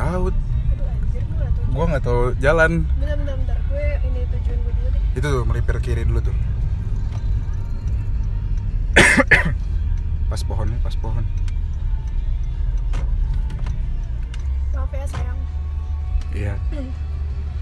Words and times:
tahu. 0.00 0.24
Gue 1.70 1.84
nggak 1.86 2.02
tahu 2.02 2.32
jalan. 2.40 2.88
Bentar 2.98 3.16
bentar 3.20 3.36
bentar. 3.36 3.58
Gue 3.68 3.86
ini 4.08 4.20
tujuan 4.26 4.58
gue 4.64 4.72
dulu 4.72 4.88
deh. 4.90 5.18
Itu 5.20 5.26
tuh 5.28 5.44
melipir 5.44 5.76
kiri 5.84 6.02
dulu 6.08 6.20
tuh. 6.24 6.36
Pas 10.30 10.42
pohonnya 10.46 10.78
pas 10.78 10.94
pohon. 10.94 11.26
Maaf 14.70 14.92
ya 14.94 15.06
sayang. 15.10 15.38
Iya. 16.30 16.54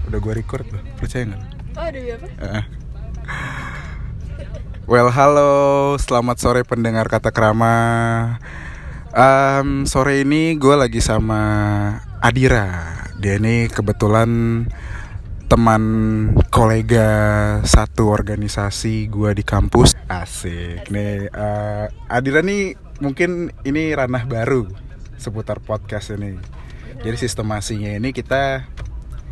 Udah 0.05 0.19
gue 0.21 0.33
record 0.37 0.69
loh 0.69 0.81
percaya 1.01 1.33
nggak? 1.33 1.41
Oh 1.73 1.85
ada 1.85 1.97
apa. 1.97 2.27
Well, 4.89 5.09
halo, 5.13 5.53
selamat 6.01 6.37
sore 6.41 6.61
pendengar 6.65 7.05
kata 7.09 7.29
kerama. 7.29 7.73
Em, 9.13 9.85
sore 9.89 10.21
ini 10.25 10.57
gue 10.57 10.73
lagi 10.77 11.01
sama 11.01 11.41
Adira. 12.19 12.99
Dia 13.15 13.39
ini 13.39 13.71
kebetulan 13.71 14.63
teman 15.47 15.83
kolega 16.51 17.09
satu 17.63 18.11
organisasi 18.11 19.07
gue 19.07 19.31
di 19.31 19.43
kampus. 19.47 19.95
Asik 20.11 20.91
nih. 20.91 21.31
eh, 21.31 21.85
Adira 22.11 22.43
nih 22.43 22.75
mungkin 22.99 23.55
ini 23.63 23.95
ranah 23.95 24.27
baru 24.27 24.67
seputar 25.15 25.63
podcast 25.63 26.11
ini. 26.11 26.35
Jadi 26.99 27.15
sistemasinya 27.15 27.95
ini 27.95 28.11
kita 28.11 28.67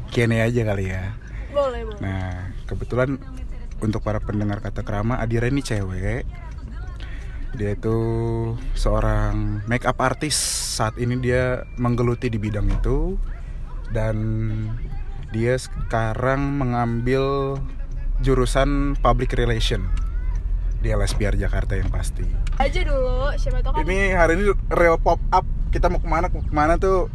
Q&A 0.07 0.47
aja 0.47 0.61
kali 0.63 0.87
ya. 0.87 1.11
boleh 1.51 1.83
boleh 1.83 1.99
Nah, 1.99 2.55
kebetulan 2.63 3.19
untuk 3.83 3.99
para 3.99 4.23
pendengar 4.23 4.63
kata 4.63 4.87
kerama, 4.87 5.19
Adira 5.19 5.51
ini 5.51 5.59
cewek. 5.59 6.23
Dia 7.55 7.77
itu 7.77 7.97
seorang 8.75 9.63
make 9.69 9.87
up 9.87 10.01
artist. 10.03 10.39
Saat 10.75 10.99
ini 10.99 11.15
dia 11.21 11.63
menggeluti 11.79 12.27
di 12.27 12.35
bidang 12.35 12.67
itu 12.67 13.15
dan 13.95 14.17
dia 15.31 15.55
sekarang 15.55 16.59
mengambil 16.59 17.55
jurusan 18.19 18.97
public 18.99 19.37
relation 19.37 19.85
di 20.77 20.93
LSPR 20.93 21.33
Jakarta 21.37 21.73
yang 21.73 21.89
pasti. 21.89 22.25
aja 22.61 22.81
dulu 22.85 23.33
siapa 23.37 23.61
tau 23.65 23.73
kan 23.73 23.81
Ini 23.85 24.13
hari 24.13 24.37
ini 24.37 24.53
real 24.73 24.97
pop 25.01 25.21
up. 25.33 25.45
Kita 25.73 25.89
mau 25.89 25.99
ke 26.01 26.07
mana 26.07 26.29
ke 26.29 26.37
mana 26.53 26.77
tuh 26.77 27.09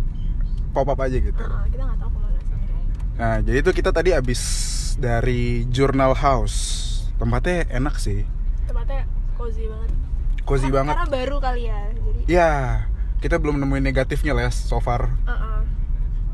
pop 0.74 0.86
up 0.88 0.98
aja 0.98 1.18
gitu. 1.18 1.38
Ah, 1.38 1.66
kita 1.70 1.82
nggak 1.86 1.98
tahu 1.98 2.10
ke 2.10 2.18
mana 2.18 2.38
sebenarnya 2.42 2.82
Nah, 3.12 3.36
jadi 3.44 3.58
itu 3.62 3.70
kita 3.70 3.90
tadi 3.94 4.10
abis 4.12 4.40
dari 4.98 5.64
Journal 5.70 6.16
House. 6.18 6.56
Tempatnya 7.16 7.70
enak 7.70 7.96
sih. 8.02 8.26
tempatnya 8.66 9.04
cozy 9.38 9.66
banget 9.70 9.90
Cozy 10.42 10.66
Karena- 10.66 10.74
banget. 10.74 10.94
karena 10.96 11.10
baru 11.12 11.36
kali 11.38 11.62
ya 11.64 11.80
jadi 11.92 12.20
Ya, 12.24 12.50
kita 13.18 13.36
belum 13.36 13.58
nemuin 13.58 13.84
negatifnya 13.84 14.32
lah 14.32 14.46
ya 14.46 14.52
so 14.52 14.78
far. 14.78 15.14
uh-uh. 15.22 15.62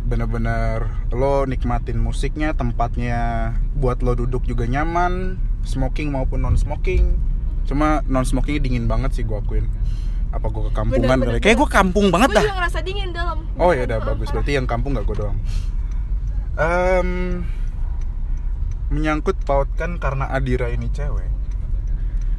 Bener-bener 0.02 0.84
lo 1.10 1.44
nikmatin 1.44 1.96
musiknya, 1.96 2.52
tempatnya 2.52 3.18
buat 3.74 4.00
lo 4.00 4.14
duduk 4.14 4.42
juga 4.42 4.64
nyaman, 4.64 5.36
smoking 5.62 6.08
maupun 6.08 6.40
non 6.40 6.56
smoking. 6.56 7.20
Cuma 7.64 8.00
non 8.04 8.24
smokingnya 8.24 8.62
dingin 8.62 8.84
banget 8.84 9.12
sih 9.12 9.22
gue 9.22 9.36
akuin. 9.36 9.68
Apa 10.28 10.48
gue 10.48 10.72
kekampungan 10.72 11.04
Bener, 11.04 11.12
kali? 11.14 11.20
bener, 11.30 11.40
Kayak 11.42 11.56
gue 11.58 11.68
kampung 11.70 12.06
banget 12.08 12.28
gue 12.30 12.40
dah. 12.40 12.54
ngerasa 12.54 12.78
dingin 12.80 13.12
dalam 13.12 13.44
Oh 13.56 13.72
ya 13.72 13.84
udah 13.84 13.98
Ah, 13.98 14.06
bagus 14.06 14.28
berarti 14.28 14.52
yang 14.54 14.64
kampung 14.64 14.92
nggak 14.92 15.04
gue 15.04 15.16
doang. 15.18 15.36
Em, 16.54 17.08
menyangkut 18.88 19.36
pautkan 19.42 19.96
karena 19.96 20.26
Adira 20.26 20.68
ini 20.68 20.88
cewek. 20.88 21.28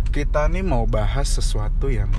Kita 0.09 0.49
nih 0.49 0.65
mau 0.65 0.83
bahas 0.83 1.29
sesuatu 1.29 1.87
yang 1.87 2.09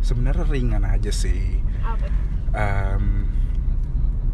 sebenarnya 0.00 0.46
ringan 0.46 0.86
aja 0.86 1.10
sih. 1.10 1.58
apa 1.82 2.06
Em, 2.50 3.26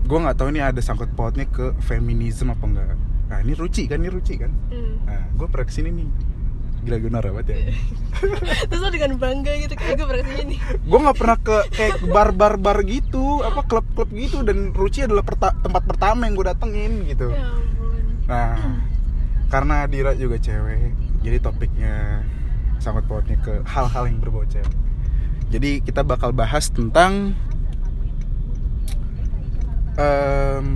gue 0.03 0.19
nggak 0.19 0.37
tahu 0.37 0.49
ini 0.49 0.61
ada 0.61 0.81
sangkut 0.81 1.13
pautnya 1.13 1.45
ke 1.45 1.77
feminisme 1.81 2.49
apa 2.49 2.65
enggak. 2.65 2.97
Nah 3.27 3.39
ini 3.41 3.53
Ruci 3.53 3.85
kan, 3.85 4.01
ini 4.01 4.09
Ruci 4.09 4.35
kan. 4.37 4.53
hmm. 4.71 4.95
Nah 5.05 5.23
gue 5.33 5.47
pernah 5.49 5.67
ke 5.67 5.75
sini 5.75 5.91
nih. 5.91 6.09
Gila 6.87 6.97
gue 7.03 7.11
norak 7.11 7.33
banget 7.35 7.47
ya. 7.51 7.57
terus 8.71 8.81
lo 8.81 8.89
dengan 8.89 9.19
bangga 9.19 9.53
gitu 9.59 9.75
kayak 9.75 9.97
gue 9.99 10.07
pernah 10.07 10.25
ke 10.25 10.33
sini 10.39 10.57
gue 10.57 10.99
nggak 11.03 11.19
pernah 11.19 11.37
ke 11.37 11.57
kayak 11.69 11.97
bar-bar-bar 12.07 12.79
gitu, 12.87 13.43
apa 13.43 13.61
klub-klub 13.65 14.09
gitu 14.09 14.41
dan 14.41 14.73
Ruci 14.73 15.05
adalah 15.05 15.21
perta- 15.21 15.57
tempat 15.61 15.83
pertama 15.85 16.25
yang 16.25 16.33
gue 16.33 16.47
datengin 16.47 16.93
gitu. 17.05 17.29
ya 17.29 17.53
ampun 17.53 18.01
Nah, 18.27 18.57
karena 19.47 19.85
Dira 19.87 20.15
juga 20.15 20.35
cewek, 20.37 20.95
jadi 21.21 21.39
topiknya 21.39 22.25
sangat 22.79 23.05
pautnya 23.07 23.37
ke 23.41 23.63
hal-hal 23.65 24.05
yang 24.07 24.19
berbau 24.21 24.45
cewek. 24.47 24.71
Jadi 25.51 25.81
kita 25.81 26.03
bakal 26.03 26.35
bahas 26.35 26.69
tentang 26.71 27.35
em, 29.97 30.67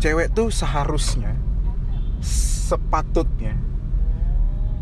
cewek 0.00 0.32
tuh 0.34 0.48
seharusnya, 0.50 1.34
sepatutnya 2.22 3.54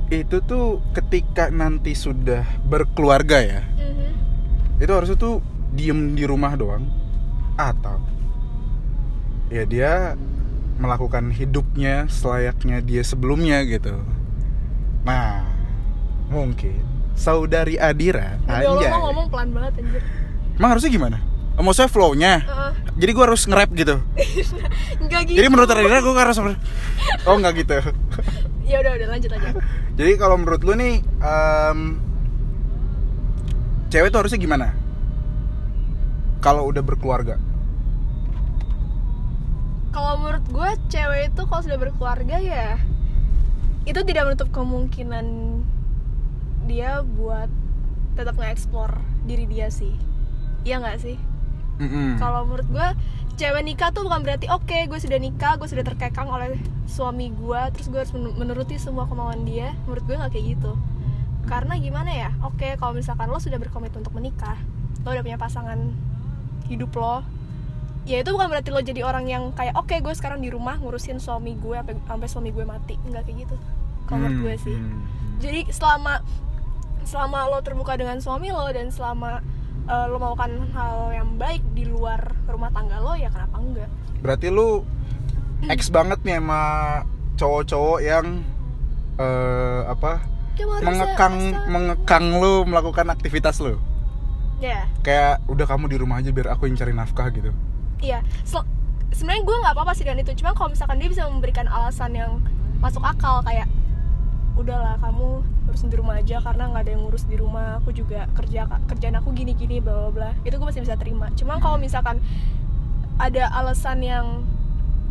itu 0.06 0.38
tuh 0.38 0.78
ketika 0.94 1.50
nanti 1.50 1.98
sudah 1.98 2.46
berkeluarga 2.62 3.42
ya, 3.42 3.62
Mhm. 3.66 4.78
itu 4.78 4.92
harusnya 4.94 5.18
tuh 5.18 5.42
diem 5.74 6.14
di 6.14 6.22
rumah 6.22 6.54
doang 6.54 6.86
atau 7.58 7.98
ya 9.50 9.66
dia 9.66 10.14
melakukan 10.78 11.34
hidupnya 11.34 12.06
selayaknya 12.06 12.84
dia 12.84 13.02
sebelumnya 13.02 13.64
gitu 13.66 13.96
nah 15.02 15.42
mungkin. 16.30 16.82
Saudari 17.16 17.80
Adira 17.80 18.36
lo 18.44 18.76
anjay. 18.76 18.92
mau 18.92 19.08
ngomong 19.08 19.26
pelan 19.32 19.48
banget 19.56 19.72
anjir. 19.80 20.02
Emang 20.56 20.70
harusnya 20.76 20.92
gimana? 20.92 21.18
Maksudnya 21.56 21.88
flow-nya? 21.88 22.32
Heeh. 22.44 22.72
jadi 23.00 23.10
gue 23.16 23.24
harus 23.24 23.42
nge-rap 23.48 23.70
gitu? 23.72 23.96
Enggak 25.02 25.20
gitu. 25.32 25.36
Jadi 25.40 25.48
menurut 25.48 25.68
Adira 25.72 26.04
gue 26.04 26.12
harus 26.12 26.36
oh 26.36 27.36
nggak 27.40 27.54
gitu. 27.64 27.76
Ya 28.66 28.82
udah 28.82 28.98
udah 28.98 29.08
lanjut 29.14 29.30
aja 29.30 29.54
jadi 29.94 30.12
kalau 30.18 30.36
menurut 30.42 30.58
lu 30.66 30.74
nih 30.74 30.98
em, 31.22 32.02
cewek 33.94 34.10
tuh 34.10 34.26
harusnya 34.26 34.42
gimana? 34.42 34.74
Kalau 36.42 36.66
udah 36.66 36.82
berkeluarga? 36.82 37.38
Kalau 39.94 40.18
menurut 40.20 40.44
gue 40.50 40.70
cewek 40.92 41.32
itu 41.32 41.42
kalau 41.48 41.62
sudah 41.64 41.78
berkeluarga 41.80 42.36
ya 42.36 42.76
Itu 43.88 44.04
tidak 44.04 44.28
menutup 44.28 44.52
kemungkinan 44.52 45.24
Dia 46.66 47.00
buat 47.02 47.48
tetap 48.12 48.34
nge-explore 48.34 48.96
diri 49.22 49.44
dia 49.44 49.68
sih. 49.68 49.94
Iya 50.62 50.78
nggak 50.78 50.98
sih? 50.98 51.16
Mm-mm. 51.76 52.16
Kalau 52.16 52.44
menurut 52.44 52.66
gue 52.66 52.88
cewek 53.36 53.62
nikah 53.62 53.92
tuh 53.92 54.02
bukan 54.02 54.20
berarti 54.20 54.48
oke 54.48 54.88
gue 54.88 54.96
sudah 54.96 55.16
nikah 55.16 55.54
gue 55.54 55.68
sudah 55.68 55.84
terkekang 55.84 56.24
oleh 56.26 56.56
suami 56.86 57.28
gue 57.30 57.60
terus 57.70 57.86
gue 57.86 57.98
harus 57.98 58.10
men- 58.10 58.32
menuruti 58.34 58.76
semua 58.76 59.04
kemauan 59.04 59.44
dia. 59.44 59.76
Menurut 59.84 60.02
gue 60.02 60.16
nggak 60.16 60.32
kayak 60.32 60.46
gitu. 60.52 60.72
Karena 61.44 61.76
gimana 61.76 62.10
ya? 62.10 62.30
Oke 62.42 62.74
kalau 62.74 62.92
misalkan 62.92 63.28
lo 63.28 63.36
sudah 63.36 63.56
berkomitmen 63.56 64.00
untuk 64.00 64.12
menikah 64.12 64.56
lo 65.04 65.12
udah 65.12 65.22
punya 65.22 65.38
pasangan 65.38 65.78
hidup 66.66 66.90
lo 66.92 67.22
ya 68.02 68.18
itu 68.18 68.30
bukan 68.30 68.46
berarti 68.48 68.70
lo 68.70 68.78
jadi 68.80 69.02
orang 69.02 69.26
yang 69.26 69.50
kayak 69.52 69.74
oke 69.74 69.90
gue 69.92 70.10
sekarang 70.10 70.38
di 70.38 70.46
rumah 70.46 70.78
ngurusin 70.78 71.18
suami 71.18 71.54
gue 71.54 71.74
sampai 71.76 71.94
sampai 72.00 72.26
suami 72.26 72.50
gue 72.50 72.64
mati. 72.64 72.96
Nggak 73.04 73.22
kayak 73.22 73.38
gitu. 73.44 73.56
Kalau 74.08 74.18
menurut 74.18 74.32
Hmm, 74.32 74.42
gue 74.42 74.54
sih. 74.56 74.74
hmm. 74.74 75.00
jadi 75.36 75.60
selama 75.68 76.24
selama 77.06 77.46
lo 77.46 77.58
terbuka 77.60 77.94
dengan 77.94 78.18
suami 78.18 78.50
lo 78.50 78.66
dan 78.68 78.90
selama 78.90 79.40
eh, 79.86 80.06
lo 80.06 80.18
melakukan 80.18 80.52
hal 80.70 81.14
yang 81.14 81.28
baik 81.36 81.62
di 81.72 81.86
luar 81.86 82.18
rumah 82.44 82.68
tangga 82.68 82.98
lo 82.98 83.14
ya 83.14 83.30
kenapa 83.30 83.56
enggak? 83.56 83.90
Berarti 84.18 84.50
lu 84.50 84.82
ex 85.64 85.88
banget 85.88 86.20
nih 86.20 86.36
sama 86.36 86.60
cowok-cowok 87.34 87.98
yang 88.00 88.26
eh 89.16 89.80
apa 89.86 90.20
mengekang 90.82 91.34
rasa- 91.52 91.68
mengekang 91.68 92.26
lu 92.36 92.64
melakukan 92.64 93.06
aktivitas 93.08 93.60
lu. 93.60 93.76
ya. 94.56 94.88
Kayak 95.00 95.44
udah 95.46 95.64
kamu 95.64 95.84
di 95.86 95.96
rumah 95.96 96.16
aja 96.16 96.32
biar 96.32 96.48
aku 96.50 96.64
yang 96.64 96.74
cari 96.74 96.90
nafkah 96.90 97.28
gitu. 97.30 97.52
iya. 97.98 98.20
Sel- 98.42 98.64
sebenarnya 99.08 99.44
gue 99.44 99.56
nggak 99.62 99.74
apa-apa 99.76 99.92
sih 99.92 100.04
dengan 100.04 100.20
itu. 100.20 100.32
Cuma 100.34 100.52
kalau 100.52 100.72
misalkan 100.72 100.96
dia 100.96 101.08
bisa 101.08 101.28
memberikan 101.28 101.64
alasan 101.66 102.12
yang 102.12 102.40
masuk 102.76 103.00
akal 103.00 103.40
kayak 103.40 103.68
udahlah 104.56 104.96
kamu 105.04 105.44
harus 105.68 105.82
di 105.84 105.96
rumah 105.96 106.16
aja 106.16 106.40
karena 106.40 106.72
nggak 106.72 106.82
ada 106.88 106.90
yang 106.96 107.02
ngurus 107.04 107.24
di 107.28 107.36
rumah. 107.36 107.78
Aku 107.84 107.92
juga 107.92 108.24
kerja 108.32 108.64
kerjaan 108.88 109.16
aku 109.20 109.36
gini 109.36 109.52
gini 109.52 109.78
bla 109.78 110.08
bla 110.08 110.10
bla. 110.10 110.30
Itu 110.42 110.56
gue 110.56 110.66
masih 110.66 110.82
bisa 110.82 110.96
terima. 110.96 111.28
Cuma 111.36 111.60
kalau 111.60 111.76
misalkan 111.76 112.18
ada 113.20 113.48
alasan 113.52 114.00
yang 114.00 114.48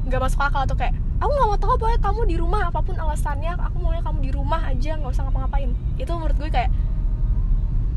nggak 0.05 0.21
masuk 0.21 0.41
akal 0.41 0.65
atau 0.65 0.77
kayak 0.77 0.93
aku 1.17 1.31
nggak 1.31 1.47
mau 1.49 1.57
tahu 1.57 1.73
pokoknya 1.81 1.99
kamu 2.01 2.21
di 2.29 2.35
rumah 2.37 2.61
apa 2.69 2.79
pun 2.85 2.93
alasannya 2.93 3.57
aku 3.57 3.81
maunya 3.81 4.05
kamu 4.05 4.19
di 4.21 4.31
rumah 4.33 4.61
aja 4.65 4.97
nggak 4.97 5.13
usah 5.13 5.23
ngapa-ngapain. 5.29 5.71
Itu 6.01 6.11
menurut 6.17 6.37
gue 6.41 6.49
kayak 6.49 6.73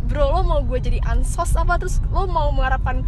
bro 0.09 0.33
lo 0.33 0.41
mau 0.45 0.61
gue 0.65 0.79
jadi 0.81 1.00
ansos 1.09 1.56
apa? 1.56 1.81
Terus 1.81 2.05
lo 2.12 2.29
mau 2.29 2.53
mengharapkan 2.53 3.05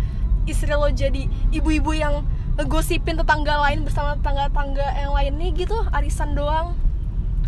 istri 0.48 0.72
lo 0.72 0.88
jadi 0.88 1.28
ibu-ibu 1.52 1.92
yang 1.92 2.24
ngegosipin 2.56 3.16
tetangga 3.20 3.60
lain 3.68 3.84
bersama 3.84 4.16
tetangga-tetangga 4.16 4.86
yang 4.96 5.12
lainnya 5.12 5.48
gitu? 5.56 5.76
Arisan 5.92 6.32
doang 6.32 6.76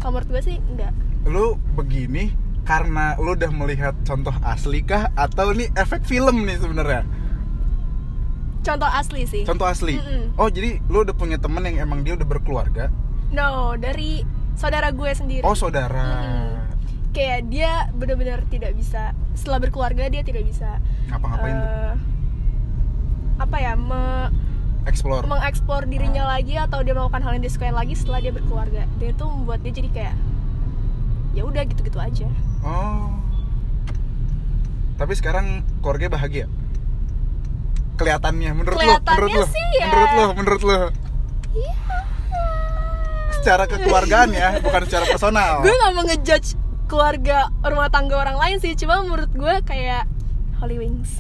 kalau 0.02 0.18
menurut 0.18 0.28
gue 0.34 0.42
sih 0.42 0.56
enggak. 0.58 0.90
Lu 1.30 1.54
begini 1.78 2.34
karena 2.66 3.14
lu 3.22 3.38
udah 3.38 3.54
melihat 3.54 3.94
contoh 4.02 4.34
asli 4.42 4.82
kah? 4.82 5.14
Atau 5.14 5.54
ini 5.54 5.70
efek 5.78 6.02
film 6.02 6.42
nih 6.42 6.58
sebenarnya? 6.58 7.06
contoh 8.62 8.86
asli 8.86 9.26
sih. 9.26 9.42
Contoh 9.42 9.66
asli? 9.66 9.98
Mm-mm. 9.98 10.38
oh 10.38 10.46
jadi 10.46 10.78
lu 10.86 11.02
udah 11.02 11.14
punya 11.18 11.34
temen 11.34 11.66
yang 11.66 11.82
emang 11.82 12.06
dia 12.06 12.14
udah 12.14 12.26
berkeluarga? 12.26 12.94
No 13.34 13.74
dari 13.74 14.22
saudara 14.54 14.94
gue 14.94 15.10
sendiri. 15.10 15.42
Oh 15.42 15.58
saudara. 15.58 16.22
Mm-mm. 16.22 16.50
kayak 17.12 17.50
dia 17.50 17.90
benar-benar 17.92 18.46
tidak 18.48 18.72
bisa. 18.78 19.12
Setelah 19.34 19.66
berkeluarga 19.66 20.06
dia 20.08 20.22
tidak 20.22 20.46
bisa. 20.46 20.78
Ngapa-ngapain 21.10 21.54
tuh? 21.58 21.68
Eh, 21.68 21.94
apa 23.42 23.56
ya 23.58 23.72
me- 23.74 24.30
explore 24.84 25.22
mengeksplor 25.24 25.86
dirinya 25.86 26.26
lagi 26.26 26.58
atau 26.58 26.82
dia 26.82 26.92
melakukan 26.92 27.22
hal 27.22 27.38
yang 27.38 27.42
dia 27.42 27.52
sukai 27.52 27.70
lagi 27.70 27.94
setelah 27.94 28.18
dia 28.18 28.30
berkeluarga. 28.30 28.82
Dan 28.98 29.06
itu 29.10 29.24
membuat 29.24 29.62
dia 29.62 29.72
jadi 29.72 29.88
kayak 29.90 30.14
ya 31.32 31.42
udah 31.42 31.62
gitu-gitu 31.64 31.98
aja. 31.98 32.26
Oh. 32.62 33.14
Tapi 34.96 35.12
sekarang 35.14 35.46
keluarga 35.80 36.10
bahagia? 36.10 36.46
Kelihatannya 37.94 38.50
menurut 38.52 38.74
lo 38.74 38.80
Kelihatannya 38.80 39.16
menurut 39.16 39.32
lo 39.32 39.44
sih 39.48 39.66
ya. 39.72 39.86
menurut 39.86 40.10
lo 40.12 40.26
menurut 40.34 40.62
lo 40.62 40.78
Iya. 41.52 41.74
secara 43.32 43.66
kekeluargaan 43.66 44.30
ya 44.32 44.48
bukan 44.58 44.82
secara 44.86 45.04
personal. 45.06 45.60
Gue 45.60 45.74
nggak 45.74 45.92
mau 45.92 46.04
ngejudge 46.06 46.48
keluarga 46.86 47.38
rumah 47.60 47.88
tangga 47.88 48.16
orang 48.16 48.36
lain 48.36 48.56
sih 48.58 48.72
cuma 48.74 49.00
menurut 49.00 49.28
gue 49.28 49.54
kayak 49.64 50.06
Holy 50.60 50.78
Wings 50.78 51.18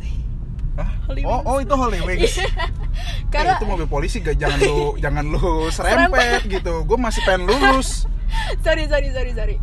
Hah? 0.72 0.88
Holy 1.04 1.20
oh 1.22 1.30
Wings. 1.34 1.46
oh 1.46 1.58
itu 1.58 1.74
Holy 1.74 2.00
Wings. 2.00 2.34
Karena 3.32 3.52
Eh, 3.52 3.58
itu 3.58 3.66
mobil 3.66 3.84
polisi 3.84 4.18
gak 4.18 4.36
jangan 4.36 4.58
lu 4.58 4.94
jangan 5.04 5.24
lu 5.26 5.40
serempet. 5.68 6.40
gitu. 6.46 6.82
Gue 6.82 6.96
masih 6.96 7.20
pengen 7.22 7.44
lulus. 7.46 8.08
Sorry 8.64 8.86
sorry 8.86 9.08
sorry 9.10 9.32
sorry. 9.32 9.56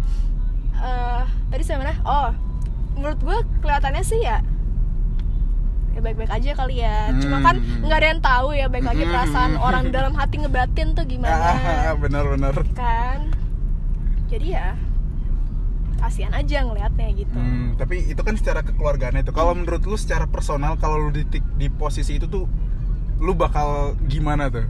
Eh, 0.76 1.22
tadi 1.50 1.64
saya 1.64 1.78
mana 1.78 1.98
oh 2.02 2.30
menurut 2.94 3.20
gue 3.20 3.38
kelihatannya 3.60 4.02
sih 4.02 4.20
ya 4.20 4.40
ya 5.90 6.00
baik-baik 6.00 6.30
aja 6.30 6.52
kali 6.54 6.76
ya. 6.80 7.10
Cuma 7.16 7.42
kan 7.42 7.58
Hmm. 7.58 7.82
nggak 7.84 7.98
ada 7.98 8.08
yang 8.08 8.22
tahu 8.22 8.48
ya 8.52 8.66
baik 8.68 8.86
lagi 8.86 9.02
Hmm. 9.02 9.12
perasaan 9.12 9.54
orang 9.58 9.86
dalam 9.90 10.14
hati 10.14 10.36
ngebatin 10.38 10.94
tuh 10.94 11.02
ah, 11.02 11.10
gimana 11.10 11.36
bener-bener 11.98 12.56
kan? 12.72 13.34
Jadi 14.30 14.54
ya 14.54 14.78
kasihan 16.00 16.32
aja 16.32 16.64
ngelihatnya 16.64 17.08
gitu 17.14 17.36
Hmm, 17.36 17.76
tapi 17.76 18.08
itu 18.08 18.20
kan 18.20 18.34
secara 18.34 18.60
kekeluargaan 18.60 19.20
itu. 19.20 19.30
Kalau 19.30 19.52
menurut 19.52 19.84
lu 19.84 19.94
secara 19.94 20.26
personal 20.26 20.76
kalau 20.76 20.98
lu 20.98 21.12
di, 21.12 21.24
di 21.54 21.68
posisi 21.68 22.16
itu 22.16 22.26
tuh 22.26 22.48
lu 23.18 23.32
bakal 23.34 23.94
gimana 24.06 24.48
tuh? 24.48 24.64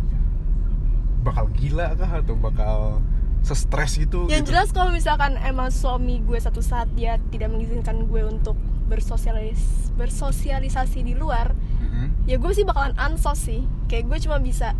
Bakal 1.19 1.51
gila 1.53 1.93
kah 1.93 2.11
atau 2.17 2.33
bakal 2.33 3.03
sestres 3.39 3.95
gitu? 3.95 4.27
yang 4.27 4.41
gitu? 4.41 4.51
jelas 4.51 4.69
kalau 4.69 4.89
misalkan 4.89 5.39
emang 5.39 5.69
suami 5.69 6.19
gue 6.19 6.35
satu 6.35 6.59
saat 6.59 6.91
dia 6.91 7.15
tidak 7.29 7.47
mengizinkan 7.49 8.03
gue 8.03 8.19
untuk 8.21 8.59
bersosialis 8.85 9.61
bersosialisasi 9.95 10.99
di 11.01 11.13
luar 11.13 11.53
Mhm. 11.79 12.25
ya 12.25 12.35
gue 12.35 12.51
sih 12.51 12.61
bakalan 12.61 12.91
ansos 12.95 13.39
sih 13.39 13.61
kayak 13.85 14.05
gue 14.07 14.17
cuma 14.19 14.37
bisa 14.37 14.75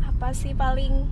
apa 0.00 0.32
sih 0.32 0.50
paling 0.50 1.04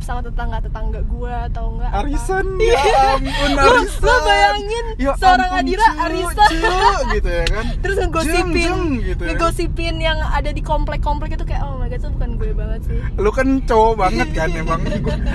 sama 0.00 0.20
tetangga 0.20 0.58
tetangga 0.58 1.00
gue 1.02 1.32
atau 1.46 1.64
enggak 1.70 1.90
apa. 1.90 2.00
Arisan 2.00 2.46
ya 2.62 2.82
ampun 3.14 3.50
Lo- 3.50 3.62
arisan. 3.70 4.02
lo 4.02 4.14
bayangin 4.22 4.86
Ya 4.96 5.12
seorang 5.14 5.50
ampun, 5.50 5.60
Adira 5.62 5.86
cu, 5.86 5.98
arisan. 6.02 6.50
cu, 6.50 6.74
gitu 7.12 7.30
ya 7.30 7.44
kan. 7.46 7.64
terus 7.82 7.96
ngegosipin 7.98 8.50
Jeng, 8.50 8.54
jeng, 8.56 8.82
gitu 9.04 9.22
ya. 9.22 9.28
ngegosipin 9.30 9.96
yang 9.98 10.18
ada 10.20 10.50
di 10.50 10.62
komplek-komplek 10.62 11.30
itu 11.32 11.44
kayak 11.44 11.62
oh 11.62 11.76
my 11.76 11.86
god 11.86 11.98
itu 11.98 12.08
bukan 12.10 12.30
gue 12.34 12.50
banget 12.52 12.80
sih 12.82 12.98
Lu 13.16 13.30
kan 13.30 13.48
cowok 13.62 13.94
banget 13.98 14.28
kan 14.30 14.48
emang 14.50 14.80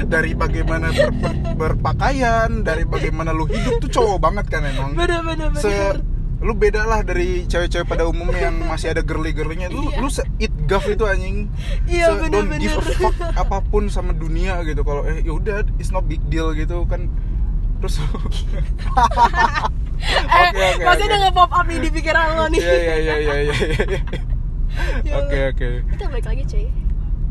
dari 0.06 0.31
bagaimana 0.33 0.89
ber- 0.89 1.15
ber- 1.15 1.39
berpakaian, 1.56 2.62
dari 2.62 2.83
bagaimana 2.83 3.29
lu 3.29 3.45
hidup 3.45 3.79
tuh 3.79 3.89
cowok 3.91 4.17
banget 4.19 4.45
kan 4.47 4.62
emang. 4.62 4.91
bener 4.94 5.21
bener 5.21 5.47
bener 5.50 5.62
se 5.62 5.73
lu 6.45 6.53
beda 6.53 6.86
lah 6.86 7.01
dari 7.01 7.44
cewek-cewek 7.44 7.83
pada 7.86 8.06
umumnya 8.06 8.38
yang 8.45 8.62
masih 8.63 8.88
ada 8.88 9.01
girly-girlynya 9.01 9.65
lu 9.68 9.89
Iya. 9.89 9.97
lu 9.97 10.07
se 10.07 10.21
it 10.38 10.53
gaf 10.63 10.86
itu 10.86 11.01
anjing 11.03 11.50
Iya, 11.83 12.13
Se- 12.13 12.21
don't 12.24 12.45
bener-bener. 12.45 12.62
give 12.62 12.77
a 12.77 12.94
fuck 12.94 13.15
apa 13.33 13.57
pun 13.63 13.89
sama 13.89 14.13
dunia 14.13 14.62
gitu 14.62 14.81
kalau 14.81 15.01
eh 15.03 15.19
yaudah 15.19 15.65
it's 15.75 15.89
not 15.89 16.06
big 16.06 16.21
deal 16.24 16.53
gitu 16.53 16.86
kan 16.86 17.09
terus 17.75 17.97
eh 17.97 18.06
Oke, 20.45 20.63
oke, 20.71 20.83
masih 20.83 21.01
oke. 21.01 21.07
udah 21.07 21.19
nge-pop 21.19 21.51
up 21.51 21.65
nih 21.65 21.80
di 21.80 21.89
pikiran 21.89 22.25
lo 22.36 22.45
nih 22.48 22.59
iya 22.59 22.75
iya 22.75 22.95
iya 22.95 23.15
iya 23.18 23.36
iya 23.41 23.56
iya. 23.81 24.00
Ya 25.01 25.13
oke 25.18 25.39
oke 25.50 25.68
kita 25.89 26.03
balik 26.06 26.25
lagi 26.25 26.44
cuy 26.45 26.65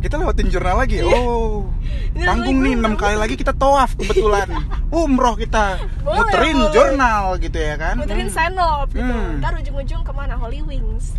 kita 0.04 0.14
lewatin 0.14 0.46
jurnal 0.46 0.76
lagi 0.76 1.00
Iya. 1.00 1.08
oh 1.08 1.72
tanggung 2.14 2.60
nih 2.60 2.76
enam 2.76 2.94
kali 2.94 3.16
lagi 3.16 3.34
kita 3.34 3.50
toaf 3.52 3.96
kebetulan 3.96 4.46
umroh 4.94 5.34
kita 5.34 5.80
Boleh, 5.98 6.20
muterin 6.20 6.58
boleh. 6.58 6.70
jurnal 6.70 7.24
gitu 7.38 7.56
ya 7.56 7.74
kan 7.74 7.94
muterin 7.96 8.28
Hmm. 8.28 8.36
senop 8.36 8.86
gitu 8.90 9.00
Hmm. 9.02 9.40
ntar 9.40 9.56
ujung-ujung 9.56 10.02
ke 10.02 10.12
mana 10.12 10.34
Holy 10.34 10.60
Wings 10.60 11.16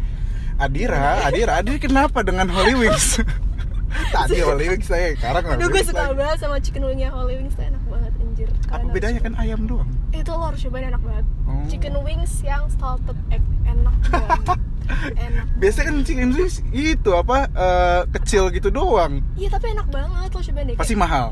Adira, 0.56 1.20
Adira, 1.22 1.60
Adira 1.60 1.76
kenapa 1.78 2.22
dengan 2.22 2.48
Holy 2.48 2.78
Wings? 2.78 3.20
Tadi 4.16 4.40
Holy 4.40 4.68
Wings 4.70 4.86
saya, 4.86 5.12
sekarang 5.14 5.44
aduh 5.50 5.68
gue 5.68 5.82
suka 5.82 6.00
lagi. 6.06 6.16
banget 6.16 6.38
sama 6.40 6.56
chicken 6.60 6.84
wingnya 6.86 7.10
Holy 7.10 7.36
Wings 7.38 7.56
enak 7.58 7.84
banget 7.86 8.12
anjir 8.18 8.48
Apa 8.48 8.60
Kalian 8.70 8.80
harus 8.82 8.94
bedanya 8.94 9.20
kan 9.20 9.34
ayam 9.36 9.60
doang? 9.66 9.90
itu 10.12 10.30
lo 10.30 10.44
harus 10.46 10.60
cobain 10.62 10.86
enak 10.86 11.02
banget 11.02 11.26
Oh. 11.44 11.60
chicken 11.66 11.96
wings 12.02 12.40
yang 12.42 12.64
salted 12.72 13.20
egg 13.30 13.44
enak 13.66 13.96
banget 14.06 14.60
enak 15.12 15.46
Biasanya 15.56 15.86
kan 15.86 15.96
chicken 16.02 16.30
wings 16.32 16.60
itu 16.68 17.12
apa 17.12 17.48
eh, 17.48 18.02
kecil 18.12 18.50
gitu 18.50 18.68
doang. 18.68 19.24
iya 19.34 19.48
tapi 19.48 19.70
enak 19.70 19.88
banget 19.88 20.30
lo 20.30 20.42
cobain 20.42 20.66
deh 20.66 20.76
Pasti 20.76 20.94
kayak- 20.94 21.04
mahal. 21.04 21.28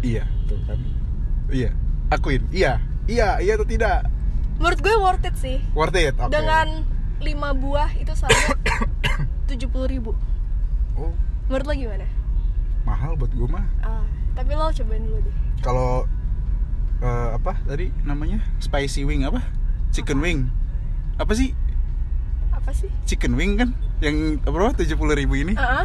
Iya, 0.00 0.24
tuh 0.44 0.58
kan. 0.64 0.78
Iya, 1.48 1.70
akuin. 2.08 2.42
Iya, 2.48 2.72
iya, 3.04 3.38
iya 3.38 3.52
atau 3.52 3.64
tidak? 3.64 4.06
menurut 4.54 4.78
gue 4.78 4.94
worth 4.94 5.24
it 5.24 5.34
sih 5.34 5.58
Worth 5.72 5.96
it. 5.96 6.14
Oke. 6.16 6.30
dengan 6.30 6.86
5 7.18 7.26
buah 7.56 7.90
itu 7.94 8.12
sama 8.14 8.30
tujuh 9.48 9.66
puluh 9.66 9.86
ribu 9.86 10.10
Oh, 10.92 11.10
menurut 11.46 11.66
lo 11.66 11.74
gimana 11.74 12.06
mahal 12.82 13.14
buat 13.14 13.30
gue 13.30 13.48
mah. 13.48 13.64
ah 13.80 14.04
tapi 14.32 14.52
lo 14.52 14.70
cobain 14.70 15.02
dulu 15.02 15.18
deh 15.20 15.34
Kalau 15.60 16.06
eh, 16.98 17.28
apa 17.32 17.58
tadi 17.64 17.90
namanya 18.02 18.38
spicy 18.58 19.02
wing 19.02 19.22
apa? 19.22 19.42
Chicken 19.90 20.18
wing. 20.18 20.46
Apa 21.16 21.32
sih? 21.32 21.52
Apa 22.62 22.70
sih 22.72 22.86
Chicken 23.04 23.34
wing 23.34 23.56
kan? 23.56 23.74
Yang 23.98 24.38
berapa? 24.40 24.70
Tujuh 24.72 24.94
puluh 24.94 25.12
ribu 25.12 25.34
ini? 25.36 25.54
ah 25.54 25.84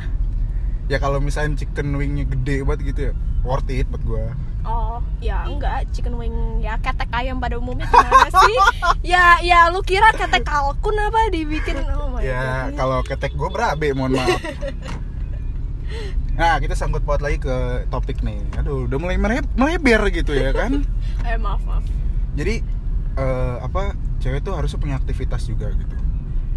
ya 0.85 0.97
kalau 0.97 1.19
misalnya 1.19 1.57
chicken 1.57 1.91
wingnya 1.93 2.23
gede 2.23 2.63
banget 2.63 2.79
gitu 2.85 2.99
ya 3.01 3.13
worth 3.41 3.67
it 3.67 3.83
buat 3.87 4.03
gua 4.03 4.31
Oh, 4.63 4.99
ya 5.17 5.43
enggak, 5.43 5.87
chicken 5.89 6.15
wing 6.15 6.31
ya 6.59 6.75
ketek 6.77 7.07
ayam 7.09 7.39
pada 7.39 7.55
umumnya 7.55 7.83
gimana 7.85 8.27
sih? 8.43 8.55
ya, 9.01 9.39
ya 9.41 9.67
lu 9.67 9.79
kira 9.79 10.11
ketek 10.11 10.43
kalkun 10.43 10.95
apa 10.97 11.27
dibikin? 11.27 11.75
Oh 11.89 12.07
my 12.09 12.19
ya 12.21 12.67
god. 12.67 12.75
kalau 12.75 12.99
ketek 13.01 13.31
gua 13.33 13.47
berabe 13.47 13.91
mohon 13.91 14.11
maaf 14.13 14.39
nah 16.33 16.55
kita 16.55 16.71
sangkut 16.71 17.01
paut 17.01 17.17
lagi 17.17 17.35
ke 17.37 17.55
topik 17.87 18.21
nih 18.21 18.37
aduh 18.55 18.85
udah 18.85 18.97
mulai 18.97 19.17
mele- 19.17 19.49
melebar 19.55 20.07
gitu 20.09 20.31
ya 20.31 20.51
kan 20.51 20.85
Eh 21.27 21.35
maaf 21.35 21.59
maaf. 21.63 21.81
jadi 22.31 22.61
eh, 23.13 23.55
apa 23.59 23.91
cewek 24.19 24.39
tuh 24.41 24.53
harusnya 24.53 24.77
punya 24.77 24.95
aktivitas 24.95 25.43
juga 25.43 25.67
gitu 25.73 25.95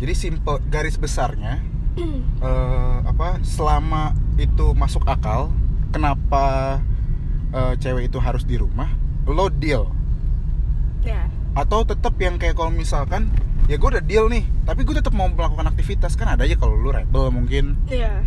jadi 0.00 0.12
simple 0.16 0.58
garis 0.72 0.96
besarnya 0.96 1.60
eh, 2.46 2.96
apa 3.04 3.38
selama 3.44 4.16
itu 4.40 4.72
masuk 4.72 5.04
akal 5.06 5.52
kenapa 5.92 6.78
eh, 7.52 7.74
cewek 7.78 8.08
itu 8.08 8.18
harus 8.18 8.42
di 8.42 8.56
rumah 8.56 8.88
lo 9.28 9.46
deal 9.52 9.92
ya, 11.04 11.28
atau 11.54 11.84
tetap 11.86 12.16
yang 12.18 12.40
kayak 12.40 12.56
kalau 12.56 12.72
misalkan 12.72 13.30
ya 13.70 13.78
gue 13.78 13.88
udah 13.94 14.02
deal 14.02 14.26
nih 14.26 14.42
tapi 14.66 14.82
gue 14.82 14.98
tetap 14.98 15.14
mau 15.14 15.30
melakukan 15.30 15.70
aktivitas 15.70 16.18
kan 16.18 16.34
ada 16.34 16.42
aja 16.42 16.58
kalau 16.58 16.74
lu 16.74 16.90
rebel 16.90 17.30
mungkin 17.30 17.78
ya. 17.86 18.24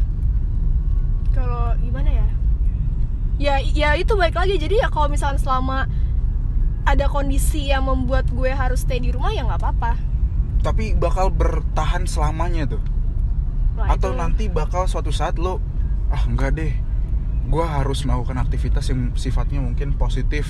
Kalau 1.34 1.74
gimana 1.82 2.10
ya? 2.13 2.27
Ya, 3.42 3.56
ya 3.60 3.89
itu 3.98 4.13
baik 4.13 4.38
lagi. 4.38 4.62
Jadi 4.62 4.80
ya 4.80 4.88
kalau 4.94 5.10
misalnya 5.10 5.42
selama 5.42 5.89
ada 6.86 7.10
kondisi 7.10 7.74
yang 7.74 7.89
membuat 7.89 8.30
gue 8.30 8.53
harus 8.53 8.86
stay 8.86 9.01
di 9.01 9.10
rumah 9.10 9.34
ya 9.34 9.42
nggak 9.44 9.60
apa-apa. 9.60 9.98
Tapi 10.63 10.96
bakal 10.96 11.29
bertahan 11.29 12.03
selamanya 12.05 12.65
tuh 12.70 12.84
Nah, 13.74 13.89
atau 13.89 14.10
itu- 14.10 14.17
nanti 14.17 14.43
bakal 14.48 14.86
suatu 14.86 15.10
saat 15.10 15.36
lo 15.36 15.58
ah 16.08 16.24
enggak 16.24 16.53
deh 16.53 16.74
gue 17.43 17.65
harus 17.67 18.01
melakukan 18.01 18.39
aktivitas 18.39 18.88
yang 18.88 19.12
sifatnya 19.13 19.60
mungkin 19.60 19.91
positif 19.93 20.48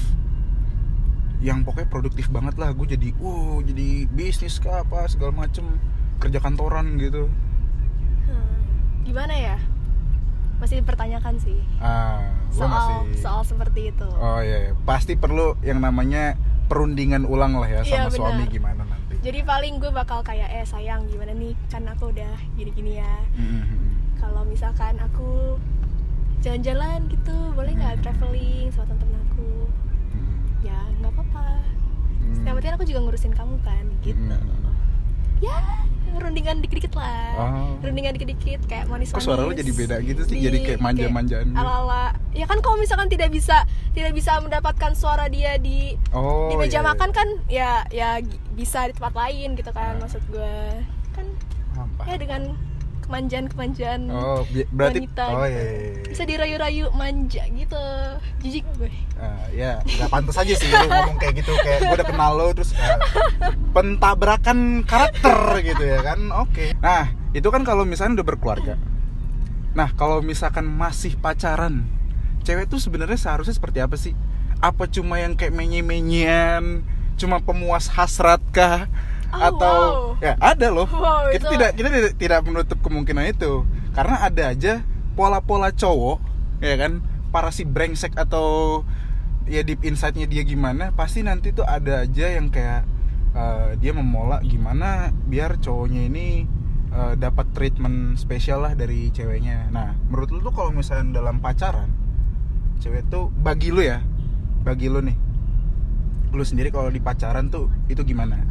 yang 1.40 1.64
pokoknya 1.64 1.90
produktif 1.90 2.30
banget 2.30 2.56
lah 2.56 2.72
gue 2.72 2.88
jadi 2.90 3.10
uh 3.14 3.60
jadi 3.60 3.88
bisnis 4.08 4.58
kah 4.58 4.82
apa 4.82 5.08
segala 5.08 5.34
macem 5.38 5.66
kerja 6.18 6.38
kantoran 6.38 6.96
gitu 6.98 7.28
Hmm, 8.24 8.56
gimana 9.04 9.34
ya? 9.34 9.58
Masih 10.56 10.80
dipertanyakan 10.80 11.36
sih. 11.38 11.60
ah 11.78 12.24
Soal 12.48 12.70
masih 12.70 13.20
soal 13.20 13.44
seperti 13.44 13.90
itu. 13.90 14.08
Oh 14.14 14.40
iya, 14.40 14.58
iya. 14.62 14.74
pasti 14.80 15.16
perlu 15.16 15.60
yang 15.60 15.80
namanya 15.80 16.40
perundingan 16.66 17.24
ulang 17.24 17.52
lah 17.54 17.68
ya 17.68 17.82
Iya, 17.82 18.08
sama 18.08 18.10
suami 18.10 18.44
benar. 18.44 18.54
gimana. 18.54 18.83
Jadi 19.24 19.40
paling 19.48 19.80
gue 19.80 19.88
bakal 19.88 20.20
kayak 20.20 20.52
eh 20.52 20.68
sayang 20.68 21.08
gimana 21.08 21.32
nih 21.32 21.56
kan 21.72 21.88
aku 21.88 22.12
udah 22.12 22.36
gini-gini 22.60 23.00
ya. 23.00 23.16
Mm-mm. 23.40 23.64
Kalau 24.20 24.44
misalkan 24.44 25.00
aku 25.00 25.56
jalan-jalan 26.44 27.08
gitu 27.08 27.32
boleh 27.56 27.72
nggak 27.72 28.04
traveling 28.04 28.68
sama 28.76 28.92
temen 28.92 29.16
aku? 29.32 29.72
Mm-mm. 30.12 30.68
Ya 30.68 30.76
nggak 31.00 31.16
apa-apa. 31.16 31.64
Mm. 32.20 32.44
Yang 32.44 32.56
penting 32.60 32.74
aku 32.76 32.84
juga 32.84 33.00
ngurusin 33.08 33.32
kamu 33.32 33.56
kan 33.64 33.86
gitu. 34.04 34.20
Mm. 34.20 34.76
Ya 35.40 35.56
rundingan 36.16 36.60
dikit-dikit 36.60 36.94
lah 36.94 37.34
Oh. 37.34 37.78
rundingan 37.80 38.14
dikit-dikit 38.14 38.62
kayak 38.66 38.86
manis-manis 38.86 39.14
Kok 39.16 39.26
suara 39.26 39.42
lu 39.42 39.52
jadi 39.52 39.72
beda 39.72 39.96
gitu 40.00 40.22
sih? 40.24 40.38
Jadi 40.38 40.58
kayak 40.62 40.80
manja-manjaan 40.80 41.46
gitu. 41.48 41.58
ala-ala 41.58 42.04
ya 42.30 42.46
kan 42.46 42.60
kalau 42.60 42.76
misalkan 42.76 43.08
tidak 43.08 43.30
bisa 43.30 43.66
tidak 43.92 44.12
bisa 44.12 44.38
mendapatkan 44.38 44.92
suara 44.94 45.26
dia 45.28 45.58
di 45.58 45.98
Oh, 46.10 46.48
di 46.48 46.56
meja 46.56 46.70
iya, 46.72 46.80
iya. 46.80 46.90
makan 46.90 47.10
kan 47.12 47.28
ya 47.48 47.72
ya 47.90 48.10
bisa 48.52 48.86
di 48.86 48.94
tempat 48.94 49.14
lain 49.14 49.54
gitu 49.54 49.70
kan 49.70 49.96
Ah. 49.96 50.00
maksud 50.00 50.22
gue 50.28 50.54
kan 51.12 51.26
ya 52.04 52.16
dengan 52.16 52.42
kemanjaan-kemanjaan 53.14 54.02
Oh, 54.10 54.42
berarti 54.74 55.06
wanita 55.06 55.26
Oh 55.30 55.46
gitu. 55.46 55.54
iya, 55.54 55.62
iya, 55.62 55.74
iya. 55.94 56.10
bisa 56.10 56.24
dirayu-rayu 56.26 56.86
manja 56.92 57.46
gitu 57.46 57.84
jijik 58.42 58.66
gue 58.76 58.90
Ah, 59.16 59.46
ya, 59.54 59.78
nggak 59.86 60.10
pantas 60.10 60.36
aja 60.36 60.52
sih 60.52 60.68
lu 60.68 60.84
ngomong 60.84 61.16
kayak 61.16 61.34
gitu 61.40 61.54
kayak 61.56 61.80
gue 61.80 61.96
udah 61.96 62.08
kenal 62.10 62.32
lo 62.34 62.48
terus 62.52 62.74
ah, 62.76 62.98
pentabrakan 63.72 64.60
karakter 64.84 65.38
gitu 65.64 65.80
ya 65.80 66.04
kan. 66.04 66.20
Oke. 66.36 66.76
Nah, 66.78 67.08
itu 67.32 67.48
kan 67.48 67.64
kalau 67.64 67.88
misalnya 67.88 68.20
udah 68.20 68.28
berkeluarga. 68.28 68.76
Nah, 69.72 69.96
kalau 69.96 70.20
misalkan 70.20 70.68
masih 70.68 71.16
pacaran, 71.16 71.88
cewek 72.44 72.68
tuh 72.68 72.78
sebenarnya 72.78 73.16
seharusnya 73.16 73.56
seperti 73.56 73.80
apa 73.80 73.96
sih? 73.96 74.12
Apa 74.60 74.86
cuma 74.86 75.18
yang 75.18 75.34
kayak 75.34 75.56
menye-menyean, 75.56 76.84
cuma 77.16 77.40
pemuas 77.40 77.88
hasrat 77.88 78.44
kah? 78.52 78.92
Oh, 79.34 79.42
Atau 79.50 79.78
wow. 80.14 80.22
ya 80.22 80.34
ada 80.38 80.68
loh. 80.70 80.86
Wow, 80.86 81.34
kita 81.34 81.50
itu- 81.50 81.52
tidak 81.58 81.72
kita 81.74 81.90
tidak, 81.90 82.14
tidak 82.22 82.40
menutup 82.46 82.78
kemungkinan 82.86 83.26
itu. 83.34 83.66
Karena 83.98 84.22
ada 84.22 84.54
aja 84.54 84.86
pola-pola 85.18 85.74
cowok, 85.74 86.22
ya 86.62 86.78
kan? 86.78 87.02
Para 87.34 87.50
si 87.50 87.66
brengsek 87.66 88.14
atau 88.14 88.82
ya 89.50 89.66
deep 89.66 89.82
inside-nya 89.84 90.30
dia 90.30 90.46
gimana, 90.46 90.94
pasti 90.94 91.26
nanti 91.26 91.50
tuh 91.52 91.66
ada 91.66 92.06
aja 92.06 92.30
yang 92.30 92.54
kayak 92.54 92.86
eh, 93.34 93.70
dia 93.82 93.92
memola 93.92 94.38
gimana 94.46 95.10
biar 95.26 95.58
cowoknya 95.58 96.08
ini 96.14 96.46
eh, 96.94 97.14
dapat 97.18 97.50
treatment 97.58 98.16
spesial 98.22 98.62
lah 98.62 98.78
dari 98.78 99.10
ceweknya. 99.10 99.74
Nah, 99.74 99.98
menurut 100.14 100.30
lu 100.30 100.40
tuh 100.46 100.54
kalau 100.54 100.70
misalnya 100.70 101.20
dalam 101.26 101.42
pacaran, 101.42 101.90
cewek 102.86 103.10
tuh 103.10 103.34
bagi 103.34 103.74
lu 103.74 103.82
ya, 103.82 104.00
bagi 104.62 104.94
lu 104.94 105.02
nih, 105.02 105.18
lu 106.32 106.46
sendiri 106.46 106.70
kalau 106.70 106.94
di 106.94 107.02
pacaran 107.02 107.50
tuh 107.50 107.68
itu 107.90 108.06
gimana? 108.06 108.46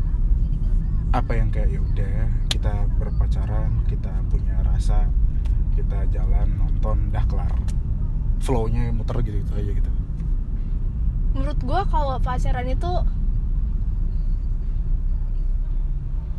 Apa 1.12 1.36
yang 1.36 1.48
kayak 1.48 1.68
ya 1.68 1.80
udah 1.80 2.14
kita 2.48 2.72
berpacaran, 2.96 3.84
kita 3.84 4.08
punya 4.26 4.56
rasa, 4.64 5.04
kita 5.72 6.08
jalan 6.08 6.48
nonton, 6.56 7.12
dah 7.12 7.24
kelar, 7.26 7.52
flownya 8.38 8.88
muter 8.90 9.20
gitu 9.20 9.38
gitu 9.38 9.52
aja 9.52 9.72
gitu. 9.72 9.90
menurut 11.32 11.56
gue 11.58 11.80
kalau 11.88 12.20
pacaran 12.20 12.68
itu 12.68 12.92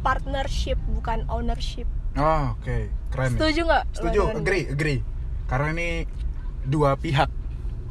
partnership 0.02 0.78
bukan 0.92 1.26
ownership 1.28 1.90
Oh, 2.14 2.54
oke, 2.54 2.94
keren. 3.10 3.26
ya. 3.26 3.34
setuju 3.34 3.62
nggak 3.66 3.84
Setuju, 3.90 4.22
agree, 4.38 4.70
agree. 4.70 5.00
Karena 5.50 5.74
ini 5.74 5.90
dua 6.64 6.94
pihak. 6.94 7.26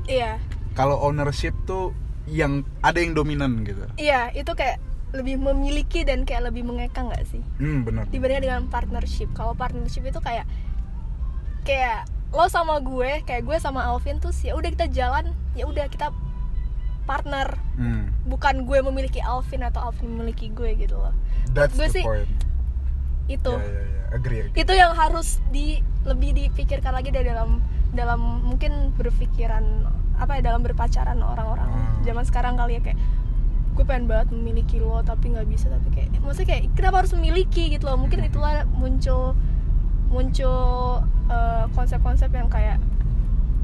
iya 0.07 0.39
Kalau 0.73 1.03
ownership 1.03 1.59
tuh 1.65 1.91
yang 2.25 2.62
ada 2.81 3.03
yang 3.03 3.19
dominan 3.19 3.67
gitu. 3.67 3.83
iya 3.99 4.31
itu 4.31 4.47
kayak 4.53 4.79
lebih 5.12 5.37
memiliki 5.37 6.02
dan 6.02 6.23
kayak 6.23 6.49
lebih 6.49 6.62
mengekang 6.62 7.07
nggak 7.07 7.25
sih 7.26 7.45
Hmm, 7.57 7.83
benar. 7.83 8.09
dibandingkan 8.09 8.42
dengan 8.42 8.62
partnership 8.66 9.28
kalau 9.31 9.52
partnership 9.52 10.02
itu 10.02 10.19
kayak 10.19 10.49
kayak 11.62 12.04
lo 12.31 12.47
sama 12.47 12.81
gue 12.81 13.21
kayak 13.23 13.42
gue 13.42 13.57
sama 13.57 13.85
Alvin 13.85 14.16
tuh 14.19 14.33
ya 14.35 14.52
udah 14.52 14.69
kita 14.69 14.88
jalan 14.88 15.25
ya 15.52 15.64
udah 15.64 15.87
kita 15.87 16.11
partner 17.02 17.57
Hmm, 17.73 18.12
bukan 18.25 18.62
gue 18.62 18.78
memiliki 18.83 19.19
Alvin 19.19 19.62
atau 19.62 19.83
Alvin 19.83 20.07
memiliki 20.07 20.49
gue 20.49 20.76
gitu 20.76 20.95
loh 20.95 21.12
that's 21.50 21.73
Gue 21.73 21.87
the 21.87 21.95
sih- 21.95 22.04
point. 22.04 22.28
itu 23.26 23.49
Ya, 23.50 23.61
ya, 23.61 23.83
ya. 23.83 24.00
Agree, 24.12 24.38
agree. 24.42 24.57
itu 24.59 24.73
yang 24.73 24.92
harus 24.92 25.28
di 25.49 25.78
lebih 26.02 26.33
dipikirkan 26.33 26.92
lagi 26.92 27.09
dari 27.09 27.26
dalam 27.26 27.64
dalam 27.90 28.21
mungkin 28.42 28.92
berpikiran 28.92 29.88
apa 30.14 30.37
ya 30.37 30.47
dalam 30.47 30.61
berpacaran 30.61 31.16
orang-orang 31.19 31.64
Hmm. 31.66 32.00
zaman 32.02 32.25
sekarang 32.25 32.54
kali 32.54 32.76
ya 32.76 32.83
kayak 32.83 32.99
gue 33.73 33.85
pengen 33.88 34.05
banget 34.05 34.29
memiliki 34.37 34.76
lo 34.76 35.00
tapi 35.00 35.33
nggak 35.33 35.49
bisa 35.49 35.73
tapi 35.73 35.88
kayak 35.97 36.12
maksudnya 36.21 36.49
kayak 36.52 36.62
kenapa 36.76 37.05
harus 37.05 37.12
memiliki 37.17 37.73
gitu 37.73 37.88
loh? 37.88 37.97
Mungkin 37.97 38.21
itulah 38.21 38.69
muncul 38.76 39.33
muncul 40.12 41.00
eh, 41.33 41.64
konsep-konsep 41.73 42.29
yang 42.37 42.52
kayak 42.52 42.76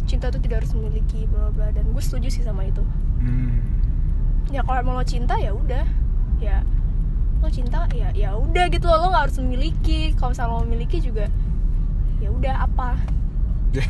cinta 0.09 0.33
tuh 0.33 0.41
tidak 0.41 0.65
harus 0.65 0.73
memiliki 0.73 1.29
bla 1.29 1.53
bla 1.53 1.69
dan 1.77 1.85
gue 1.93 2.03
setuju 2.03 2.33
sih 2.33 2.43
sama 2.45 2.65
itu. 2.65 2.81
Hmm. 3.21 3.61
ya 4.49 4.65
kalau 4.65 4.81
emang 4.81 4.97
lo 4.97 5.05
cinta 5.05 5.37
ya 5.37 5.53
udah. 5.53 5.85
Ya 6.41 6.65
lo 7.39 7.49
cinta 7.53 7.85
ya 7.93 8.09
ya 8.17 8.33
udah 8.33 8.65
gitu 8.73 8.89
loh. 8.89 9.05
Lo 9.05 9.07
nggak 9.13 9.25
harus 9.29 9.39
memiliki. 9.45 10.17
Kalau 10.17 10.33
misalnya 10.33 10.57
lo 10.57 10.65
memiliki 10.65 10.99
juga 11.05 11.29
ya 12.25 12.29
udah 12.33 12.55
apa? 12.65 12.91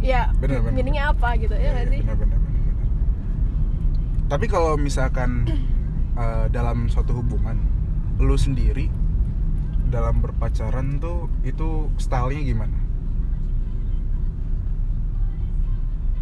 Ya, 0.00 0.26
ya 0.32 0.32
Bener, 0.40 0.64
bener, 0.64 0.72
meaningnya 0.72 1.12
apa 1.12 1.36
gitu 1.36 1.52
ya 1.52 1.76
nggak 1.76 1.92
sih 1.92 2.00
benar, 2.00 2.16
benar, 2.16 2.24
benar, 2.24 2.39
benar. 2.39 2.39
Tapi 4.30 4.46
kalau 4.46 4.78
misalkan 4.78 5.44
eh, 6.12 6.46
dalam 6.48 6.86
suatu 6.86 7.12
hubungan, 7.12 7.58
lu 8.16 8.36
sendiri 8.36 8.86
dalam 9.86 10.20
berpacaran 10.20 10.96
tuh 10.96 11.26
itu 11.42 11.68
stylenya 11.96 12.44
gimana? 12.46 12.78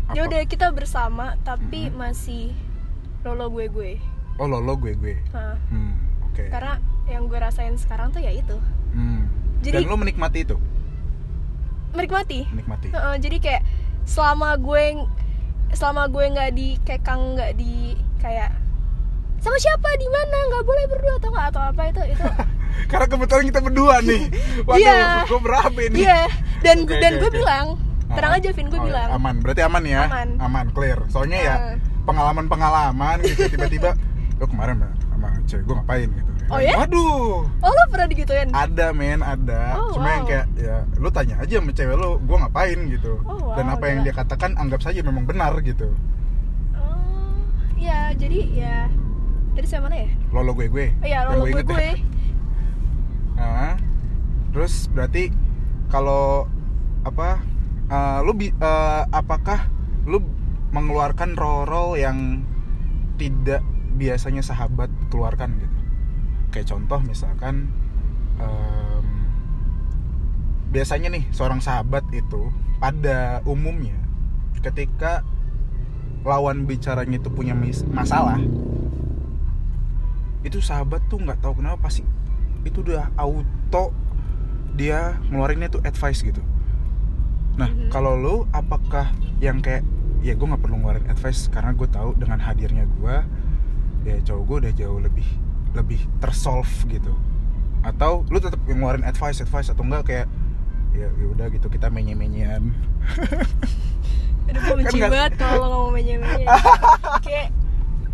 ya 0.09 0.25
udah 0.25 0.41
kita 0.43 0.73
bersama 0.73 1.37
tapi 1.43 1.93
Mhm. 1.93 2.01
masih 2.01 2.57
lolo 3.21 3.53
gue 3.53 3.69
gue 3.69 3.93
Oh 4.41 4.49
lo 4.49 4.57
lo 4.57 4.73
gue 4.75 4.97
gue. 4.97 5.21
Hmm, 5.69 6.01
oke. 6.25 6.49
karena 6.49 6.81
yang 7.05 7.29
gue 7.29 7.37
rasain 7.37 7.77
sekarang 7.77 8.09
tuh 8.09 8.25
ya 8.25 8.33
itu 8.33 8.57
Hmm. 8.89 9.29
Jadi- 9.61 9.85
Dan 9.85 9.85
lo 9.85 10.01
menikmati 10.01 10.49
itu, 10.49 10.57
menikmati 11.93 12.49
menikmati. 12.49 12.89
Heeh, 12.89 13.15
jadi 13.21 13.37
kayak 13.37 13.63
selama 14.07 14.57
gue 14.57 14.97
selama 15.71 16.07
gue 16.07 16.25
nggak 16.29 16.51
dikekang 16.53 17.35
nggak 17.35 17.53
di 17.55 17.93
kayak 18.19 18.51
sama 19.39 19.55
siapa 19.57 19.89
di 19.95 20.09
mana 20.09 20.37
nggak 20.49 20.65
boleh 20.65 20.85
berdua 20.87 21.15
atau 21.17 21.29
nggak 21.31 21.47
atau 21.49 21.63
apa 21.65 21.83
itu 21.89 22.03
itu 22.09 22.25
Karena 22.87 23.07
kebetulan 23.07 23.45
kita 23.45 23.61
berdua 23.61 23.99
nih. 24.01 24.23
Waduh, 24.69 24.79
Iya. 24.79 25.27
gue 25.27 25.41
berabe 25.41 25.85
nih. 25.91 25.99
iya 25.99 26.21
dan 26.61 26.87
Oke, 26.87 26.95
dan 26.97 27.13
oke, 27.13 27.21
gue 27.21 27.29
oke. 27.29 27.37
bilang 27.37 27.67
tenang 28.09 28.33
Ah. 28.33 28.39
aja 28.39 28.51
Vin 28.55 28.67
gue 28.67 28.79
Oh, 28.79 28.87
bilang 28.87 29.09
aman. 29.11 29.35
Berarti 29.39 29.63
aman 29.63 29.83
ya? 29.83 30.03
Aman. 30.39 30.67
clear. 30.71 30.99
Soalnya 31.09 31.39
ya 31.41 31.55
Ah. 31.55 31.75
pengalaman-pengalaman 32.05 33.19
gitu 33.21 33.49
tiba-tiba 33.49 33.99
lo 34.37 34.47
kemarin 34.47 34.79
sama 35.05 35.29
cewek 35.45 35.65
gue 35.65 35.75
ngapain 35.75 36.09
gitu. 36.09 36.31
Oh 36.49 36.57
ya? 36.57 36.75
Waduh. 36.77 37.45
oh 37.45 37.71
lo 37.71 37.83
pernah 37.89 38.09
digituin 38.09 38.49
Ada 38.51 38.91
men, 38.91 39.21
ada. 39.21 39.77
Oh, 39.77 39.93
Cuma 39.93 40.09
yang 40.11 40.25
wow. 40.25 40.31
kayak 40.33 40.47
ya 40.57 40.77
lu 40.97 41.09
tanya 41.09 41.35
aja 41.39 41.61
sama 41.61 41.71
cewek 41.71 41.93
lo, 41.95 42.17
gue 42.19 42.37
ngapain 42.39 42.79
gitu. 42.89 43.13
Oh, 43.23 43.37
wow, 43.37 43.53
Dan 43.53 43.69
apa 43.69 43.85
yang 43.85 43.99
gila. 44.01 44.07
dia 44.07 44.15
katakan 44.17 44.51
anggap 44.57 44.81
saja 44.81 45.01
memang 45.01 45.25
benar 45.25 45.53
gitu. 45.61 45.93
oh 46.73 47.37
ya 47.77 48.11
jadi 48.13 48.39
ya 48.51 48.77
dari 49.53 49.67
sama 49.67 49.87
mana 49.87 50.09
ya 50.09 50.11
Lolo 50.31 50.51
gue 50.53 50.67
gue. 50.67 50.87
oh 50.95 51.07
iya 51.07 51.19
Yang 51.23 51.37
lo 51.37 51.45
gue 51.45 51.53
ya. 51.53 51.63
gue 51.63 51.89
Nah, 53.35 53.75
terus 54.51 54.89
berarti 54.89 55.31
kalau 55.87 56.49
apa 57.03 57.39
eh, 57.87 58.19
lu 58.25 58.33
bi- 58.33 58.53
eh, 58.53 59.03
apakah 59.11 59.69
lu 60.05 60.25
mengeluarkan 60.69 61.33
role-role 61.33 61.97
yang 61.97 62.43
tidak 63.17 63.61
biasanya 63.95 64.41
sahabat 64.41 64.89
keluarkan 65.09 65.59
gitu 65.59 65.78
kayak 66.49 66.67
contoh 66.67 67.01
misalkan 67.01 67.69
em, 68.39 69.07
biasanya 70.69 71.09
nih 71.09 71.25
seorang 71.31 71.59
sahabat 71.59 72.05
itu 72.11 72.49
pada 72.79 73.41
umumnya 73.45 73.97
ketika 74.61 75.25
lawan 76.23 76.67
bicaranya 76.67 77.17
itu 77.17 77.31
punya 77.31 77.55
masalah 77.89 78.39
itu 80.43 80.59
sahabat 80.61 81.03
tuh 81.09 81.19
nggak 81.19 81.41
tahu 81.41 81.59
kenapa 81.59 81.89
pasti 81.89 82.07
itu 82.63 82.81
udah 82.83 83.11
auto 83.17 83.91
dia 84.75 85.19
ngeluarinnya 85.31 85.69
tuh 85.69 85.83
advice 85.83 86.23
gitu 86.23 86.41
nah 87.59 87.67
Mhm. 87.67 87.91
kalau 87.91 88.15
lu 88.15 88.35
apakah 88.55 89.11
yang 89.43 89.59
kayak 89.59 89.83
ya 90.23 90.35
gue 90.35 90.47
nggak 90.47 90.63
perlu 90.63 90.79
ngeluarin 90.79 91.07
advice 91.11 91.51
karena 91.51 91.75
gue 91.75 91.89
tahu 91.91 92.15
dengan 92.15 92.39
hadirnya 92.39 92.87
gue 92.87 93.17
ya 94.07 94.17
cowok 94.23 94.43
gue 94.47 94.57
udah 94.67 94.73
jauh 94.75 95.01
lebih 95.03 95.27
lebih 95.75 96.01
tersolve 96.21 96.71
gitu. 96.89 97.13
Atau 97.85 98.25
lu 98.29 98.39
tetap 98.41 98.61
ngeluarin 98.65 99.05
advice 99.05 99.41
advice 99.41 99.73
atau 99.73 99.85
enggak 99.85 100.03
kayak 100.07 100.27
ya 100.97 101.09
ya 101.09 101.27
udah 101.31 101.47
gitu 101.53 101.69
kita 101.69 101.93
menye 101.93 102.17
menyean 102.17 102.75
Aduh 104.49 104.61
gue 104.65 104.77
benci 104.81 104.97
nggak- 104.97 105.13
banget 105.13 105.33
kalau 105.37 105.57
ngomong 105.69 105.93
menye-menye. 106.01 106.49
Kayak 107.27 107.53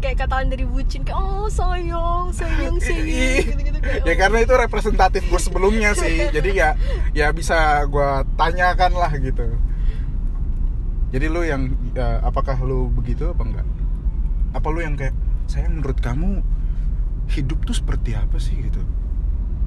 kayak 0.02 0.16
kataan 0.20 0.52
dari 0.52 0.68
bucin 0.68 1.00
kayak 1.00 1.16
oh 1.16 1.48
sayang 1.48 2.28
sayang 2.28 2.76
sayang 2.84 3.40
gitu-gitu 3.40 3.78
kayak 3.80 4.04
ya 4.04 4.12
oh. 4.12 4.16
karena 4.20 4.38
itu 4.44 4.52
representatif 4.52 5.22
gue 5.24 5.40
sebelumnya 5.40 5.96
sih. 5.96 6.28
Jadi 6.28 6.50
ya 6.58 6.76
ya 7.16 7.30
bisa 7.32 7.86
gue 7.88 8.10
tanyakan 8.36 8.92
lah 8.98 9.12
gitu. 9.16 9.46
Jadi 11.14 11.26
lu 11.30 11.46
yang 11.46 11.72
ya, 11.94 12.18
apakah 12.26 12.58
lu 12.60 12.90
begitu 12.90 13.30
apa 13.30 13.42
enggak? 13.46 13.66
Apa 14.52 14.66
lu 14.74 14.82
yang 14.82 14.98
kayak 14.98 15.14
saya 15.46 15.70
menurut 15.70 16.02
kamu 16.02 16.42
hidup 17.26 17.62
tuh 17.62 17.72
seperti 17.72 18.12
apa 18.12 18.36
sih 18.36 18.56
gitu? 18.58 18.80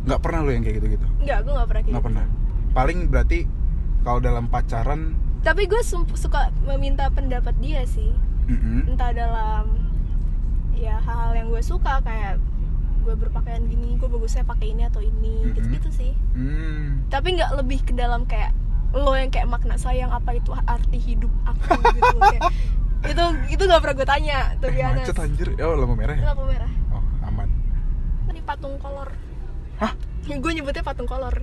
Nggak 0.03 0.19
pernah 0.19 0.39
lo 0.39 0.49
yang 0.49 0.61
kayak 0.61 0.77
gitu 0.79 0.87
gitu 0.93 1.07
nggak 1.19 1.37
gue 1.41 1.51
nggak 1.51 1.67
pernah 1.67 1.81
kayak 1.81 1.93
nggak 1.93 2.03
gitu. 2.03 2.09
pernah. 2.13 2.25
Paling 2.71 2.97
berarti 3.07 3.39
kalau 4.01 4.19
dalam 4.19 4.45
pacaran 4.47 5.01
tapi 5.39 5.63
gue 5.63 5.79
suka 6.13 6.49
meminta 6.63 7.07
pendapat 7.07 7.55
dia 7.57 7.83
sih. 7.85 8.11
Mm-mm. 8.47 8.87
entah 8.87 9.11
dalam 9.11 9.75
ya 10.73 10.95
hal-hal 10.97 11.35
yang 11.35 11.47
gue 11.47 11.59
suka 11.59 11.99
kayak 11.99 12.39
gue 13.01 13.11
berpakaian 13.13 13.63
gini 13.63 13.95
gue 13.95 14.05
bagusnya 14.05 14.43
pakai 14.43 14.71
ini 14.71 14.83
atau 14.83 14.99
ini 14.99 15.41
Mhm. 15.41 15.51
gitu 15.53 15.67
gitu 15.73 15.89
sih. 15.93 16.11
Hmm. 16.31 17.03
tapi 17.07 17.33
nggak 17.33 17.51
lebih 17.55 17.79
ke 17.81 17.91
dalam 17.91 18.23
kayak 18.23 18.51
lo 18.89 19.11
yang 19.11 19.27
kayak 19.27 19.47
makna 19.47 19.75
sayang 19.75 20.07
apa 20.09 20.31
itu 20.33 20.51
arti 20.53 20.95
hidup 20.97 21.31
aku 21.43 21.75
gitu. 21.91 22.17
Kayak 22.17 22.41
itu 23.11 23.23
itu 23.49 23.63
nggak 23.63 23.81
pernah 23.81 23.95
gue 23.95 24.07
tanya 24.07 24.37
tuh 24.57 24.69
eh, 24.69 24.83
macet 24.85 25.17
anjir. 25.17 25.47
Oh 25.57 25.75
lampu 25.75 25.95
merah 25.95 26.15
ya? 26.15 26.23
Lampu 26.25 26.43
merah 26.45 26.71
patung 28.47 28.79
kolor. 28.79 29.09
Hah? 29.77 29.91
Gue 30.25 30.51
nyebutnya 30.55 30.81
patung 30.81 31.03
kolor. 31.03 31.35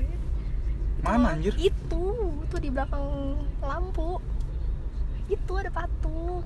Mana 1.04 1.37
anjir? 1.37 1.52
Itu 1.61 2.02
tuh 2.49 2.58
di 2.58 2.73
belakang 2.73 3.37
lampu. 3.61 4.16
Itu 5.28 5.52
ada 5.54 5.68
patung. 5.68 6.40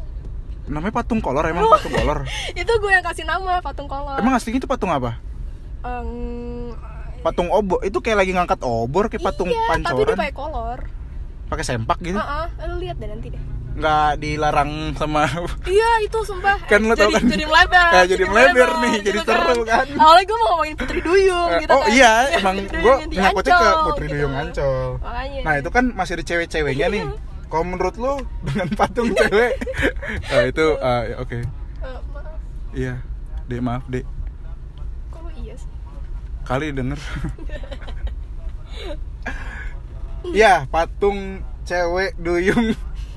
Namanya 0.67 0.93
patung 0.93 1.23
kolor 1.23 1.47
emang 1.47 1.65
Oh. 1.65 1.73
patung 1.73 1.95
kolor? 1.95 2.27
Itu 2.61 2.73
gue 2.77 2.91
yang 2.91 3.07
kasih 3.07 3.25
nama 3.25 3.63
patung 3.63 3.87
kolor. 3.87 4.19
Emang 4.19 4.35
aslinya 4.35 4.61
itu 4.61 4.69
patung 4.69 4.91
apa? 4.93 5.17
Em, 5.81 6.75
patung 7.23 7.49
obor 7.49 7.81
itu 7.81 8.03
kayak 8.03 8.27
lagi 8.27 8.33
ngangkat 8.35 8.61
obor 8.61 9.07
kayak 9.07 9.23
patung 9.23 9.49
iya, 9.49 9.57
tapi 9.57 9.65
dia 9.65 9.73
pancoran. 9.89 10.17
pakai 10.19 10.35
kolor. 10.35 10.79
Pakai 11.49 11.65
sempak 11.65 11.99
gitu? 12.03 12.19
Heeh, 12.19 12.47
lu 12.69 12.77
lihat 12.83 12.99
deh 12.99 13.09
nanti 13.09 13.33
deh 13.33 13.43
nggak 13.79 14.19
dilarang 14.19 14.71
sama 14.93 15.25
iya 15.71 15.91
itu 16.01 16.19
sumpah. 16.21 16.59
Kan 16.67 16.83
lo 16.83 16.93
tau 16.93 17.07
jadi, 17.07 17.15
kan? 17.15 17.25
jadi 17.31 17.45
melebar 17.45 17.91
Eh, 17.93 18.05
jadi 18.07 18.25
melebar 18.25 18.71
nih, 18.81 18.95
jadi 19.01 19.19
seru 19.23 19.63
kan. 19.63 19.87
awalnya 19.95 20.25
gue 20.25 20.37
mau 20.37 20.47
ngomongin 20.53 20.75
Putri 20.75 21.01
Duyung 21.01 21.49
Eh, 21.49 21.59
gitu 21.63 21.71
oh 21.71 21.81
kan. 21.81 21.91
iya 21.91 22.13
emang 22.39 22.57
gue 22.61 22.95
nyangkutnya 23.09 23.55
ke 23.55 23.69
Putri 23.85 24.05
gitu. 24.05 24.15
Duyung 24.15 24.35
Ancol 24.35 24.81
makanya. 24.99 25.41
Nah 25.43 25.55
itu 25.57 25.69
kan 25.69 25.85
masih 25.91 26.13
ada 26.15 26.25
cewek-ceweknya 26.25 26.87
nih. 26.89 27.03
Iya. 27.03 27.17
kalau 27.49 27.65
menurut 27.65 27.97
lu 27.97 28.15
dengan 28.45 28.69
patung 28.71 29.09
cewek. 29.11 29.57
Eh, 30.35 30.45
itu 30.49 30.67
eh, 30.75 31.03
ya, 31.07 31.17
oke. 31.19 31.39
Eh, 31.39 31.45
maaf. 32.09 32.37
Iya. 32.71 32.95
Dek 33.45 33.61
maaf 33.61 33.85
dek. 33.87 34.05
Kok 35.09 35.33
iya 35.35 35.55
sih? 35.55 35.71
Kali 36.43 36.69
denger. 36.71 37.01
Iya, 40.29 40.67
patung 40.67 41.41
cewek 41.65 42.13
duyung. 42.17 42.75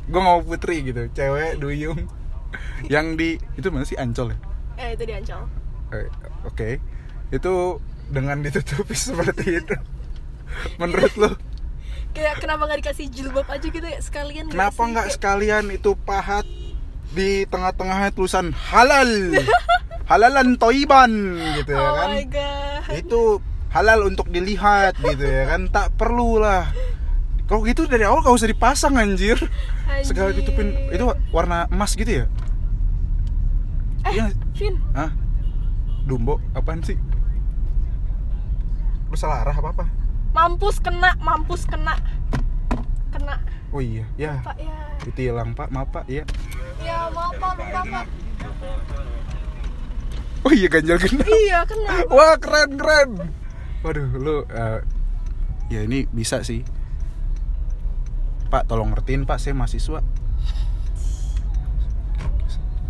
Gue 0.08 0.22
mau 0.22 0.42
putri 0.42 0.82
gitu, 0.82 1.06
cewek 1.12 1.58
duyung. 1.58 2.10
Yang 2.88 3.08
di 3.16 3.30
itu 3.56 3.68
mana 3.70 3.86
sih 3.86 3.96
Ancol 3.96 4.34
ya? 4.34 4.40
eh 4.76 4.98
itu 4.98 5.04
di 5.06 5.14
Ancol 5.14 5.46
Eh, 5.92 6.08
Oke, 6.44 6.80
itu 7.30 7.54
dengan 8.10 8.42
ditutupi 8.42 8.96
seperti 9.08 9.62
itu. 9.62 9.76
Menurut 10.76 11.14
lo, 11.16 11.30
kayak 12.12 12.44
kenapa 12.44 12.68
nggak 12.68 12.80
dikasih 12.84 13.08
jilbab 13.08 13.48
aja 13.48 13.64
gitu 13.64 13.88
ya 13.88 14.00
sekalian 14.04 14.52
gitu 14.52 14.56
kenapa 14.60 14.82
nggak 14.84 15.08
sekalian 15.16 15.66
itu 15.72 15.96
pahat 15.96 16.44
di 17.12 17.48
tengah-tengahnya 17.48 18.12
tulisan 18.12 18.52
halal, 18.52 19.08
halalan 20.12 20.60
toiban 20.60 21.40
gitu 21.62 21.72
ya 21.72 21.80
oh 21.80 21.96
kan? 21.96 22.08
my 22.12 22.26
god 22.28 22.84
Itu 22.92 23.22
halal 23.72 24.04
untuk 24.04 24.28
dilihat 24.28 25.00
gitu 25.00 25.24
ya 25.24 25.48
kan? 25.48 25.72
Tak 25.72 25.96
perlu 25.96 26.40
lah. 26.44 26.68
Kalau 27.52 27.68
gitu 27.68 27.84
dari 27.84 28.08
awal 28.08 28.24
gak 28.24 28.32
usah 28.32 28.48
dipasang 28.48 28.96
anjir. 28.96 29.36
segala 30.08 30.32
Anjir. 30.32 30.40
ditutupin. 30.40 30.72
Itu 30.88 31.12
warna 31.36 31.68
emas 31.68 32.00
gitu 32.00 32.24
ya? 32.24 32.26
Eh 34.08 34.12
iya 34.16 34.32
Vin. 34.56 34.80
Ah 34.96 35.12
dumbo 36.08 36.40
apaan 36.56 36.80
sih? 36.80 36.96
Lu 39.12 39.20
salah 39.20 39.44
arah 39.44 39.52
apa 39.52 39.70
apa? 39.76 39.86
Mampus 40.32 40.80
kena 40.80 41.12
mampus 41.20 41.68
kena. 41.68 42.00
Kena. 43.12 43.36
Oh 43.76 43.84
iya 43.84 44.08
ya. 44.16 44.40
Pak 44.48 44.56
ya. 44.56 44.76
Ditilang 45.04 45.52
pak. 45.52 45.68
Maaf 45.76 45.92
pak. 45.92 46.08
Iya. 46.08 46.24
Ya 46.80 47.12
maaf 47.12 47.36
pak. 47.36 47.52
Lupa 47.60 47.82
pak. 47.84 48.06
Oh 50.42 50.56
iya 50.56 50.72
ganjil 50.72 50.98
genap 50.98 51.28
iya 51.28 51.68
kena 51.68 52.08
wah 52.08 52.40
keren 52.40 52.80
keren. 52.80 53.10
Waduh 53.84 54.08
lu 54.18 54.36
eh, 54.48 54.80
ya 55.68 55.84
ini 55.84 56.08
bisa 56.10 56.42
sih 56.48 56.64
pak 58.52 58.68
tolong 58.68 58.92
ngertiin 58.92 59.24
pak 59.24 59.40
saya 59.40 59.56
mahasiswa. 59.56 60.04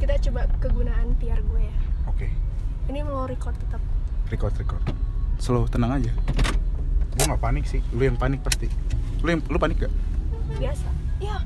Kita 0.01 0.17
coba 0.17 0.49
kegunaan 0.57 1.13
PR 1.21 1.37
gue 1.37 1.61
ya. 1.61 1.75
Oke. 2.09 2.33
Ini 2.89 3.05
mau 3.05 3.29
record 3.29 3.53
tetap. 3.61 3.77
Record 4.33 4.57
record. 4.57 4.81
Slow 5.37 5.69
tenang 5.69 6.01
aja. 6.01 6.09
Gua 7.13 7.25
nggak 7.29 7.41
panik 7.45 7.69
sih. 7.69 7.85
Lu 7.93 8.01
yang 8.01 8.17
panik 8.17 8.41
pasti. 8.41 8.65
Lu 9.21 9.29
yang 9.29 9.45
lu 9.45 9.61
panik 9.61 9.85
gak 9.85 9.93
biasa. 10.57 10.89
Ya 11.21 11.37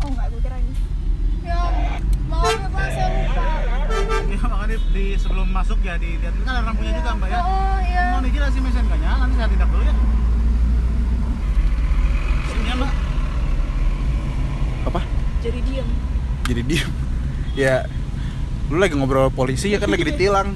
oh 0.00 0.08
enggak 0.08 0.26
gue 0.32 0.40
kira 0.40 0.56
ini. 0.56 0.74
Ya 1.44 1.60
maaf 2.32 2.56
ya 2.56 2.68
pak 2.72 2.86
saya 2.88 3.08
lupa. 3.12 3.46
Ya 4.32 4.38
makanya 4.48 4.76
di 4.96 5.04
sebelum 5.20 5.48
masuk 5.52 5.78
ya 5.84 5.94
dilihat 6.00 6.32
ini 6.32 6.44
kan 6.48 6.54
ada 6.56 6.72
lampunya 6.72 6.92
juga 6.96 7.10
mbak 7.20 7.28
ya. 7.28 7.40
oh 7.44 7.78
iya. 7.84 8.04
Mau 8.16 8.20
izin 8.24 8.48
sih 8.48 8.62
mesin 8.64 8.84
nya 8.88 9.12
nanti 9.20 9.34
saya 9.36 9.48
tindak 9.52 9.68
dulu 9.68 9.84
ya. 9.84 9.94
Sini 12.48 12.64
ya 12.64 12.74
mbak. 12.80 13.05
Apa? 14.86 15.00
Jadi 15.42 15.60
diem. 15.62 15.88
Jadi 16.46 16.62
diem. 16.64 16.90
Ya 17.56 17.88
lu 18.68 18.76
lagi 18.76 18.92
ngobrol 18.92 19.32
polisi 19.32 19.72
ya 19.72 19.80
kan 19.80 19.88
lagi 19.88 20.04
ditilang. 20.04 20.52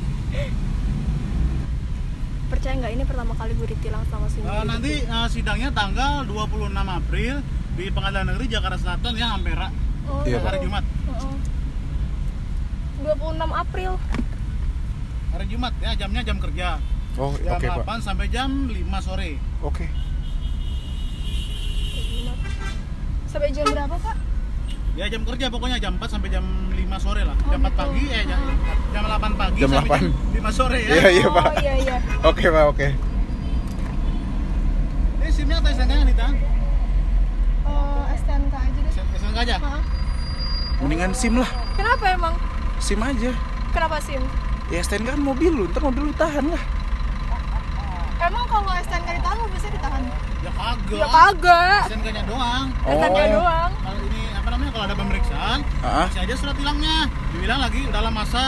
Percaya 2.47 2.77
nggak 2.77 2.93
ini 2.93 3.05
pertama 3.07 3.33
kali 3.33 3.55
gue 3.55 3.69
ditilang 3.71 4.05
sama 4.11 4.27
sini 4.29 4.45
Eh, 4.45 4.64
nanti 4.66 4.93
eh, 5.01 5.27
sidangnya 5.31 5.71
tanggal 5.71 6.27
26 6.27 6.66
April 6.77 7.35
di 7.73 7.85
Pengadilan 7.88 8.27
Negeri 8.29 8.47
Jakarta 8.51 8.77
Selatan 8.77 9.14
ya 9.14 9.33
Ampera 9.33 9.71
oh, 10.11 10.27
Iya, 10.27 10.43
hari 10.43 10.59
Jumat. 10.61 10.85
Heeh. 10.85 11.35
26 13.01 13.16
April. 13.55 13.93
Hari 15.31 15.45
Jumat 15.47 15.73
ya 15.81 15.90
jamnya 15.97 16.21
jam 16.21 16.37
kerja. 16.37 16.69
oh 17.16 17.33
Jam 17.38 17.57
oke 17.57 17.64
pak. 17.64 17.87
8 17.87 18.05
sampai 18.05 18.27
jam 18.29 18.51
5 18.66 18.77
sore. 19.01 19.40
oke 19.62 19.87
sampai 23.31 23.51
jam 23.51 23.66
berapa 23.66 23.95
pak 23.95 24.16
Ya 24.99 25.07
jam 25.07 25.23
kerja 25.23 25.47
pokoknya 25.47 25.79
jam 25.79 25.95
4 25.97 26.03
sampai 26.03 26.29
jam 26.29 26.43
5 26.43 26.77
sore 26.99 27.23
lah. 27.23 27.38
Oh, 27.38 27.49
jam 27.49 27.62
4 27.62 27.71
gitu. 27.71 27.79
pagi 27.79 28.05
eh 28.11 28.23
jam, 28.27 28.40
jam 28.90 29.03
8 29.07 29.38
pagi 29.38 29.59
Jam 29.62 29.71
sampai 29.71 29.99
8. 30.03 30.35
jam 30.35 30.43
5 30.51 30.59
sore 30.59 30.79
ya. 30.83 30.90
Iya, 30.90 31.09
iya, 31.09 31.25
oh 31.25 31.33
Pak. 31.33 31.47
iya 31.62 31.75
iya 31.79 31.97
oke 32.27 32.45
pak 32.45 32.64
oke 32.69 32.87
Ini 35.14 35.29
SIM-nya 35.31 35.57
atau 35.62 35.71
STNK 35.71 35.93
nya 35.95 36.05
Nita? 36.05 36.29
oh 37.64 38.03
STNK 38.12 38.55
aja 38.57 38.79
deh 38.83 38.93
STNK 39.14 39.38
aja. 39.38 39.57
Hah? 39.59 39.81
mendingan 40.81 41.12
sim 41.14 41.38
lah 41.38 41.51
kenapa 41.77 42.05
emang 42.11 42.35
sim 42.83 42.99
aja 42.99 43.31
kenapa 43.71 43.97
sim 44.03 44.21
ya 44.69 44.83
STNK 44.83 45.07
kan 45.07 45.23
mobil 45.23 45.55
lu 45.55 45.64
ntar 45.71 45.87
mobil 45.87 46.09
lu 46.09 46.14
tahan 46.19 46.51
lah 46.51 46.62
emang 48.19 48.45
kalau 48.49 48.75
STNK 48.75 49.09
ditahan 49.16 49.37
lo 49.38 49.47
bisa 49.55 49.69
ditahan 49.71 50.03
Ya 50.40 50.50
kagak. 50.50 50.96
ya 50.96 51.07
kagak 51.07 51.81
STNK-nya 51.87 52.22
doang. 52.24 52.64
STNK 52.83 53.18
Oh. 53.18 53.29
doang 53.37 53.70
Kalau 53.76 54.00
ini 54.03 54.20
apa 54.31 54.48
namanya 54.48 54.70
kalau 54.70 54.85
ada 54.85 54.96
pemeriksaan, 54.96 55.59
kasih 55.79 56.20
aja 56.22 56.35
surat 56.35 56.55
tilangnya. 56.55 56.96
Dibilang 57.31 57.61
lagi 57.61 57.81
dalam 57.87 58.09
masa 58.11 58.44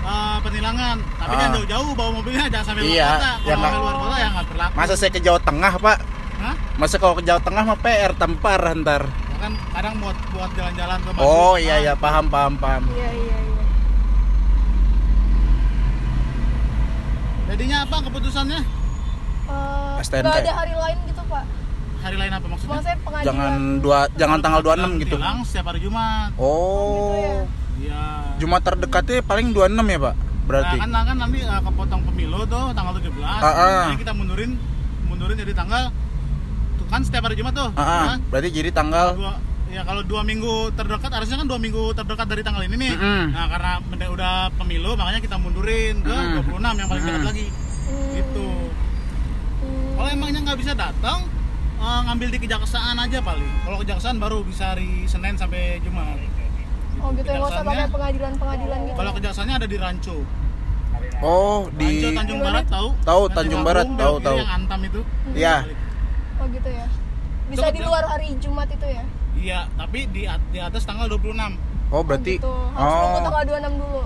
uh, 0.00 0.38
penilangan. 0.40 0.96
Tapi 1.14 1.28
Ah. 1.28 1.38
jangan 1.38 1.52
jauh-jauh 1.54 1.90
bawa 1.92 2.10
mobilnya 2.14 2.46
jangan 2.48 2.66
sampai 2.66 2.82
Iya, 2.86 3.04
luar 3.04 3.12
kota. 3.14 3.28
ya 3.28 3.34
Kalau 3.44 3.56
nggak- 3.60 3.76
luar 3.78 3.96
kota 3.98 4.16
ya 4.16 4.28
nggak 4.30 4.46
berlaku. 4.48 4.74
masa 4.74 4.94
saya 4.94 5.10
ke 5.10 5.20
Jawa 5.20 5.40
Tengah 5.40 5.72
pak 5.78 5.98
Hah? 6.34 6.54
masa 6.74 6.94
kalau 6.96 7.14
ke 7.14 7.22
Jawa 7.22 7.40
Tengah 7.40 7.62
mah 7.64 7.78
PR 7.78 8.12
tempar 8.14 8.60
ntar 8.74 9.02
Ya 9.06 9.38
kan 9.40 9.52
kadang 9.70 9.94
buat 9.98 10.16
buat 10.30 10.50
jalan-jalan 10.52 10.98
ke 10.98 11.10
Bandung. 11.10 11.24
oh 11.26 11.54
iya 11.56 11.76
iya 11.78 11.92
paham 11.94 12.26
paham 12.26 12.54
paham 12.54 12.84
iya 12.90 13.10
iya 13.10 13.36
iya 13.38 13.62
Jadinya 17.46 17.76
apa 17.82 17.96
keputusannya? 18.02 18.60
Eh, 19.44 19.93
STNK. 20.04 20.22
nggak 20.22 20.42
ada 20.42 20.52
hari 20.54 20.74
lain 20.74 20.98
gitu 21.04 21.22
pak 21.24 21.44
Hari 21.98 22.16
lain 22.16 22.32
apa 22.32 22.46
maksudnya? 22.46 22.72
maksudnya 22.74 22.96
pengadilan 23.00 23.24
jangan 23.26 23.52
dua 23.80 23.98
jangan 24.14 24.38
tanggal 24.38 24.60
26 24.62 25.02
gitu 25.02 25.16
Tilang 25.16 25.38
setiap 25.42 25.64
hari 25.66 25.80
Jumat. 25.80 26.28
oh 26.36 27.48
Iya. 27.74 28.04
Jumat 28.36 28.60
terdekatnya 28.62 29.18
paling 29.20 29.46
26 29.50 29.72
ya 29.84 29.98
pak 30.00 30.14
berarti 30.44 30.76
Nah, 30.76 30.84
kan, 30.84 31.04
kan 31.06 31.16
nanti 31.18 31.38
uh, 31.42 31.60
kepotong 31.60 32.02
pemilu 32.04 32.44
tuh 32.44 32.64
tanggal 32.70 32.92
17. 32.94 33.08
Ah, 33.18 33.40
ah. 33.42 33.84
Jadi 33.88 33.98
kita 33.98 34.12
mundurin 34.12 34.50
mundurin 35.04 35.34
jadi 35.34 35.52
tanggal 35.52 35.88
tuh 36.74 36.86
kan 36.86 37.00
setiap 37.00 37.24
hari 37.24 37.34
Jumat 37.34 37.52
tuh. 37.52 37.68
Ah, 37.72 37.80
ah. 37.80 38.04
kan? 38.06 38.18
berarti 38.28 38.48
jadi 38.52 38.68
tanggal 38.70 39.16
dua 39.16 39.32
ya 39.66 39.82
kalau 39.82 40.04
dua 40.04 40.22
minggu 40.22 40.70
terdekat 40.70 41.10
harusnya 41.10 41.36
kan 41.36 41.48
dua 41.48 41.58
minggu 41.58 41.90
terdekat 41.92 42.26
dari 42.28 42.42
tanggal 42.42 42.62
ini 42.62 42.76
nih 42.78 42.94
Mm-mm. 42.94 43.24
nah 43.32 43.48
karena 43.48 43.72
udah 44.06 44.34
pemilu 44.54 44.94
makanya 44.94 45.18
kita 45.18 45.34
mundurin 45.34 45.98
ke 45.98 46.14
Mm. 46.14 46.46
26 46.46 46.78
yang 46.78 46.86
paling 46.86 47.02
dekat 47.02 47.18
Mm. 47.18 47.26
lagi 47.26 47.42
Hmm. 47.42 47.50
gitu 47.50 47.58
Hmm. 47.58 47.63
Kalau 50.04 50.20
emangnya 50.20 50.40
nggak 50.44 50.60
bisa 50.60 50.76
datang 50.76 51.24
eh, 51.80 52.00
ngambil 52.04 52.28
di 52.28 52.38
kejaksaan 52.44 53.00
aja 53.00 53.24
paling 53.24 53.48
kalau 53.64 53.80
kejaksaan 53.80 54.20
baru 54.20 54.44
bisa 54.44 54.76
hari 54.76 55.08
Senin 55.08 55.32
sampai 55.32 55.80
Jumat 55.80 56.20
oh 57.00 57.08
gitu 57.16 57.24
ya 57.24 57.40
nggak 57.40 57.48
usah 57.48 57.64
pakai 57.64 57.64
Kejaksaannya- 57.64 57.88
pengadilan 57.88 58.32
pengadilan 58.36 58.78
gitu 58.84 58.96
kalau 59.00 59.12
kejaksaannya 59.16 59.54
ada 59.56 59.64
di 59.64 59.78
Ranco 59.80 60.18
Oh, 61.24 61.72
di 61.72 62.04
Ranco 62.04 62.20
Tanjung 62.20 62.40
Barat 62.42 62.64
tahu? 62.68 62.88
Tahu, 63.00 63.22
Tanjung 63.32 63.62
Barat, 63.64 63.86
tahu, 63.88 64.14
tahu. 64.20 64.36
Yang 64.36 64.50
Antam 64.50 64.80
itu. 64.82 65.00
Iya. 65.32 65.56
Oh 66.36 66.46
gitu 66.46 66.68
ya. 66.68 66.86
Bisa 67.48 67.58
Coba 67.62 67.70
di 67.70 67.80
luar 67.80 68.04
hari 68.04 68.28
Jumat 68.36 68.68
itu 68.68 68.84
ya? 68.84 69.02
Iya, 69.32 69.60
tapi 69.72 69.98
di 70.10 70.22
di 70.26 70.58
atas 70.58 70.82
tanggal 70.84 71.06
26. 71.08 71.56
Oh, 71.88 72.02
berarti 72.02 72.36
gitu. 72.36 72.50
Harus 72.76 72.92
nunggu 72.98 73.08
Oh. 73.14 73.24
tanggal 73.24 73.44
26 73.46 73.72
dulu. 73.78 74.02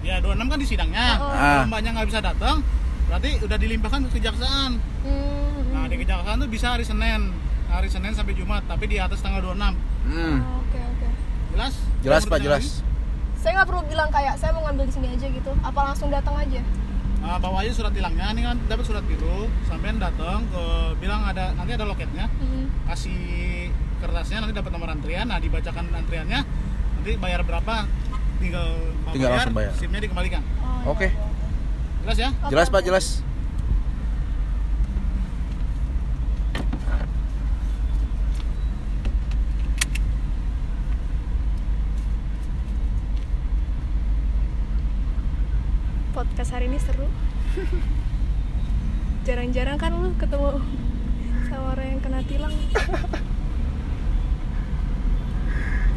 Ya, 0.00 0.14
26 0.18 0.48
kan 0.48 0.58
di 0.58 0.66
sidangnya. 0.66 1.06
Oh. 1.14 1.28
Ah. 1.28 1.36
Kalau 1.36 1.68
mbaknya 1.68 1.90
nggak 1.92 2.08
bisa 2.08 2.20
datang, 2.22 2.56
berarti 3.04 3.30
udah 3.38 3.58
dilimpahkan 3.58 4.00
ke 4.02 4.10
kejaksaan. 4.16 4.70
Hmm. 5.02 5.31
Di 5.92 6.00
kejaksaan 6.00 6.40
tuh 6.40 6.48
bisa 6.48 6.72
hari 6.72 6.88
Senin. 6.88 7.28
Hari 7.68 7.88
Senin 7.88 8.16
sampai 8.16 8.32
Jumat, 8.32 8.64
tapi 8.64 8.88
di 8.88 8.96
atas 8.96 9.20
tanggal 9.20 9.44
26. 9.44 9.76
hmm, 10.08 10.36
Oh, 10.40 10.64
Oke 10.64 10.80
oke. 10.80 11.06
Jelas? 11.52 11.74
jelas 12.00 12.22
Mau 12.24 12.32
Pak, 12.32 12.38
jelas. 12.40 12.64
lagi? 12.64 12.70
Saya 13.36 13.52
nggak 13.60 13.68
perlu 13.68 13.82
bilang 13.84 14.08
kayak 14.08 14.34
saya 14.40 14.56
mau 14.56 14.64
ngambil 14.64 14.88
di 14.88 14.92
sini 14.92 15.06
aja 15.12 15.26
gitu. 15.28 15.52
Apa 15.60 15.80
langsung 15.84 16.08
datang 16.08 16.32
aja? 16.32 16.60
Nah, 17.20 17.36
bawa 17.36 17.60
aja 17.60 17.72
surat 17.76 17.92
tilangnya. 17.92 18.32
Ini 18.32 18.40
kan 18.40 18.56
dapat 18.66 18.84
surat 18.88 19.04
biru. 19.04 19.52
Sampean 19.68 20.00
datang 20.00 20.48
ke 20.48 20.62
bilang 20.96 21.28
ada 21.28 21.52
nanti 21.52 21.76
ada 21.76 21.84
loketnya. 21.84 22.24
Hmm. 22.40 22.72
Kasih 22.88 23.68
kertasnya 24.00 24.40
nanti 24.40 24.56
dapat 24.56 24.72
nomor 24.72 24.88
antrian. 24.88 25.28
Nah, 25.28 25.36
dibacakan 25.38 25.92
antriannya. 25.92 26.40
Nanti 26.96 27.10
bayar 27.20 27.44
berapa? 27.44 27.84
Tinggal 28.40 28.68
mau 29.04 29.12
Tinggal 29.12 29.30
langsung 29.30 29.54
bayar. 29.54 29.72
SIM-nya 29.76 30.00
dikembalikan. 30.02 30.40
Oh, 30.88 30.96
Oke. 30.96 31.08
iya, 31.08 31.12
iya. 31.12 32.00
Jelas 32.02 32.16
ya? 32.16 32.30
Oke, 32.32 32.50
Jelas 32.50 32.66
Pak, 32.68 32.80
oke. 32.80 32.86
jelas. 32.88 33.06
Podcast 46.12 46.52
hari 46.52 46.68
ini 46.68 46.76
seru. 46.76 47.08
Jarang-jarang 49.26 49.80
kan 49.80 49.96
lu 49.96 50.12
ketemu 50.20 50.60
sama 51.48 51.72
orang 51.72 51.86
yang 51.88 52.00
kena 52.04 52.20
tilang. 52.28 52.52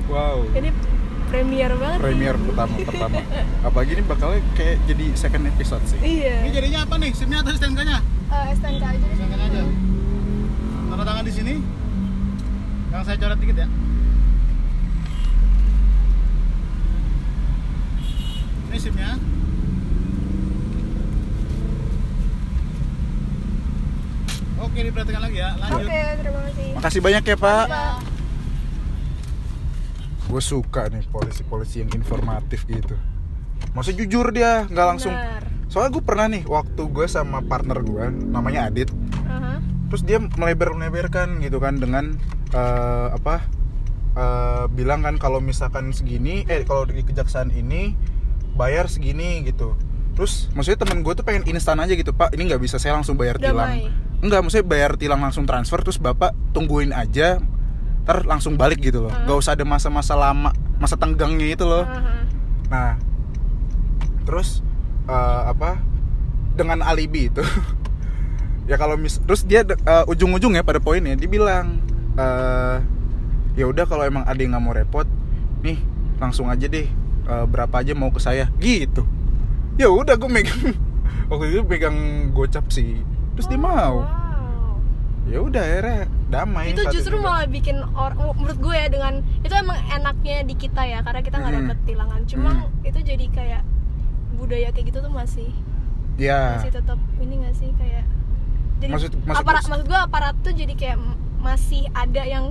Wow. 0.07 0.47
Ini 0.55 0.71
premier 1.27 1.71
banget. 1.75 1.97
nih. 1.99 2.05
Premier 2.07 2.35
pertama 2.39 2.75
pertama. 2.79 3.19
Apalagi 3.67 3.91
ini 3.99 4.03
bakalnya 4.07 4.39
kayak 4.55 4.77
jadi 4.87 5.05
second 5.19 5.51
episode 5.51 5.83
sih. 5.83 5.99
Iya. 5.99 6.47
Ini 6.47 6.49
jadinya 6.55 6.79
apa 6.87 6.95
nih? 6.95 7.11
SIM-nya 7.11 7.43
atau 7.43 7.51
STNK-nya? 7.51 7.97
Eh, 8.31 8.45
STNK 8.55 8.83
aja. 8.87 9.05
STNK 9.19 9.35
aja. 9.35 9.61
Tanda 10.87 11.03
tangan 11.03 11.25
di 11.27 11.33
sini. 11.35 11.53
Yang 12.95 13.03
saya 13.03 13.17
coret 13.19 13.39
dikit 13.43 13.57
ya. 13.59 13.67
Ini 18.71 18.77
SIM-nya. 18.79 19.34
Oke, 24.65 24.79
diperhatikan 24.81 25.21
lagi 25.21 25.37
ya. 25.39 25.49
Lanjut. 25.61 25.87
Oke, 25.87 26.01
terima 26.19 26.39
kasih. 26.49 26.67
Makasih 26.73 27.01
banyak 27.05 27.23
ya 27.23 27.37
Pak. 27.37 27.65
Gue 30.25 30.41
suka 30.41 30.81
nih 30.89 31.05
polisi-polisi 31.13 31.85
yang 31.85 31.91
informatif 31.93 32.65
gitu. 32.65 32.97
Maksudnya 33.77 33.97
jujur 34.03 34.25
dia, 34.33 34.65
nggak 34.65 34.87
langsung. 34.89 35.13
Benar. 35.13 35.43
Soalnya 35.69 35.91
gue 35.93 36.03
pernah 36.03 36.25
nih 36.27 36.43
waktu 36.49 36.81
gue 36.89 37.05
sama 37.05 37.45
partner 37.45 37.79
gue, 37.85 38.05
namanya 38.09 38.67
Adit. 38.67 38.89
Aha. 39.29 39.61
Terus 39.93 40.01
dia 40.01 40.17
melebar-melebarkan 40.17 41.39
gitu 41.45 41.61
kan 41.61 41.77
dengan 41.77 42.17
eh, 42.51 43.07
apa? 43.13 43.45
eh, 44.15 44.65
bilang 44.71 45.03
kan 45.03 45.15
kalau 45.19 45.43
misalkan 45.43 45.91
segini, 45.91 46.47
eh 46.47 46.63
kalau 46.63 46.87
di 46.87 47.03
kejaksaan 47.03 47.51
ini 47.51 47.93
bayar 48.55 48.87
segini 48.87 49.43
gitu. 49.43 49.75
Terus 50.15 50.47
maksudnya 50.55 50.87
temen 50.87 51.03
gue 51.03 51.11
tuh 51.11 51.27
pengen 51.27 51.43
instan 51.51 51.75
aja 51.83 51.91
gitu 51.91 52.15
pak, 52.15 52.31
ini 52.33 52.47
nggak 52.47 52.63
bisa 52.63 52.79
saya 52.79 52.95
langsung 52.95 53.19
bayar 53.19 53.35
tilang. 53.35 53.91
Enggak, 54.25 54.41
maksudnya 54.41 54.65
bayar 54.65 54.97
tilang 54.97 55.21
langsung 55.21 55.45
transfer 55.45 55.85
terus 55.85 56.01
bapak 56.01 56.33
tungguin 56.49 56.89
aja, 56.89 57.37
ntar 58.09 58.25
langsung 58.25 58.57
balik 58.57 58.81
gitu 58.81 59.05
loh. 59.05 59.13
Hmm. 59.13 59.29
Gak 59.29 59.37
usah 59.37 59.53
ada 59.53 59.61
masa-masa 59.69 60.17
lama, 60.17 60.49
masa 60.81 60.97
tenggangnya 60.97 61.53
itu 61.53 61.61
loh. 61.61 61.85
Nah, 62.73 62.97
terus 64.25 64.65
eh, 65.05 65.41
apa? 65.45 65.77
Dengan 66.57 66.81
alibi 66.81 67.29
itu, 67.29 67.45
ya 68.69 68.81
kalau 68.81 68.97
mis, 68.97 69.21
terus 69.21 69.45
dia 69.45 69.61
eh, 69.61 70.03
ujung-ujungnya 70.09 70.65
pada 70.65 70.81
poinnya 70.81 71.13
dia 71.13 71.29
bilang, 71.29 71.77
eh, 72.17 72.81
ya 73.53 73.69
udah 73.69 73.85
kalau 73.85 74.09
emang 74.09 74.25
ada 74.25 74.41
yang 74.41 74.57
nggak 74.57 74.65
mau 74.65 74.73
repot, 74.73 75.05
nih 75.61 75.77
langsung 76.17 76.49
aja 76.49 76.65
deh 76.65 76.89
eh, 77.29 77.45
berapa 77.45 77.77
aja 77.77 77.93
mau 77.93 78.09
ke 78.09 78.17
saya, 78.17 78.49
gitu. 78.57 79.05
Ya 79.77 79.85
udah 79.85 80.17
gue 80.17 80.31
megang 80.33 80.73
waktu 81.29 81.45
itu 81.53 81.61
pegang 81.61 82.31
gocap 82.33 82.73
sih, 82.73 83.05
terus 83.35 83.45
dia 83.45 83.55
Oh, 83.55 83.61
mau. 83.61 83.95
Wow. 83.97 84.73
Ya 85.25 85.39
udah 85.39 85.59
akhirnya 85.59 85.99
damai. 86.25 86.65
itu 86.69 86.81
justru 86.91 87.15
juga. 87.15 87.25
malah 87.27 87.45
bikin 87.45 87.77
orang 87.91 88.17
menurut 88.33 88.57
gue 88.57 88.75
ya 88.75 88.87
dengan 88.87 89.13
itu 89.39 89.53
emang 89.53 89.77
enaknya 89.89 90.37
di 90.43 90.55
kita 90.55 90.81
ya 90.81 90.99
karena 90.99 91.19
kita 91.19 91.35
nggak 91.35 91.51
Hmm. 91.51 91.61
dapet 91.63 91.77
tilangan 91.83 92.21
cuma 92.25 92.51
Hmm. 92.51 92.69
itu 92.83 92.99
jadi 92.99 93.25
kayak 93.29 93.61
budaya 94.35 94.69
kayak 94.69 94.85
gitu 94.85 94.99
tuh 94.99 95.11
masih 95.11 95.49
ya 96.15 96.55
masih 96.55 96.71
tetap 96.71 96.95
ini 97.17 97.33
nggak 97.37 97.53
sih 97.53 97.69
kayak 97.73 98.05
jadi 98.77 98.91
Maksud- 98.91 99.15
maksud- 99.19 99.41
aparat 99.41 99.63
maksud 99.65 99.85
gue 99.85 99.99
aparat 99.99 100.35
tuh 100.39 100.51
jadi 100.51 100.73
kayak 100.73 100.97
masih 101.37 101.81
ada 101.91 102.21
yang 102.23 102.45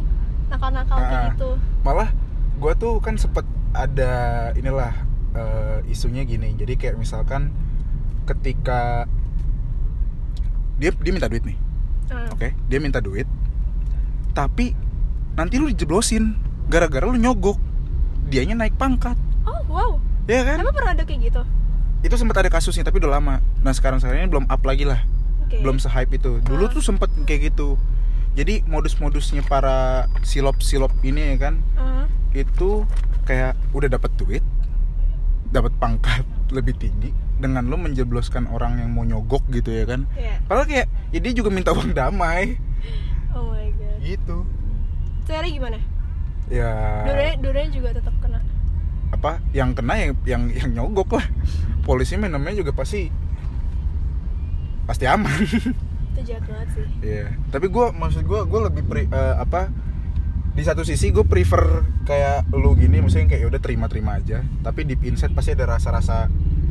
nakal-nakal 0.46 0.94
Ah. 0.94 1.04
kayak 1.04 1.24
gitu 1.32 1.50
malah 1.80 2.08
gue 2.56 2.72
tuh 2.74 2.98
kan 2.98 3.14
sempet 3.14 3.44
ada 3.72 4.12
inilah 4.52 4.94
eh, 5.32 5.78
isunya 5.86 6.22
gini 6.22 6.54
jadi 6.54 6.74
kayak 6.74 6.96
misalkan 6.96 7.50
ketika 8.24 9.04
dia 10.76 10.90
dia 10.92 11.12
minta 11.12 11.26
duit 11.26 11.42
nih 11.42 11.58
Ah. 12.04 12.28
oke 12.30 12.52
dia 12.68 12.78
minta 12.78 13.00
duit 13.00 13.24
tapi 14.32 14.76
nanti 15.32 15.56
lu 15.56 15.66
dijeblosin 15.66 16.36
gara-gara 16.66 17.04
lu 17.04 17.16
nyogok 17.16 17.56
dianya 18.26 18.54
naik 18.54 18.76
pangkat 18.76 19.16
oh 19.44 19.60
wow 19.66 19.90
ya 20.24 20.44
kan 20.44 20.60
emang 20.60 20.72
pernah 20.72 20.92
ada 20.92 21.02
kayak 21.02 21.32
gitu 21.32 21.42
itu 22.04 22.14
sempat 22.14 22.36
ada 22.38 22.50
kasusnya 22.50 22.84
tapi 22.84 23.00
udah 23.00 23.16
lama 23.16 23.40
nah 23.60 23.72
sekarang 23.72 23.98
sekarang 23.98 24.20
ini 24.20 24.30
belum 24.30 24.46
up 24.46 24.62
lagi 24.62 24.84
lah 24.84 25.00
Oke. 25.44 25.60
belum 25.60 25.76
se-hype 25.76 26.08
itu. 26.10 26.40
Dulu 26.40 26.64
Ah. 26.64 26.72
tuh 26.72 26.80
sempet 26.80 27.12
kayak 27.24 27.52
gitu. 27.52 27.76
Jadi 28.32 28.64
modus-modusnya 28.64 29.44
para 29.44 30.08
silop-silop 30.20 30.88
ini 31.00 31.36
ya 31.36 31.48
kan, 31.48 31.54
Ah. 31.76 32.08
itu 32.32 32.88
kayak 33.22 33.52
udah 33.70 33.92
dapat 33.92 34.08
duit, 34.16 34.40
dapat 35.48 35.68
pangkat 35.76 36.24
lebih 36.56 36.72
tinggi 36.74 37.12
dengan 37.44 37.68
lo 37.68 37.76
menjebloskan 37.76 38.48
orang 38.48 38.80
yang 38.80 38.88
mau 38.96 39.04
nyogok 39.04 39.44
gitu 39.52 39.68
ya 39.68 39.84
kan. 39.84 40.08
Iya. 40.16 40.40
Padahal 40.48 40.64
kayak 40.64 40.86
ya 41.12 41.18
dia 41.20 41.32
juga 41.36 41.52
minta 41.52 41.76
uang 41.76 41.92
damai 41.92 42.56
oh 43.36 43.52
my 43.52 43.68
god 43.76 43.98
gitu. 44.00 44.36
cara 45.28 45.44
gimana 45.44 45.76
Ya 46.48 47.04
dua 47.08 47.52
duanya 47.52 47.70
juga 47.72 47.88
tetap 47.92 48.12
kena 48.20 48.40
apa 49.08 49.40
yang 49.52 49.72
kena 49.72 49.94
yang 49.96 50.12
yang 50.24 50.42
yang 50.52 50.70
nyogok 50.72 51.20
lah. 51.20 51.26
Polisi 51.84 52.16
mah 52.16 52.28
namanya 52.28 52.60
juga 52.60 52.72
pasti 52.72 53.08
pasti 54.84 55.04
aman. 55.08 55.32
itu 56.14 56.20
jahat 56.30 56.44
banget 56.46 56.68
sih 56.76 56.86
Iya. 57.00 57.26
Tapi 57.48 57.66
gue 57.68 57.86
maksud 57.90 58.22
gue 58.22 58.40
gue 58.46 58.60
lebih 58.70 58.82
pre- 58.84 59.08
eh, 59.08 59.36
apa 59.36 59.72
di 60.54 60.62
satu 60.62 60.86
sisi 60.86 61.10
gue 61.10 61.26
prefer 61.26 61.82
kayak 62.06 62.46
lu 62.54 62.78
gini, 62.78 63.02
maksudnya 63.02 63.26
kayak 63.26 63.42
ya 63.42 63.48
udah 63.50 63.60
terima-terima 63.64 64.22
aja. 64.22 64.38
Tapi 64.62 64.86
deep 64.86 65.02
inside 65.02 65.34
pasti 65.34 65.50
ada 65.50 65.66
rasa-rasa, 65.66 66.30
aduh. 66.30 66.63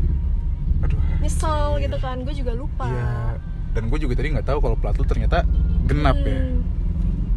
Nyesel 1.24 1.80
gitu 1.80 1.98
kan 1.98 2.20
gue 2.20 2.34
juga 2.34 2.52
lupa 2.54 2.86
Iya. 2.86 3.40
Dan 3.72 3.88
gue 3.88 3.98
juga 3.98 4.14
tadi 4.14 4.28
nggak 4.30 4.46
tahu 4.46 4.60
kalau 4.60 4.76
plat 4.76 4.94
lu 4.94 5.04
ternyata 5.04 5.42
genap 5.84 6.20
ya. 6.20 6.36
Hmm. 6.36 6.62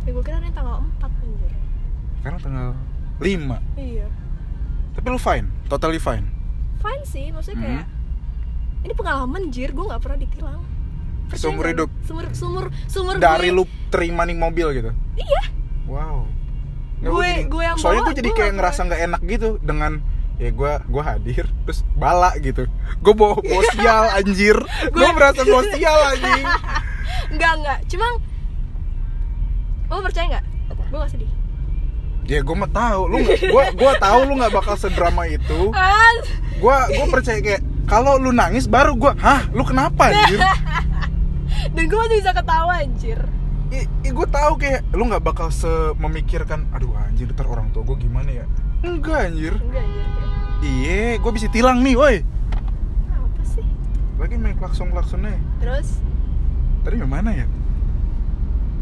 ya 0.03 0.11
gue 0.11 0.23
kira 0.23 0.37
ini 0.37 0.51
tanggal 0.51 0.77
4 0.95 1.03
anjir 1.03 1.53
Sekarang 2.17 2.39
tanggal 2.41 2.69
5 3.17 3.79
iya 3.79 4.07
Tapi 4.93 5.07
lu 5.07 5.19
fine, 5.19 5.47
totally 5.65 5.97
fine. 5.97 6.27
fine 6.77 7.03
sih 7.05 7.31
maksudnya 7.31 7.57
Hmm. 7.57 7.65
kayak 7.65 7.87
ini 8.83 8.93
pengalaman 8.93 9.43
jir 9.49 9.71
gue 9.71 9.83
nggak 9.83 9.99
pernah 9.99 10.19
ditilang 10.19 10.61
Percaya 11.27 11.43
Seumur 11.43 11.67
hidup? 11.67 11.89
sumur 12.03 12.27
sumur 12.31 12.65
sumur 12.87 13.15
Dari 13.17 13.49
gue, 13.49 13.57
lu 13.57 13.63
terima 13.89 14.23
nih 14.23 14.37
mobil 14.37 14.67
gitu. 14.75 14.91
iya 15.17 15.43
Wow. 15.87 16.27
Nggak, 16.97 17.11
Gue- 17.13 17.45
gue 17.47 17.63
yang 17.63 17.77
soalnya 17.77 18.03
gue 18.05 18.17
jadi 18.17 18.31
kayak 18.33 18.53
ngerasa 18.55 18.81
nggak 18.83 19.01
enak 19.05 19.21
gitu 19.25 19.49
dengan 19.59 19.93
ya 20.37 20.51
gue 20.51 20.73
gue 20.85 21.03
hadir 21.03 21.45
terus 21.65 21.81
bala 21.93 22.37
gitu. 22.37 22.69
Gue 22.99 23.13
bawa 23.13 23.37
bawa 23.37 23.63
sial 23.73 24.05
anjir. 24.19 24.57
Gue 24.89 25.01
Gue- 25.01 25.15
merasa 25.15 25.41
bawa 25.43 25.63
sial 25.69 25.99
anjing. 26.11 26.45
Nggak 27.35 27.53
nggak. 27.59 27.79
Cuma 27.89 28.07
lo 29.87 30.03
percaya 30.03 30.27
nggak? 30.29 30.45
Gue 30.87 30.99
gak 30.99 31.11
sedih. 31.11 31.31
Ya 32.27 32.43
gue 32.43 32.57
mah 32.57 32.69
tahu. 32.69 33.01
Lu 33.07 33.17
nggak 33.19 33.39
gue 33.41 33.65
gue 33.75 33.93
tahu 33.97 34.19
lu 34.25 34.33
nggak 34.37 34.53
bakal 34.53 34.75
sedrama 34.75 35.25
itu. 35.27 35.71
Ah. 35.75 36.13
Gue 36.57 36.77
gue 36.91 37.07
percaya 37.09 37.39
kayak 37.39 37.61
kalau 37.87 38.17
lu 38.17 38.31
nangis 38.31 38.67
baru 38.67 38.93
gue 38.93 39.13
hah? 39.17 39.47
Lu 39.51 39.63
kenapa 39.63 40.11
anjir? 40.11 40.41
Dan 41.71 41.85
gue 41.85 41.99
masih 41.99 42.19
bisa 42.19 42.33
ketawa 42.33 42.73
anjir. 42.77 43.19
I, 43.67 43.83
gue 44.05 44.27
tahu 44.29 44.53
kayak 44.57 44.87
lu 44.91 45.05
nggak 45.05 45.23
bakal 45.23 45.51
sememikirkan 45.51 46.71
aduh 46.71 46.95
anjir 46.97 47.27
ntar 47.29 47.45
orang 47.45 47.71
tua 47.71 47.83
gue 47.83 47.99
gimana 47.99 48.31
ya 48.33 48.47
enggak 48.87 49.21
anjir. 49.31 49.55
Enggak 49.59 49.83
anjir 49.83 50.07
iya 50.65 51.21
gue 51.21 51.33
bisa 51.33 51.49
tilang 51.53 51.85
nih 51.85 51.95
woi. 51.95 52.17
Apa 53.13 53.43
sih? 53.45 53.67
Lagi 54.17 54.37
main 54.41 54.57
klakson 54.57 54.89
klaksonnya 54.89 55.37
terus? 55.61 56.01
Tadi 56.83 57.03
yang 57.03 57.11
mana 57.11 57.31
ya? 57.35 57.47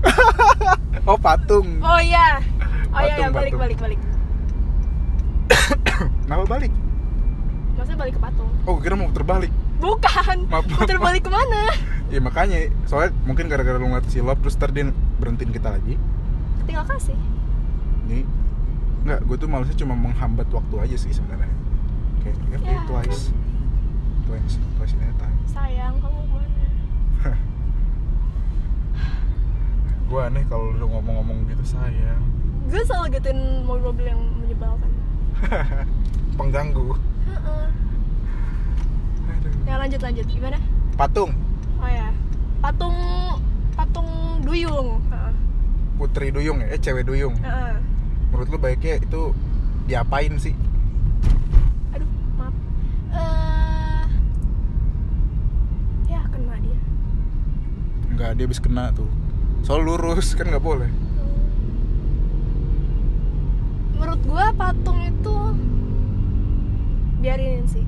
Oh 1.05 1.21
patung. 1.21 1.85
Oh 1.85 2.01
iya. 2.01 2.40
Oh 2.88 3.01
iya 3.05 3.29
ya, 3.29 3.29
Patung, 3.29 3.37
balik 3.37 3.53
patung. 3.53 3.61
balik 3.61 3.79
balik. 3.85 4.01
Kenapa 6.25 6.45
balik? 6.49 6.73
Maksudnya 7.77 7.99
balik 8.01 8.14
ke 8.17 8.21
patung. 8.25 8.49
Oh 8.64 8.81
kira 8.81 8.97
mau 8.97 9.12
terbalik. 9.12 9.53
Bukan. 9.85 10.37
Maaf, 10.49 10.64
maaf, 10.64 10.81
putar 10.81 10.97
balik 10.97 11.29
ke 11.29 11.31
mana? 11.35 11.77
Ya 12.09 12.25
makanya. 12.25 12.73
Soalnya 12.88 13.12
mungkin 13.29 13.53
gara-gara 13.53 13.77
lu 13.77 13.85
ngeliat 13.93 14.09
silop 14.09 14.40
terus 14.40 14.57
dia 14.57 14.88
berhentiin 15.21 15.53
kita 15.53 15.77
lagi. 15.77 16.01
Tinggal 16.64 16.88
kasih. 16.88 17.19
Ini 18.09 18.25
nggak 19.05 19.21
gue 19.29 19.37
tuh 19.37 19.49
malesnya 19.49 19.77
cuma 19.77 19.95
menghambat 19.95 20.49
waktu 20.49 20.75
aja 20.81 20.97
sih 20.97 21.12
sebenarnya. 21.12 21.53
Kayak 22.25 22.37
ya, 22.49 22.59
Ya. 22.64 22.81
twice. 22.88 23.31
Twice 24.25 24.57
twice 24.81 24.95
in 24.97 25.05
a 25.05 25.12
time. 25.21 25.37
Sayang 25.45 25.95
kamu 26.01 26.21
ke 26.25 26.33
mana 26.33 27.33
gue 30.05 30.21
aneh 30.21 30.45
kalau 30.47 30.69
lu 30.77 30.87
ngomong-ngomong 30.87 31.49
gitu 31.49 31.64
sayang. 31.64 32.21
Gue 32.69 32.81
selalu 32.85 33.19
gituin 33.19 33.40
mobil-mobil 33.64 34.07
yang 34.09 34.21
menyebalkan. 34.40 34.90
Pengganggu. 36.38 36.95
Heeh. 37.25 37.67
Aduh. 39.27 39.53
ya 39.64 39.75
lanjut 39.81 40.01
lanjut. 40.01 40.27
Gimana? 40.29 40.59
Patung. 40.95 41.33
Oh 41.81 41.88
ya. 41.88 42.09
Patung 42.61 42.97
patung 43.75 44.09
duyung. 44.45 45.01
Heeh. 45.09 45.33
putri 45.95 46.29
duyung 46.31 46.59
ya? 46.61 46.69
Eh 46.75 46.81
cewek 46.81 47.05
duyung. 47.09 47.35
Heeh. 47.40 47.75
Menurut 48.35 48.51
lu 48.51 48.59
baiknya 48.59 48.99
itu 48.99 49.31
diapain 49.87 50.35
sih? 50.42 50.59
Aduh 51.94 52.11
maaf. 52.35 52.51
Eh 53.14 54.07
ya 56.11 56.18
kena 56.27 56.59
dia. 56.59 56.81
Nggak 58.11 58.31
dia 58.35 58.44
habis 58.51 58.59
kena 58.59 58.90
tuh. 58.90 59.07
Soal 59.62 59.87
lurus 59.87 60.35
kan 60.35 60.51
nggak 60.51 60.66
boleh. 60.66 60.90
Menurut 63.94 64.18
gua 64.27 64.51
patung 64.59 64.99
itu 64.99 65.37
biarinin 67.23 67.70
sih. 67.70 67.87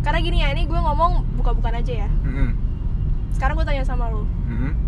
Karena 0.00 0.24
gini 0.24 0.40
ya 0.40 0.56
ini 0.56 0.64
gue 0.64 0.80
ngomong 0.80 1.36
buka-bukan 1.36 1.82
aja 1.82 2.06
ya. 2.06 2.10
Mm-mm. 2.24 2.54
sekarang 3.34 3.58
gue 3.60 3.66
tanya 3.68 3.84
sama 3.84 4.08
lu. 4.08 4.24
Mm-mm. 4.48 4.85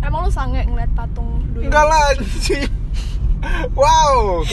Emang 0.00 0.20
lu 0.24 0.30
sange 0.30 0.62
ngeliat 0.62 0.90
patung 0.92 1.42
duyung 1.52 1.68
Enggak 1.68 1.84
lah 1.84 2.02
anjing. 2.12 2.70
Wow, 3.72 4.44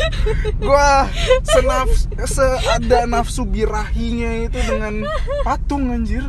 gua 0.58 1.12
senaf 1.44 1.92
seada 2.24 3.04
nafsu 3.04 3.44
birahinya 3.44 4.48
itu 4.48 4.60
dengan 4.64 5.04
patung 5.44 5.92
anjir. 5.92 6.24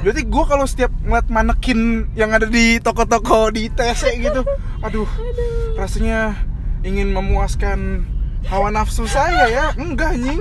Berarti 0.00 0.24
gua 0.24 0.48
kalau 0.48 0.64
setiap 0.64 0.88
ngeliat 0.98 1.28
manekin 1.28 2.08
yang 2.12 2.32
ada 2.32 2.48
di 2.48 2.80
toko-toko 2.80 3.52
di 3.52 3.68
TC 3.68 4.16
gitu, 4.16 4.48
aduh, 4.80 5.04
rasanya 5.76 6.40
ingin 6.80 7.12
memuaskan 7.12 8.08
hawa 8.48 8.72
nafsu 8.72 9.04
saya 9.04 9.44
ya. 9.46 9.66
Enggak 9.76 10.16
anjing. 10.16 10.40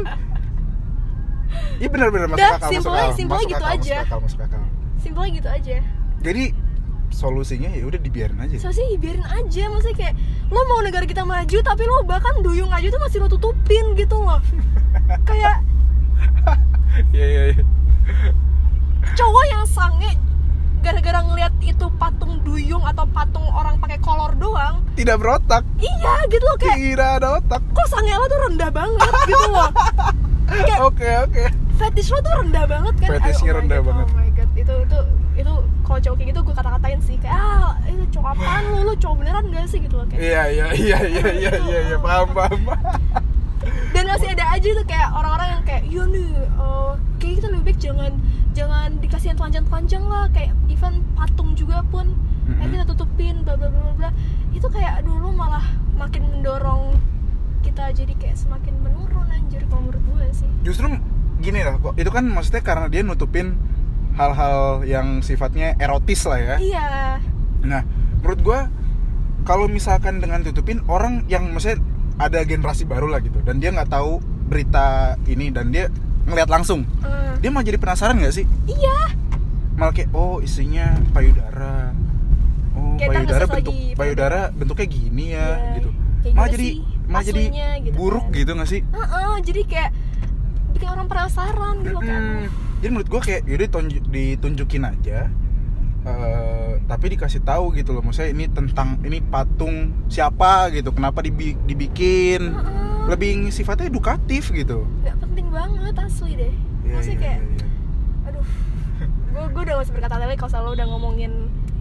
Iya 1.75 1.89
benar-benar 1.91 2.27
masuk 2.29 2.39
akal, 2.39 2.55
masuk 2.55 2.71
simpelnya- 2.71 3.03
akal, 3.03 3.13
simpelnya 3.13 3.35
masuk 3.35 3.51
gitu 3.51 3.59
akal, 3.59 3.75
aja. 3.75 3.83
Masuk 3.93 4.07
akal, 4.07 4.19
masuk 4.23 4.41
akal. 4.41 4.63
simpelnya 4.95 5.31
gitu 5.35 5.49
aja 5.51 5.75
Jadi 6.23 6.43
solusinya 7.13 7.69
ya 7.69 7.86
udah 7.86 7.95
dibiarin 7.97 8.36
aja. 8.38 8.58
so 8.60 8.69
sih 8.69 8.97
biarin 8.97 9.21
aja 9.23 9.69
maksudnya 9.69 9.95
kayak 9.95 10.13
lo 10.49 10.60
mau 10.65 10.82
negara 10.82 11.06
kita 11.06 11.21
maju 11.23 11.58
tapi 11.60 11.84
lo 11.84 12.02
bahkan 12.04 12.41
duyung 12.41 12.67
aja 12.67 12.89
tuh 12.89 12.97
masih 12.97 13.17
lo 13.17 13.28
tutupin 13.28 13.93
gitu 13.93 14.17
loh 14.17 14.41
kayak 15.30 15.62
Iya 17.10 17.26
iya 17.26 17.43
iya. 17.52 17.63
cowok 19.13 19.45
yang 19.47 19.63
sange 19.65 20.12
gara-gara 20.80 21.19
ngelihat 21.21 21.54
itu 21.60 21.86
patung 21.95 22.43
duyung 22.43 22.84
atau 22.84 23.08
patung 23.08 23.47
orang 23.47 23.78
pakai 23.78 23.97
kolor 23.97 24.36
doang 24.36 24.84
Tidak 24.93 25.15
berotak. 25.15 25.63
iya 25.78 26.13
gitu 26.28 26.43
loh 26.43 26.58
kayak 26.58 26.78
Kira 26.78 27.08
ada 27.17 27.39
otak. 27.39 27.62
kok 27.63 27.88
sange 27.88 28.12
lo 28.12 28.26
tuh 28.26 28.39
rendah 28.43 28.69
banget 28.69 28.99
gitu 29.23 29.47
loh 29.49 29.69
Oke 30.86 31.10
oke. 31.17 31.43
fetish 31.73 32.10
lo 32.10 32.19
tuh 32.19 32.34
rendah 32.38 32.65
banget 32.67 32.93
kan 32.99 33.10
Fetishnya 33.12 33.52
oh 33.52 33.58
rendah 33.58 33.80
God, 33.80 33.88
banget. 33.88 34.06
oh 34.06 34.13
my 34.13 34.30
god 34.32 34.49
itu 34.54 34.73
itu 34.86 34.99
kalau 35.93 36.10
cowok 36.10 36.17
kayak 36.17 36.29
gitu 36.34 36.41
gue 36.41 36.56
kata-katain 36.58 36.99
sih 37.06 37.15
kayak 37.21 37.38
ah 37.38 37.77
itu 37.86 38.06
cowok 38.17 38.34
apaan 38.34 38.63
lu? 38.65 38.77
Lu 38.82 38.93
cowok 38.97 39.15
beneran 39.21 39.45
gak 39.53 39.69
sih? 39.69 39.77
Gitu 39.77 39.93
loh 39.93 40.06
kayak. 40.10 40.21
Iya 40.25 40.41
iya 40.49 40.67
iya 40.73 40.97
iya 41.06 41.27
iya 41.29 41.53
iya 41.53 41.79
iya 41.93 41.97
paham 42.01 42.34
paham. 42.34 42.62
dan 43.93 44.03
masih 44.10 44.34
ada 44.34 44.45
aja 44.58 44.69
tuh 44.73 44.86
kayak 44.89 45.10
orang-orang 45.13 45.47
yang 45.53 45.63
kayak 45.69 45.84
iya 45.86 46.03
nih 46.10 46.29
eh, 46.34 46.91
kayak 47.21 47.34
kita 47.38 47.47
lebih 47.53 47.63
baik 47.69 47.79
jangan 47.79 48.12
jangan 48.58 48.89
dikasih 49.06 49.27
yang 49.29 49.38
telanjang-telanjang 49.38 50.03
lah. 50.10 50.25
Kayak 50.34 50.51
even 50.65 50.93
patung 51.13 51.53
juga 51.53 51.86
pun 51.93 52.17
mm 52.49 52.73
kita 52.73 52.86
tutupin 52.89 53.45
bla 53.45 53.53
bla 53.53 53.69
bla 53.69 53.93
bla, 53.93 54.10
itu 54.49 54.65
kayak 54.65 55.06
dulu 55.06 55.29
malah 55.29 55.62
makin 55.93 56.25
mendorong 56.25 56.97
kita 57.62 57.93
jadi 57.93 58.17
kayak 58.17 58.34
semakin 58.34 58.82
menurun 58.82 59.29
anjir 59.29 59.62
kalau 59.69 59.86
menurut 59.86 60.01
gue 60.10 60.25
sih. 60.41 60.49
Justru 60.65 60.89
gini 61.38 61.62
lah, 61.62 61.77
kok 61.77 61.93
itu 62.01 62.10
kan 62.10 62.25
maksudnya 62.25 62.65
karena 62.65 62.89
dia 62.89 63.06
nutupin 63.06 63.56
hal-hal 64.13 64.58
yang 64.84 65.19
sifatnya 65.19 65.73
erotis 65.76 66.23
lah 66.23 66.38
ya. 66.38 66.56
iya 66.58 66.88
Nah, 67.62 67.82
menurut 68.19 68.39
gua 68.39 68.60
kalau 69.41 69.65
misalkan 69.65 70.17
dengan 70.17 70.39
tutupin 70.39 70.80
orang 70.86 71.23
yang 71.26 71.49
maksudnya 71.49 71.82
ada 72.15 72.41
generasi 72.41 72.84
baru 72.84 73.08
lah 73.08 73.19
gitu 73.19 73.41
dan 73.41 73.58
dia 73.58 73.69
nggak 73.69 73.89
tahu 73.89 74.21
berita 74.45 75.17
ini 75.26 75.49
dan 75.49 75.69
dia 75.69 75.89
ngeliat 76.23 76.47
langsung, 76.47 76.86
Eh, 76.99 77.34
dia 77.38 77.49
malah 77.49 77.63
jadi 77.63 77.76
penasaran 77.78 78.15
nggak 78.15 78.32
sih? 78.34 78.45
iya 78.65 79.12
Malah 79.73 79.91
kayak 79.91 80.10
oh 80.12 80.38
isinya 80.39 80.93
payudara. 81.10 81.89
Oh, 82.71 82.93
Kayak 82.95 83.10
payudara 83.12 83.45
bentuk 83.45 83.73
lagi, 83.73 83.91
payudara 83.93 84.41
bentuknya 84.52 84.88
gini 84.88 85.26
ya 85.30 85.47
Iya, 85.49 85.73
gitu. 85.73 85.89
kayak 86.21 86.34
Malah 86.34 86.49
jadi 86.49 86.67
sih 86.69 86.76
malah 87.04 87.23
jadi 87.26 87.43
gitu 87.82 87.95
buruk 87.97 88.26
kan. 88.26 88.38
gitu 88.38 88.52
nggak 88.54 88.69
sih? 88.69 88.82
Heeh, 88.86 89.36
jadi 89.41 89.62
kayak 89.65 89.91
bikin 90.71 90.88
orang 90.88 91.08
penasaran 91.08 91.76
gitu 91.82 91.97
Mm-mm. 91.97 92.08
aduh. 92.08 92.52
Jadi 92.84 92.91
menurut 92.91 93.08
gua 93.08 93.22
kayak 93.22 93.48
ditunjuk- 93.48 94.12
ditunjukin 94.12 94.84
aja. 94.84 95.32
eh, 96.04 96.84
tapi 96.84 97.15
dikasih 97.15 97.39
tahu 97.41 97.72
gitu 97.72 97.96
loh, 97.96 98.04
maksudnya 98.04 98.28
ini 98.30 98.43
tentang 98.46 99.00
ini 99.02 99.24
patung 99.24 100.04
siapa 100.06 100.67
gitu, 100.69 100.91
kenapa 100.91 101.24
dibi- 101.24 101.56
dibikin, 101.63 102.52
Heeh. 102.52 103.08
lebih 103.08 103.30
sifatnya 103.48 103.88
edukatif 103.88 104.52
gitu. 104.52 104.84
nggak 105.00 105.15
penting 105.17 105.48
banget 105.48 105.96
asli 105.98 106.36
deh 106.36 106.52
Iya, 106.84 106.93
masih 106.93 107.15
iya, 107.15 107.22
kayak 107.22 107.39
iya, 107.39 107.56
iya. 107.56 107.67
aduh 108.26 108.46
gue 109.32 109.43
gue 109.50 109.62
udah 109.63 109.74
gak 109.74 109.82
usah 109.82 109.96
berkata 109.96 110.15
lagi 110.19 110.36
kalau 110.36 110.52
selalu 110.52 110.69
udah 110.74 110.88
ngomongin 110.88 111.32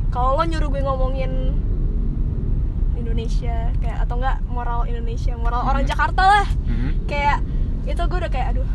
kalau 0.08 0.30
lo 0.32 0.44
nyuruh 0.44 0.68
gue 0.70 0.82
ngomongin 0.84 1.32
Indonesia 2.94 3.56
kayak 3.78 3.98
atau 4.00 4.14
enggak 4.16 4.38
moral 4.46 4.80
Indonesia 4.84 5.34
moral 5.34 5.62
orang 5.64 5.82
Mhm. 5.82 5.90
Jakarta 5.90 6.22
lah 6.22 6.46
Mhm. 6.62 6.90
kayak 7.04 7.38
itu 7.84 7.98
gue 8.00 8.18
udah 8.18 8.30
kayak 8.30 8.48
aduh 8.54 8.68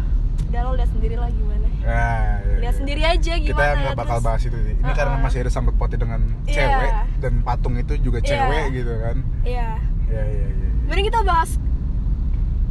udah 0.48 0.62
lo 0.62 0.72
lihat 0.74 0.90
sendiri 0.90 1.16
lah 1.16 1.30
gimana 1.30 1.68
Ah, 1.80 2.44
iya, 2.44 2.58
lihat 2.58 2.68
iya. 2.68 2.72
sendiri 2.74 3.02
aja 3.02 3.34
Kita 3.34 3.48
gimana 3.48 3.76
nggak 3.78 3.96
bakal 3.96 4.12
terus- 4.14 4.26
bahas 4.26 4.42
itu 4.44 4.58
sih. 4.58 4.74
Ini 4.74 4.84
Uh-uh. 4.84 4.98
karena 4.98 5.16
masih 5.18 5.40
ada 5.40 5.50
sangkut 5.50 5.76
pautnya 5.76 6.00
dengan 6.00 6.22
Iya. 6.44 6.54
cewek 6.54 6.92
dan 7.18 7.34
patung 7.42 7.76
itu 7.76 7.94
juga 7.98 8.20
Iya. 8.20 8.28
cewek 8.28 8.66
gitu 8.74 8.94
kan. 8.98 9.18
iya 9.44 9.70
Iya 10.06 10.24
iya 10.26 10.48
iya. 10.50 10.70
mending 10.86 11.06
kita 11.06 11.20
bahas 11.22 11.52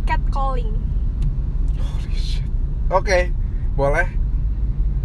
catcalling 0.05 0.73
Holy 1.77 2.15
shit. 2.15 2.45
Oke, 2.89 3.33
boleh. 3.73 4.07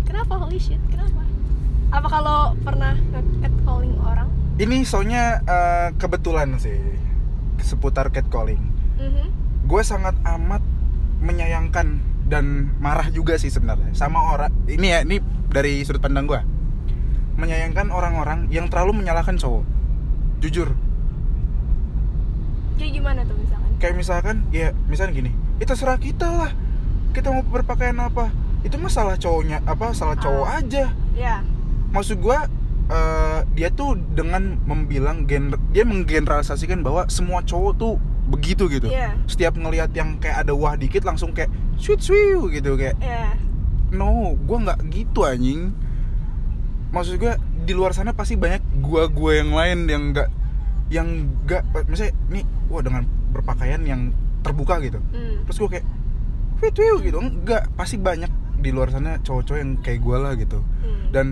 kenapa 0.03 0.33
holy 0.37 0.59
shit 0.59 0.79
kenapa 0.87 1.23
apa 1.89 2.07
kalau 2.09 2.39
pernah 2.57 2.95
catcalling 3.37 3.95
orang 3.97 4.27
Ini 4.57 4.83
soalnya 4.83 5.23
eh, 5.41 5.89
kebetulan 5.95 6.55
sih 6.55 6.75
seputar 7.59 8.09
catcalling. 8.09 8.59
Mhm. 8.95 9.25
Gue 9.65 9.81
sangat 9.81 10.13
amat 10.27 10.59
menyayangkan 11.19 12.01
dan 12.31 12.71
marah 12.79 13.11
juga 13.11 13.35
sih 13.35 13.51
sebenarnya 13.51 13.91
sama 13.91 14.23
orang. 14.31 14.47
Ini 14.63 14.87
ya, 14.87 14.99
ini 15.03 15.19
dari 15.51 15.83
sudut 15.83 15.99
pandang 15.99 16.23
gue. 16.23 16.39
Menyayangkan 17.35 17.91
orang-orang 17.91 18.47
yang 18.47 18.71
terlalu 18.71 19.03
menyalahkan 19.03 19.35
cowok. 19.35 19.67
Jujur, 20.39 20.71
kayak 22.79 22.91
gimana 22.97 23.21
tuh 23.21 23.37
misalkan 23.37 23.69
kayak 23.77 23.95
misalkan 23.95 24.35
ya 24.49 24.73
misalnya 24.87 25.13
gini, 25.13 25.31
itu 25.59 25.73
serah 25.75 25.99
kita 25.99 26.25
lah. 26.25 26.51
Kita 27.11 27.29
mau 27.29 27.43
berpakaian 27.43 27.99
apa? 27.99 28.31
Itu 28.63 28.79
masalah 28.79 29.19
cowoknya 29.19 29.61
apa 29.67 29.91
salah 29.91 30.15
cowok 30.15 30.47
Ah. 30.47 30.57
aja. 30.63 30.85
ya 31.11 31.43
maksud 31.91 32.23
gua 32.23 32.47
eh, 32.87 33.39
dia 33.51 33.67
tuh 33.67 33.99
dengan 34.15 34.55
membilang 34.63 35.27
gen 35.27 35.51
dia 35.75 35.83
menggeneralisasikan 35.83 36.79
bahwa 36.81 37.03
semua 37.11 37.43
cowok 37.43 37.73
tuh 37.75 37.93
begitu 38.23 38.67
gitu 38.67 38.87
Iya. 38.87 39.17
setiap 39.25 39.55
ngelihat 39.55 39.91
yang 39.91 40.17
kayak 40.17 40.43
ada 40.43 40.53
wah 40.53 40.73
dikit 40.73 41.01
langsung 41.01 41.31
kayak 41.31 41.49
sweet 41.75 41.99
sweet 41.99 42.37
gitu 42.53 42.75
kayak 42.75 42.95
ya 42.97 43.33
no 43.89 44.37
gua 44.39 44.57
nggak 44.63 44.79
gitu 44.87 45.23
anjing 45.23 45.73
maksud 46.89 47.17
gua 47.17 47.35
di 47.39 47.73
luar 47.73 47.91
sana 47.91 48.11
pasti 48.11 48.35
banyak 48.35 48.61
gua 48.79 49.07
gua 49.07 49.31
yang 49.35 49.51
lain 49.51 49.77
yang 49.85 50.03
nggak 50.11 50.29
yang 50.87 51.07
nggak 51.43 51.61
misalnya 51.85 52.13
nih 52.29 52.43
wah 52.67 52.79
dengan 52.79 53.03
berpakaian 53.31 53.81
yang 53.81 54.01
terbuka 54.41 54.79
gitu 54.79 54.99
hmm. 54.99 55.43
terus 55.45 55.57
gua 55.57 55.69
kayak 55.71 55.85
sweet 56.59 56.73
sweet 56.73 56.99
gitu 57.03 57.17
enggak 57.17 57.67
pasti 57.73 57.95
banyak 57.95 58.29
di 58.61 58.69
luar 58.69 58.93
sana 58.93 59.17
cowok-cowok 59.17 59.57
yang 59.57 59.71
kayak 59.81 59.99
gue 59.99 60.17
lah 60.17 60.33
gitu 60.35 60.59
Hmm. 60.81 61.09
dan 61.09 61.27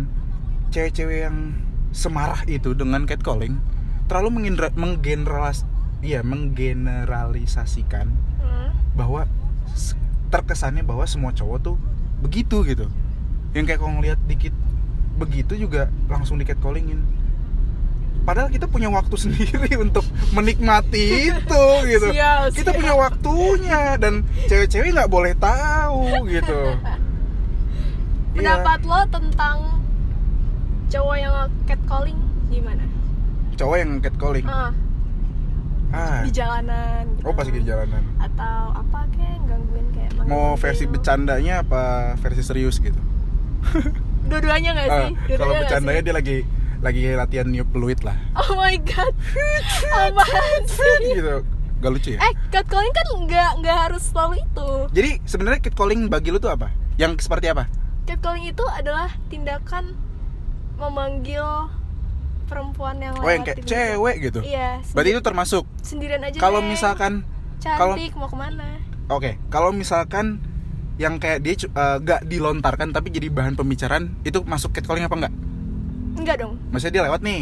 cewek-cewek 0.70 1.26
yang 1.26 1.54
semarah 1.90 2.42
itu 2.46 2.74
dengan 2.74 3.06
catcalling 3.06 3.58
terlalu 4.06 4.42
mengendra- 4.42 4.74
iya 6.00 6.20
menggeneralisasikan 6.22 8.08
Hmm. 8.40 8.72
bahwa 8.94 9.28
terkesannya 10.28 10.82
bahwa 10.82 11.04
semua 11.04 11.32
cowok 11.32 11.60
tuh 11.60 11.76
begitu 12.20 12.64
gitu. 12.64 12.88
Yang 13.52 13.66
kayak 13.68 13.80
kalau 13.80 13.94
ngeliat 13.94 14.20
dikit 14.24 14.54
begitu 15.16 15.56
juga 15.58 15.88
langsung 16.06 16.36
di 16.36 16.46
catcallingin 16.46 17.04
padahal 18.20 18.48
kita 18.48 18.66
punya 18.66 18.88
waktu 18.88 19.16
sendiri 19.26 19.74
untuk 19.76 20.06
menikmati 20.32 21.30
itu 21.30 21.64
gitu. 21.84 22.08
Sial, 22.10 22.52
kita 22.52 22.72
sial. 22.72 22.78
punya 22.78 22.94
waktunya 22.96 23.82
dan 23.98 24.22
cewek-cewek 24.46 24.94
nggak 24.94 25.10
boleh 25.10 25.34
tahu 25.36 26.28
gitu. 26.28 26.60
Iya. 28.30 28.56
pendapat 28.56 28.80
lo 28.86 29.00
tentang 29.10 29.58
cowok 30.88 31.16
yang 31.18 31.34
catcalling 31.66 32.20
gimana? 32.48 32.86
Cowok 33.58 33.76
yang 33.76 33.92
catcalling? 34.00 34.46
Ah, 34.46 34.72
ah. 35.94 36.22
Di 36.26 36.32
jalanan 36.34 37.04
gitu. 37.18 37.26
oh 37.30 37.34
pasti 37.34 37.52
di 37.54 37.64
jalanan. 37.66 38.04
Atau 38.22 38.60
apa 38.74 39.00
kayak 39.14 39.40
gangguin 39.46 39.88
kayak 39.96 40.12
mau 40.30 40.54
versi 40.56 40.84
bercandanya 40.86 41.66
apa 41.66 42.16
versi 42.22 42.42
serius 42.46 42.78
gitu? 42.78 43.00
Dua-duanya 44.30 44.70
nggak 44.78 44.88
sih? 44.88 45.10
Dua-duanya 45.14 45.38
kalau 45.38 45.54
bercandanya 45.58 46.02
dia 46.06 46.16
lagi 46.16 46.38
lagi 46.80 47.02
latihan 47.12 47.48
niup 47.52 47.68
peluit 47.76 48.00
lah. 48.08 48.16
Oh 48.40 48.56
my 48.56 48.76
god. 48.88 49.12
Apaan 50.08 50.64
sih? 50.70 51.20
Gitu. 51.20 51.44
Gak 51.80 51.92
lucu 51.96 52.10
ya? 52.16 52.20
Eh 52.20 52.34
catcalling 52.52 52.92
kan 52.92 53.08
nggak 53.24 53.52
nggak 53.64 53.78
harus 53.88 54.04
selalu 54.12 54.44
itu. 54.44 54.70
Jadi 54.92 55.12
sebenarnya 55.24 55.60
catcalling 55.64 56.12
bagi 56.12 56.30
lu 56.32 56.40
tuh 56.40 56.52
apa? 56.52 56.72
Yang 57.00 57.24
seperti 57.24 57.52
apa? 57.52 57.72
Catcalling 58.04 58.52
itu 58.52 58.64
adalah 58.68 59.16
tindakan 59.32 59.96
memanggil 60.76 61.72
perempuan 62.50 62.96
yang 62.98 63.14
oh 63.16 63.30
yang 63.30 63.46
kayak 63.46 63.62
di 63.62 63.64
pinggir. 63.64 63.78
cewek 63.94 64.16
gitu? 64.26 64.40
Iya 64.42 64.70
berarti 64.92 65.10
itu 65.14 65.22
termasuk? 65.22 65.64
sendirian 65.80 66.22
aja. 66.26 66.38
Kalau 66.42 66.60
misalkan 66.60 67.24
kalau 67.62 67.94
cantik 67.94 68.18
mau 68.18 68.26
ke 68.26 68.38
mana? 68.38 68.68
Oke 69.08 69.38
kalau 69.48 69.70
misalkan 69.70 70.42
yang 70.98 71.16
kayak 71.16 71.40
dia 71.40 71.56
cu- 71.56 71.72
eh, 71.72 71.98
gak 72.02 72.28
dilontarkan 72.28 72.92
tapi 72.92 73.08
jadi 73.08 73.32
bahan 73.32 73.56
pembicaraan 73.56 74.20
itu 74.26 74.44
masuk 74.44 74.74
catcalling 74.74 75.06
apa 75.06 75.16
enggak 75.16 75.34
enggak 76.20 76.36
dong. 76.42 76.58
Maksudnya 76.74 76.94
dia 77.00 77.04
lewat 77.08 77.22
nih 77.24 77.42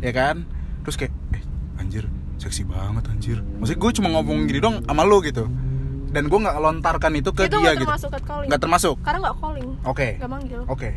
ya 0.00 0.10
kan? 0.10 0.42
Terus 0.82 0.96
kayak 0.96 1.12
eh 1.30 1.42
anjir 1.78 2.04
seksi 2.36 2.64
banget 2.64 3.04
anjir. 3.06 3.38
Maksudnya 3.60 3.80
gue 3.80 3.90
cuma 3.96 4.08
ngomong 4.16 4.48
gini 4.48 4.58
dong 4.58 4.82
sama 4.82 5.04
lu 5.04 5.22
gitu. 5.22 5.46
Dan 6.10 6.32
gue 6.32 6.38
nggak 6.38 6.56
lontarkan 6.56 7.12
itu 7.14 7.30
ke 7.30 7.44
itu 7.46 7.58
dia 7.58 7.60
nggak 7.60 7.74
gitu. 7.76 7.86
termasuk 7.86 8.10
catcalling. 8.12 8.48
Nggak 8.48 8.60
termasuk? 8.62 8.94
Karena 9.04 9.18
nggak 9.22 9.36
calling. 9.36 9.68
Oke. 9.84 10.08
Nggak 10.16 10.30
manggil. 10.30 10.60
Oke 10.66 10.90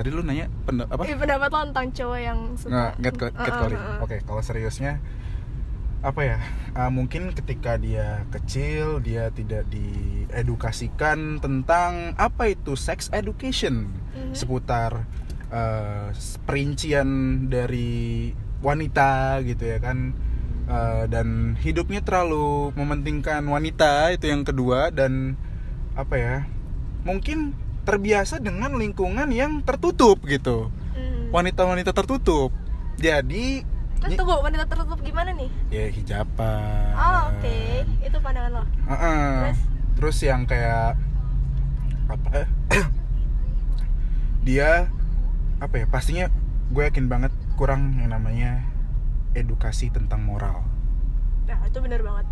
tadi 0.00 0.08
lu 0.08 0.24
nanya 0.24 0.48
penda- 0.64 0.88
apa? 0.88 1.04
Eh, 1.04 1.12
pendapat 1.12 1.48
lo 1.52 1.60
tentang 1.68 1.88
cowok 1.92 2.18
yang 2.24 2.40
suka. 2.56 2.72
Nggak 2.72 2.92
get 3.04 3.14
Uh, 3.20 3.24
uh, 3.28 3.32
catcalling 3.36 3.76
uh, 3.84 3.90
uh. 4.00 4.04
oke 4.08 4.16
kalau 4.24 4.40
seriusnya 4.40 4.96
apa 6.00 6.20
ya 6.24 6.38
uh, 6.72 6.88
mungkin 6.88 7.36
ketika 7.36 7.76
dia 7.76 8.24
kecil 8.32 9.04
dia 9.04 9.28
tidak 9.28 9.68
diedukasikan 9.68 11.44
tentang 11.44 12.16
apa 12.16 12.48
itu 12.48 12.72
sex 12.72 13.12
education. 13.12 13.92
Mhm. 14.10 14.34
seputar 14.34 15.06
uh, 15.54 16.10
perincian 16.48 17.08
dari 17.46 18.32
wanita 18.64 19.38
gitu 19.44 19.68
ya 19.68 19.78
kan. 19.78 20.16
Uh, 20.70 21.10
dan 21.10 21.58
hidupnya 21.58 21.98
terlalu 22.00 22.70
mementingkan 22.78 23.42
wanita 23.44 24.14
itu 24.14 24.30
yang 24.30 24.42
kedua. 24.42 24.88
Dan 24.90 25.36
apa 25.94 26.14
ya 26.16 26.34
mungkin 27.04 27.52
terbiasa 27.82 28.38
dengan 28.38 28.72
lingkungan 28.72 29.28
yang 29.28 29.60
tertutup 29.60 30.20
gitu 30.24 30.68
Hmm. 30.90 31.30
wanita-wanita 31.30 31.90
tertutup 31.92 32.50
jadi 32.96 33.62
Terus 33.96 34.16
tunggu 34.16 34.32
wanita 34.34 34.64
tertutup 34.64 34.98
gimana 34.98 35.30
nih? 35.30 35.48
ya 35.68 35.86
hijaban 35.86 36.92
Oh 36.92 37.30
oke, 37.30 37.56
itu 38.00 38.16
pandangan 38.18 38.50
lo. 38.50 38.62
Heeh. 38.86 39.28
Terus? 39.46 39.58
terus 39.92 40.18
yang 40.22 40.42
kayak 40.44 40.96
apa 42.06 42.48
dia 44.40 44.88
apa 45.58 45.74
ya 45.76 45.86
pastinya 45.86 46.26
gue 46.68 46.82
yakin 46.82 47.06
banget 47.06 47.28
kurang 47.54 47.92
yang 47.94 48.10
namanya 48.10 48.64
edukasi 49.32 49.88
tentang 49.88 50.24
moral 50.24 50.64
Nah 51.44 51.60
itu 51.62 51.78
bener 51.78 52.00
banget. 52.00 52.26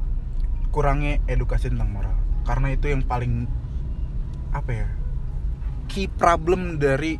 kurangnya 0.68 1.20
edukasi 1.26 1.68
tentang 1.68 1.90
moral 1.90 2.16
karena 2.42 2.72
itu 2.72 2.88
yang 2.88 3.02
paling 3.02 3.44
apa 4.50 4.70
ya 4.74 4.88
key 5.88 6.06
problem 6.06 6.76
dari 6.76 7.16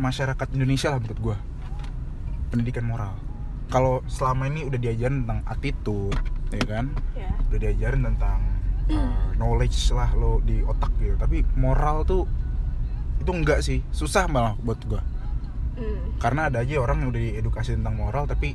masyarakat 0.00 0.48
Indonesia 0.56 0.88
lah 0.90 0.98
menurut 0.98 1.20
gue 1.20 1.36
pendidikan 2.50 2.88
moral. 2.88 3.14
Kalau 3.70 4.02
selama 4.10 4.50
ini 4.50 4.66
udah 4.66 4.80
diajarin 4.80 5.22
tentang 5.22 5.40
attitude 5.46 6.18
ya 6.50 6.64
kan? 6.66 6.86
Ya. 7.14 7.30
udah 7.46 7.58
diajarin 7.62 8.02
tentang 8.02 8.40
uh, 8.90 9.30
knowledge 9.38 9.78
lah 9.94 10.10
lo 10.18 10.42
di 10.42 10.64
otak 10.66 10.90
gitu. 10.98 11.14
Tapi 11.14 11.46
moral 11.54 12.02
tuh 12.02 12.26
itu 13.22 13.30
enggak 13.30 13.62
sih. 13.62 13.84
Susah 13.94 14.26
malah 14.26 14.58
buat 14.58 14.80
gue 14.88 15.02
Hmm. 15.80 16.20
karena 16.20 16.52
ada 16.52 16.60
aja 16.60 16.76
orang 16.76 17.00
yang 17.00 17.08
udah 17.08 17.22
diedukasi 17.24 17.72
tentang 17.72 17.96
moral 17.96 18.28
tapi 18.28 18.52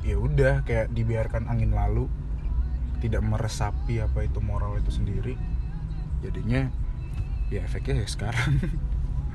ya 0.00 0.16
udah 0.16 0.64
kayak 0.64 0.88
dibiarkan 0.96 1.44
angin 1.44 1.68
lalu 1.76 2.08
tidak 3.04 3.20
meresapi 3.20 4.00
apa 4.00 4.24
itu 4.24 4.38
moral 4.40 4.78
itu 4.78 4.88
sendiri. 4.94 5.34
Jadinya 6.22 6.70
ya 7.52 7.60
efeknya 7.68 8.00
ya 8.00 8.08
sekarang 8.08 8.50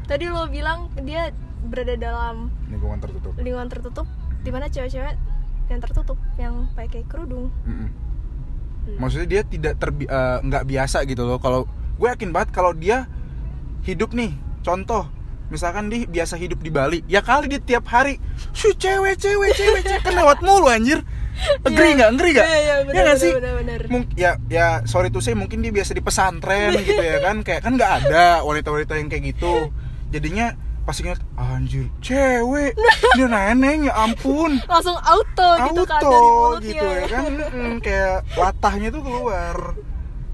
Tadi 0.07 0.31
lo 0.31 0.47
bilang 0.47 0.87
dia 1.03 1.35
berada 1.67 1.99
dalam 1.99 2.47
lingkungan 2.71 2.97
tertutup 3.03 3.35
lingkungan 3.35 3.67
tertutup, 3.67 4.07
di 4.39 4.49
mana 4.55 4.71
cewek-cewek 4.71 5.19
yang 5.67 5.79
tertutup, 5.83 6.15
yang 6.39 6.71
pakai 6.79 7.03
kerudung. 7.11 7.51
Mm-mm. 7.67 8.07
Hmm. 8.87 9.03
maksudnya 9.03 9.27
dia 9.27 9.41
tidak 9.43 9.75
terbi 9.83 10.07
eh, 10.07 10.37
nggak 10.47 10.63
biasa 10.63 11.03
gitu 11.03 11.27
loh 11.27 11.43
kalau 11.43 11.67
gue 11.99 12.07
yakin 12.07 12.31
banget 12.31 12.55
kalau 12.55 12.71
dia 12.71 13.03
hidup 13.83 14.15
nih 14.15 14.31
contoh 14.63 15.11
misalkan 15.51 15.91
dia 15.91 16.07
biasa 16.07 16.39
hidup 16.39 16.63
di 16.63 16.71
Bali 16.71 17.03
ya 17.03 17.19
kali 17.19 17.51
dia 17.51 17.59
tiap 17.59 17.83
hari 17.91 18.15
shu 18.55 18.71
cewek 18.75 19.19
cewek 19.19 19.51
cewek 19.59 19.83
cewek 19.83 20.01
kan 20.07 20.15
lewat 20.15 20.39
mulu 20.39 20.71
anjir 20.71 21.03
agree 21.61 21.91
nggak? 21.93 22.09
Agree 22.11 22.31
nggak? 22.31 22.47
Iya, 22.47 22.59
iya, 22.59 22.75
bener, 22.81 22.93
ya 22.93 23.01
nggak 23.03 23.17
sih? 23.17 23.31
bener, 23.33 23.53
bener. 23.55 23.79
Mung- 23.87 24.09
ya 24.13 24.31
ya 24.47 24.67
sorry 24.83 25.07
tuh 25.07 25.19
saya 25.19 25.33
mungkin 25.33 25.59
dia 25.59 25.71
biasa 25.71 25.91
di 25.91 26.01
pesantren 26.01 26.73
gitu 26.81 26.97
ya 26.97 27.17
kan? 27.21 27.41
Kayak 27.41 27.61
kan 27.61 27.73
nggak 27.75 27.91
ada 28.01 28.41
wanita-wanita 28.41 28.93
yang 28.95 29.07
kayak 29.07 29.23
gitu. 29.31 29.69
Jadinya 30.07 30.55
pasti 30.83 31.03
ingat 31.03 31.19
anjir 31.35 31.91
cewek. 31.99 32.73
Dia 33.13 33.27
neneng 33.27 33.85
ya 33.85 33.93
ampun. 33.97 34.55
Langsung 34.63 34.95
auto, 34.95 35.49
gitu 35.67 35.83
kan 35.83 35.99
auto 35.99 36.07
dari 36.07 36.23
mulutnya. 36.23 36.67
gitu 36.67 36.85
ya 36.87 37.03
kan? 37.07 37.31
Mm, 37.51 37.75
kayak 37.79 38.15
latahnya 38.33 38.89
tuh 38.89 39.01
keluar. 39.03 39.57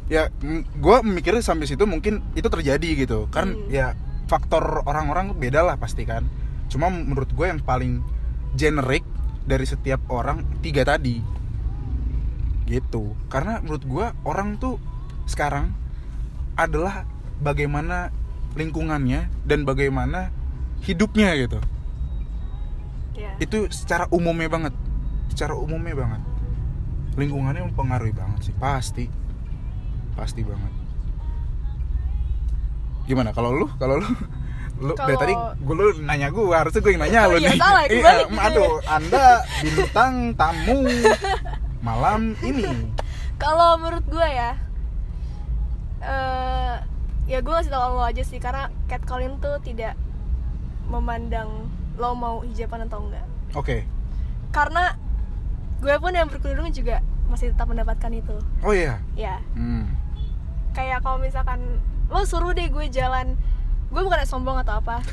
Ya 0.06 0.30
gue 0.70 0.98
mikirnya 1.02 1.42
sampai 1.42 1.66
situ 1.66 1.84
mungkin 1.84 2.22
itu 2.34 2.46
terjadi 2.46 2.90
gitu. 2.96 3.26
Kan 3.28 3.58
Hmm. 3.58 3.68
ya 3.68 3.98
faktor 4.24 4.86
orang-orang 4.86 5.34
beda 5.34 5.64
lah 5.64 5.76
pasti 5.76 6.06
kan. 6.06 6.22
Cuma 6.70 6.88
menurut 6.90 7.30
gue 7.30 7.46
yang 7.46 7.58
paling 7.60 8.06
generik 8.54 9.02
dari 9.44 9.66
setiap 9.68 10.08
orang 10.12 10.44
tiga 10.64 10.88
tadi. 10.88 11.20
Gitu. 12.68 13.16
Karena 13.28 13.60
menurut 13.60 13.84
gue 13.84 14.06
orang 14.24 14.56
tuh 14.60 14.80
sekarang 15.28 15.72
adalah 16.56 17.08
bagaimana 17.42 18.14
lingkungannya 18.54 19.28
dan 19.44 19.66
bagaimana 19.68 20.30
hidupnya 20.84 21.34
gitu. 21.40 21.60
Ya. 23.14 23.30
itu 23.38 23.70
secara 23.70 24.10
umumnya 24.10 24.50
banget. 24.50 24.74
Secara 25.30 25.54
umumnya 25.54 25.94
banget. 25.94 26.22
Lingkungannya 27.14 27.70
mempengaruhi 27.70 28.14
banget 28.14 28.50
sih 28.50 28.56
pasti. 28.58 29.06
Pasti 30.18 30.42
banget. 30.42 30.74
Gimana? 33.06 33.36
Kalau 33.36 33.54
lu? 33.54 33.68
Kalau 33.78 34.02
lu 34.02 34.08
lu 34.76 34.92
dari 34.92 35.14
Kalau- 35.14 35.20
tadi 35.20 35.34
gue 35.60 35.76
lu 35.76 35.86
nanya 36.02 36.28
gue 36.28 36.44
harusnya 36.50 36.80
gue 36.80 36.92
yang 36.92 37.04
nanya 37.04 37.20
Oh 37.22 37.30
lu 37.30 37.38
iya, 37.38 37.48
nih 37.48 37.60
salah, 37.60 37.84
Iya, 37.84 37.94
gitu. 37.94 38.40
aduh 38.40 38.74
anda 38.86 39.26
bintang 39.62 40.14
tamu 40.34 40.78
malam 41.80 42.22
ini 42.40 42.66
Kalau 43.36 43.76
menurut 43.76 44.06
gue 44.06 44.24
ya, 44.24 44.56
eh 46.00 46.76
ya 47.26 47.40
gue 47.40 47.54
kasih 47.54 47.70
tau 47.70 47.92
lo 47.94 48.04
aja 48.04 48.20
sih 48.22 48.38
karena 48.38 48.68
catcalling 48.86 49.36
tuh 49.38 49.56
tidak 49.60 49.96
memandang 50.86 51.68
lo 51.94 52.12
mau 52.14 52.40
hijaban 52.42 52.84
atau 52.84 53.00
enggak. 53.02 53.26
oke 53.54 53.78
Karena 54.50 54.96
gue 55.78 55.96
pun 55.98 56.12
yang 56.12 56.28
berkerudung 56.28 56.70
juga 56.70 57.00
masih 57.26 57.52
tetap 57.52 57.66
mendapatkan 57.66 58.12
itu. 58.12 58.36
oh 58.62 58.72
iya 58.72 59.02
Ya, 59.14 59.40
hmm. 59.52 59.88
kayak 60.72 61.02
kalau 61.02 61.18
misalkan 61.18 61.60
lo 62.08 62.24
suruh 62.24 62.52
deh 62.52 62.68
gue 62.68 62.86
jalan, 62.88 63.36
gue 63.94 64.02
bukan 64.02 64.26
sombong 64.26 64.58
atau 64.66 64.82
apa. 64.82 65.06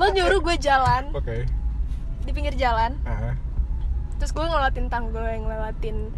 lo 0.00 0.08
nyuruh 0.08 0.40
gue 0.40 0.56
jalan. 0.56 1.12
Oke. 1.18 1.44
Di 2.24 2.30
pinggir 2.32 2.56
jalan, 2.56 2.96
Ah, 3.04 3.34
terus 4.16 4.30
gue 4.30 4.46
ngelewatin 4.46 4.86
tangga 4.86 5.26
yang 5.34 5.44
ngelewatin 5.44 6.14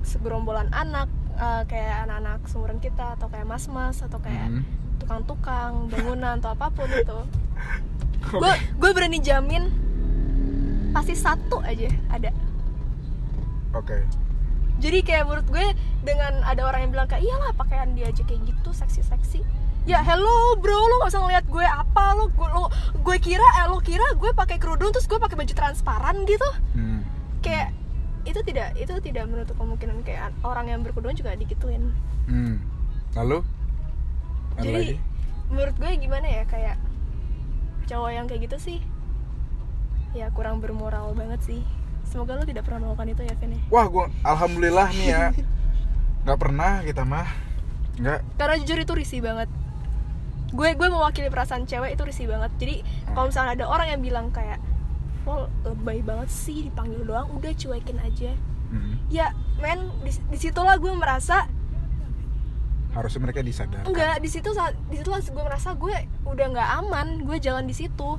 segerombolan 0.00 0.72
anak 0.72 1.06
eh, 1.36 1.62
kayak 1.68 2.08
anak-anak 2.08 2.40
seumuran 2.48 2.80
kita 2.80 3.14
atau 3.20 3.28
kayak 3.28 3.44
mas-mas 3.44 4.00
atau 4.00 4.16
kayak 4.24 4.48
hmm. 4.48 4.64
tukang-tukang 4.98 5.92
bangunan 5.92 6.40
atau 6.40 6.56
apa 6.56 6.72
pun 6.72 6.88
itu. 6.90 7.20
Gue 8.24 8.56
gue 8.80 8.90
berani 8.96 9.20
jamin 9.20 9.68
pasti 10.96 11.12
satu 11.12 11.60
aja 11.60 11.92
ada. 12.08 12.32
Oke. 13.76 14.00
Jadi 14.80 15.04
kayak 15.04 15.28
menurut 15.28 15.46
gue 15.52 15.66
dengan 16.00 16.40
ada 16.40 16.64
orang 16.64 16.88
yang 16.88 16.92
bilang 16.96 17.08
kayak 17.12 17.20
iyalah 17.28 17.52
pakaian 17.52 17.92
dia 17.92 18.08
aja 18.08 18.24
kayak 18.24 18.48
gitu 18.48 18.70
seksi-seksi 18.72 19.44
ya 19.84 20.00
hello 20.00 20.56
bro. 20.58 20.76
Lo 20.76 20.94
gak 21.04 21.12
usah 21.12 21.22
ngeliat 21.24 21.46
gue 21.48 21.64
apa. 21.64 22.04
Lo 22.16 22.32
gue 22.32 22.48
lo 22.48 22.72
gue 23.04 23.16
kira 23.20 23.44
eh, 23.62 23.66
lo 23.68 23.78
kira 23.80 24.04
gue 24.16 24.30
pakai 24.32 24.56
kerudung 24.56 24.90
terus 24.90 25.04
gue 25.08 25.20
pakai 25.20 25.36
baju 25.36 25.54
transparan 25.54 26.24
gitu. 26.24 26.48
Hmm. 26.76 27.00
kayak 27.44 27.76
itu 28.24 28.40
tidak 28.40 28.72
itu 28.80 28.96
tidak 29.04 29.28
menutup 29.28 29.52
kemungkinan 29.60 30.00
kayak 30.00 30.32
orang 30.40 30.72
yang 30.72 30.80
berkerudung 30.80 31.12
juga 31.12 31.36
digituin. 31.36 31.92
Hmm. 32.24 32.56
lalu? 33.12 33.44
Ada 34.56 34.64
jadi 34.64 34.72
lagi? 34.72 34.96
menurut 35.52 35.76
gue 35.76 35.90
gimana 36.00 36.26
ya 36.26 36.42
kayak 36.48 36.80
cowok 37.84 38.10
yang 38.16 38.24
kayak 38.24 38.48
gitu 38.48 38.56
sih 38.56 38.78
ya 40.16 40.30
kurang 40.32 40.62
bermoral 40.62 41.12
banget 41.12 41.42
sih. 41.44 41.60
Semoga 42.08 42.38
lo 42.38 42.46
tidak 42.46 42.64
pernah 42.64 42.86
melakukan 42.86 43.10
itu 43.12 43.22
ya 43.26 43.34
Vin 43.36 43.58
ya. 43.58 43.62
Wah 43.68 43.86
gua 43.90 44.06
alhamdulillah 44.22 44.88
nih 44.94 45.08
ya. 45.10 45.24
Nggak 46.24 46.38
pernah 46.38 46.70
kita 46.86 47.02
mah. 47.02 47.28
Nggak. 47.98 48.20
Karena 48.38 48.54
jujur 48.62 48.78
itu 48.78 48.92
risih 48.94 49.20
banget 49.20 49.50
gue 50.54 50.68
gue 50.72 50.88
mewakili 50.88 51.28
perasaan 51.28 51.64
cewek 51.64 51.92
itu 51.92 52.02
risih 52.02 52.26
banget 52.26 52.50
jadi 52.56 52.74
kalau 53.10 53.26
misalnya 53.26 53.52
ada 53.54 53.66
orang 53.66 53.86
yang 53.88 54.00
bilang 54.00 54.26
kayak 54.30 54.62
lo 55.24 55.46
lebay 55.62 55.98
banget 56.00 56.28
sih 56.28 56.64
dipanggil 56.64 57.02
doang 57.02 57.28
udah 57.32 57.52
cuekin 57.52 57.98
aja 57.98 58.32
Hmm. 58.64 58.98
ya 59.06 59.30
men 59.56 59.86
di, 60.02 60.10
di 60.10 60.38
situlah 60.40 60.74
gue 60.76 60.90
merasa 60.90 61.46
harusnya 62.90 63.20
mereka 63.20 63.38
disadar 63.38 63.82
enggak 63.82 64.18
di 64.18 64.26
situ 64.26 64.50
di 64.88 64.96
situ 64.96 65.10
gue 65.10 65.44
merasa 65.44 65.74
gue 65.74 65.94
udah 66.24 66.46
nggak 66.48 66.68
aman 66.80 67.22
gue 67.22 67.36
jalan 67.38 67.64
di 67.64 67.74
situ 67.74 68.18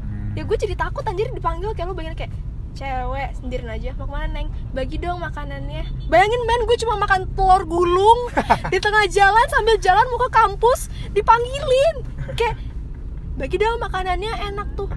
Hmm. 0.00 0.34
ya 0.34 0.42
gue 0.42 0.56
jadi 0.56 0.74
takut 0.74 1.00
anjir 1.02 1.30
dipanggil 1.30 1.70
kayak 1.70 1.86
lo 1.86 1.94
bayangin 1.94 2.18
kayak 2.18 2.32
cewek 2.74 3.30
sendirian 3.38 3.70
aja. 3.70 3.94
Mau 3.96 4.06
ke 4.06 4.12
mana 4.12 4.28
neng? 4.34 4.48
Bagi 4.74 4.98
dong 4.98 5.22
makanannya. 5.22 5.86
Bayangin 6.10 6.42
men 6.44 6.60
gue 6.66 6.76
cuma 6.82 6.98
makan 6.98 7.30
telur 7.32 7.62
gulung 7.64 8.20
di 8.72 8.78
tengah 8.82 9.06
jalan 9.08 9.46
sambil 9.48 9.78
jalan 9.78 10.04
mau 10.10 10.20
ke 10.26 10.30
kampus 10.34 10.90
dipanggilin. 11.14 11.96
Kayak 12.34 12.58
bagi 13.38 13.56
dong 13.58 13.78
makanannya 13.78 14.32
enak 14.52 14.68
tuh. 14.74 14.90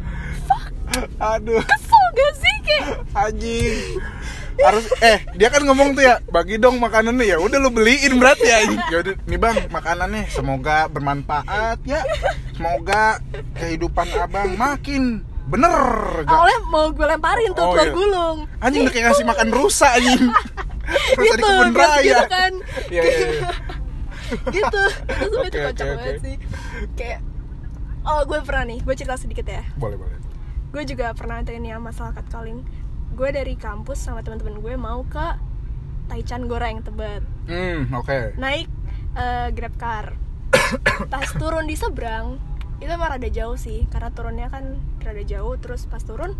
Fuck. 0.49 0.73
Aduh. 1.21 1.61
Kesel 1.61 2.05
gak 2.17 2.33
sih 2.41 2.55
kayak? 2.65 2.85
Anjing. 3.13 3.77
Harus 4.57 4.89
eh 5.05 5.21
dia 5.37 5.53
kan 5.53 5.61
ngomong 5.61 5.93
tuh 5.93 6.01
ya 6.01 6.17
bagi 6.33 6.57
dong 6.57 6.81
makanannya. 6.81 7.29
Ya 7.29 7.37
udah 7.37 7.61
lu 7.61 7.69
beliin 7.69 8.17
berarti 8.17 8.49
ya 8.49 8.57
ya 8.89 8.97
udah 9.05 9.13
nih 9.29 9.37
bang 9.37 9.57
makanannya 9.69 10.25
semoga 10.33 10.89
bermanfaat 10.89 11.77
ya. 11.85 12.01
Semoga 12.57 13.21
kehidupan 13.53 14.09
abang 14.17 14.57
makin 14.57 15.21
bener 15.47 15.73
gak? 16.21 16.29
awalnya 16.29 16.59
mau 16.67 16.85
gue 16.89 17.07
lemparin 17.07 17.51
tuh 17.51 17.63
Oh, 17.63 17.71
telur 17.71 17.83
iya. 17.83 17.93
gulung. 17.93 18.37
Anjing 18.59 18.81
udah 18.83 18.91
kayak 18.91 19.05
ngasih 19.07 19.25
makan 19.31 19.47
rusa 19.49 19.87
anjing. 19.93 20.21
Rusa 21.19 21.35
di 21.35 21.35
gitu 21.35 21.43
kebun 21.45 21.69
biasa 21.69 21.83
raya. 21.89 22.03
gitu 22.03 22.25
kan. 22.27 22.51
Iya, 22.87 23.01
iya, 23.01 23.17
iya. 23.27 23.49
gitu. 24.55 24.81
Itu 25.07 25.37
itu 25.41 25.57
Oke, 25.57 25.59
kocak 25.65 25.85
banget 25.89 26.07
oke. 26.09 26.23
sih. 26.23 26.35
Kayak 26.93 27.19
oh 28.03 28.21
gue 28.23 28.39
pernah 28.41 28.63
nih 28.65 28.79
gue 28.81 28.93
cerita 28.93 29.15
sedikit 29.15 29.45
ya. 29.45 29.63
Boleh 29.75 29.95
boleh. 29.95 30.17
Gue 30.67 30.83
juga 30.83 31.11
pernah 31.11 31.39
tanya 31.41 31.75
masalah 31.77 32.11
catcalling 32.11 32.63
gue 33.11 33.29
dari 33.29 33.55
kampus 33.55 33.99
sama 33.99 34.19
teman-teman 34.19 34.59
gue 34.59 34.75
mau 34.75 35.01
ke 35.03 35.27
Taichan 36.07 36.45
Goreng 36.45 36.79
Tebet. 36.81 37.23
Hmm 37.47 37.87
oke. 37.93 38.35
Naik 38.35 38.67
eh, 39.13 39.47
grab 39.51 39.75
car. 39.75 40.15
Pas 41.11 41.27
turun 41.33 41.63
di 41.63 41.75
seberang 41.75 42.39
itu 42.77 42.89
emang 42.93 43.17
rada 43.17 43.29
jauh 43.29 43.57
sih 43.57 43.89
karena 43.89 44.13
turunnya 44.13 44.47
kan 44.53 44.77
rada 45.01 45.23
jauh. 45.25 45.57
Terus 45.57 45.89
pas 45.89 46.01
turun 46.01 46.37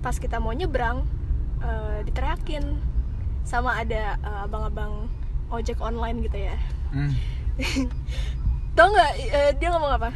pas 0.00 0.16
kita 0.16 0.40
mau 0.40 0.52
nyebrang 0.56 1.04
eh, 1.60 2.00
diteriakin. 2.08 2.64
Sama 3.44 3.80
ada 3.80 4.16
eh, 4.20 4.44
abang-abang 4.44 5.08
ojek 5.52 5.80
online 5.80 6.24
gitu 6.24 6.38
ya. 6.48 6.56
Hmm. 6.92 7.12
tau 8.76 8.88
nggak 8.88 9.12
eh, 9.18 9.52
dia 9.56 9.68
ngomong 9.74 9.92
apa? 10.00 10.10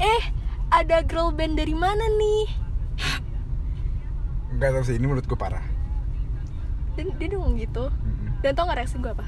Eh 0.00 0.22
ada 0.72 1.04
girl 1.04 1.30
band 1.30 1.60
dari 1.60 1.76
mana 1.76 2.02
nih? 2.16 2.44
Nggak 4.56 4.68
tahu 4.72 4.84
sih 4.84 4.96
ini 4.96 5.06
menurut 5.08 5.24
gue 5.24 5.38
parah. 5.38 5.64
Dia, 6.96 7.08
dia 7.16 7.36
ngomong 7.36 7.56
gitu. 7.56 7.88
Mm-mm. 7.88 8.40
dan 8.44 8.52
tau 8.52 8.68
nggak 8.68 8.84
reaksi 8.84 9.00
gue 9.00 9.12
apa? 9.12 9.24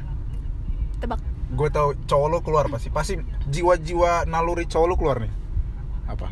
Tebak 1.00 1.20
gue 1.54 1.68
tahu 1.70 1.88
cowok 2.04 2.26
lo 2.28 2.38
keluar 2.42 2.66
pasti. 2.68 2.90
Pasti 2.90 3.14
jiwa-jiwa 3.48 4.26
naluri 4.26 4.66
cowok 4.66 4.86
lo 4.90 4.94
keluar 4.98 5.16
nih. 5.22 5.32
Apa? 6.10 6.28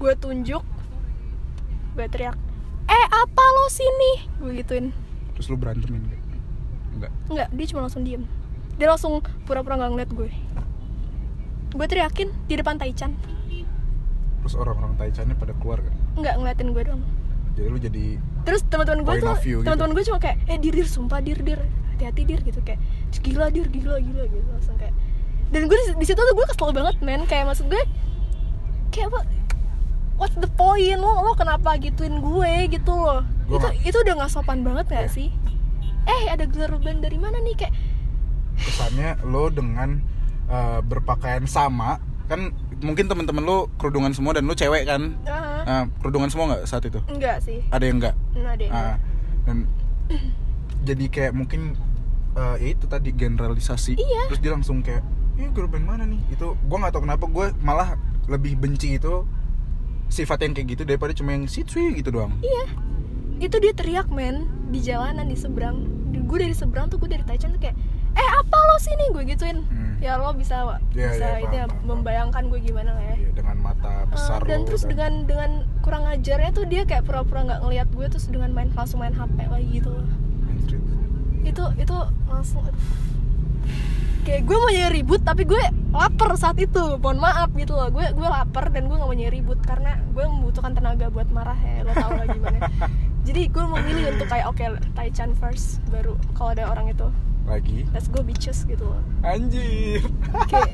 Gue 0.00 0.14
tunjuk 0.16 0.64
gue 1.90 2.06
teriak 2.06 2.38
eh 2.86 3.06
apa 3.10 3.44
lo 3.44 3.66
sini? 3.68 4.12
Gue 4.40 4.56
gituin. 4.62 4.94
Terus 5.36 5.46
lu 5.50 5.58
berantemin 5.58 6.06
gak? 6.06 6.22
enggak 6.90 7.12
Enggak, 7.30 7.48
dia 7.54 7.66
cuma 7.70 7.80
langsung 7.86 8.02
diem. 8.02 8.24
Dia 8.80 8.88
langsung 8.88 9.20
pura-pura 9.44 9.76
nggak 9.76 9.90
ngeliat 9.92 10.10
gue 10.16 10.30
Gue 11.70 11.86
teriakin 11.86 12.32
di 12.48 12.54
depan 12.56 12.80
Taichan. 12.80 13.12
Terus 14.40 14.54
orang-orang 14.56 14.96
Taichannya 14.96 15.36
pada 15.36 15.52
keluar 15.60 15.84
kan 15.84 15.92
Enggak 16.16 16.34
ngeliatin 16.40 16.68
gue 16.72 16.82
doang. 16.88 17.02
Jadi 17.58 17.66
lu 17.68 17.78
jadi 17.78 18.04
Terus 18.48 18.62
teman-teman 18.66 19.04
gue 19.04 19.14
tuh 19.20 19.36
view 19.44 19.58
gitu. 19.60 19.66
Teman-teman 19.68 19.92
gue 19.92 20.04
cuma 20.08 20.18
kayak 20.22 20.36
Eh 20.48 20.56
dir 20.56 20.72
dir 20.72 20.88
sumpah 20.88 21.20
dir 21.20 21.38
dir 21.44 21.60
Hati-hati 22.00 22.22
dir 22.24 22.40
gitu. 22.40 22.60
Kayak 22.64 22.80
Gila 23.20 23.52
dir 23.52 23.68
gila 23.68 24.00
gila 24.00 24.24
gitu. 24.24 24.48
Langsung 24.48 24.80
kayak 24.80 24.96
Dan 25.52 25.68
gue 25.68 25.76
di, 25.76 26.06
situ 26.06 26.16
tuh 26.16 26.32
gue 26.32 26.46
kesel 26.48 26.72
banget 26.72 26.96
men. 27.04 27.28
Kayak 27.28 27.52
maksud 27.52 27.68
gue 27.68 27.82
Kayak 28.88 29.12
apa 29.12 29.20
What's 30.16 30.36
the 30.36 30.48
point? 30.50 30.96
Lo 30.96 31.20
lo 31.20 31.32
kenapa 31.32 31.76
gituin 31.76 32.18
gue? 32.18 32.52
Gitu 32.70 32.88
loh. 32.88 33.20
Gua 33.44 33.68
itu 33.68 33.92
itu 33.92 33.96
udah 33.98 34.14
nggak 34.16 34.30
sopan 34.30 34.60
banget 34.60 34.88
gak 34.88 35.04
Iya. 35.04 35.12
sih? 35.12 35.28
Eh 36.04 36.22
ada 36.28 36.44
girl 36.44 36.76
band 36.76 37.00
dari 37.00 37.16
mana 37.16 37.36
nih? 37.38 37.56
Kayak 37.56 37.72
kesannya 38.56 39.16
lo 39.24 39.48
dengan 39.48 40.00
uh, 40.46 40.80
berpakaian 40.80 41.44
sama 41.44 42.00
kan 42.28 42.52
mungkin 42.78 43.08
teman-teman 43.08 43.42
lo 43.42 43.66
kerudungan 43.74 44.12
semua 44.12 44.32
dan 44.32 44.44
lo 44.44 44.52
cewek 44.52 44.84
kan? 44.84 45.16
Ah, 45.24 45.60
Nah, 45.60 45.84
kerudungan 45.98 46.28
semua 46.28 46.52
nggak 46.52 46.62
saat 46.64 46.84
itu? 46.84 47.00
Enggak 47.04 47.40
sih. 47.40 47.60
Ada 47.68 47.84
yang 47.84 47.96
enggak 48.00 48.14
nah 48.36 48.52
deh 48.54 48.68
Ah, 48.68 48.96
dan 49.44 49.68
jadi 50.82 51.04
kayak 51.08 51.32
mungkin 51.32 51.76
uh, 52.40 52.56
ya 52.56 52.68
itu 52.72 52.88
tadi 52.88 53.12
generalisasi. 53.12 54.00
Iya. 54.00 54.22
terus 54.32 54.40
dia 54.40 54.52
langsung 54.56 54.80
kayak 54.80 55.04
ini 55.36 55.52
girl 55.52 55.68
band 55.68 55.84
mana 55.84 56.04
nih? 56.08 56.20
Itu 56.32 56.56
gue 56.56 56.76
nggak 56.80 56.92
tahu 56.96 57.04
kenapa 57.04 57.24
gue 57.28 57.46
malah 57.60 58.00
lebih 58.28 58.56
benci 58.56 58.96
itu 58.96 59.28
sifat 60.10 60.42
yang 60.42 60.52
kayak 60.56 60.68
gitu 60.74 60.82
daripada 60.88 61.12
cuma 61.12 61.36
yang 61.36 61.44
sweet 61.44 61.68
gitu 61.70 62.08
doang. 62.08 62.32
Iya. 62.40 62.64
Itu 63.40 63.56
dia 63.56 63.72
teriak 63.72 64.12
men 64.12 64.44
Di 64.68 64.80
jalanan 64.84 65.28
di 65.28 65.36
seberang. 65.36 65.84
Gue 66.26 66.42
dari 66.42 66.54
seberang 66.56 66.90
tuh 66.90 66.98
gue 66.98 67.10
dari 67.10 67.24
Taichan 67.24 67.54
tuh 67.54 67.62
kayak 67.62 67.76
Eh 68.10 68.30
apa 68.42 68.56
lo 68.58 68.76
sini? 68.82 69.04
Gue 69.14 69.22
gituin. 69.22 69.62
Hmm. 69.70 69.94
Ya 70.02 70.18
lo 70.18 70.34
bisa 70.34 70.66
Iya, 70.96 71.14
bisa 71.14 71.26
iya, 71.36 71.38
itu 71.46 71.56
ya, 71.62 71.66
membayangkan 71.86 72.50
gue 72.50 72.58
gimana 72.58 72.96
lah 72.96 73.04
ya. 73.14 73.16
Iya, 73.20 73.30
dengan 73.36 73.56
mata 73.62 74.02
Eh, 74.02 74.10
besar 74.10 74.40
dan 74.48 74.64
lo 74.64 74.66
terus 74.66 74.82
dengan 74.88 75.12
dengan 75.28 75.62
kurang 75.84 76.08
ajarnya 76.10 76.50
tuh 76.50 76.66
dia 76.66 76.82
kayak 76.88 77.06
pura-pura 77.06 77.46
nggak 77.46 77.60
ngeliat 77.62 77.88
gue 77.94 78.06
terus 78.10 78.26
dengan 78.26 78.50
main 78.50 78.72
langsung 78.74 78.98
main 78.98 79.14
HP 79.14 79.46
lagi 79.46 79.68
gitu 79.70 79.94
loh. 79.94 80.06
Itu 81.44 81.64
itu 81.80 81.96
langsung 82.28 82.64
kayak 84.20 84.44
gue 84.44 84.56
mau 84.56 84.70
nyari 84.70 85.00
ribut 85.00 85.20
tapi 85.24 85.42
gue 85.48 85.62
lapar 85.90 86.36
saat 86.36 86.56
itu. 86.60 87.00
Mohon 87.00 87.18
maaf 87.24 87.50
gitu 87.56 87.72
loh. 87.74 87.88
Gue 87.90 88.06
gue 88.12 88.28
lapar 88.28 88.70
dan 88.70 88.86
gue 88.86 88.96
nggak 88.96 89.08
mau 89.08 89.16
nyari 89.16 89.40
ribut 89.40 89.58
karena 89.64 89.98
gue 90.12 90.24
membutuhkan 90.24 90.76
tenaga 90.76 91.08
buat 91.08 91.28
marah 91.32 91.56
ya. 91.56 91.82
Lo 91.88 91.92
tau 91.96 92.12
lah 92.14 92.26
gimana. 92.28 92.58
Jadi 93.26 93.42
gue 93.52 93.64
memilih 93.64 94.16
untuk 94.16 94.26
kayak 94.32 94.46
oke 94.48 94.64
Taichan 94.96 95.36
first 95.36 95.80
baru 95.88 96.16
kalau 96.36 96.52
ada 96.54 96.68
orang 96.70 96.92
itu. 96.92 97.08
Lagi? 97.48 97.88
Let's 97.90 98.06
go 98.06 98.22
bitches 98.22 98.68
gitu 98.68 98.84
loh. 98.86 99.02
Anjir. 99.24 100.04
Kayak 100.46 100.72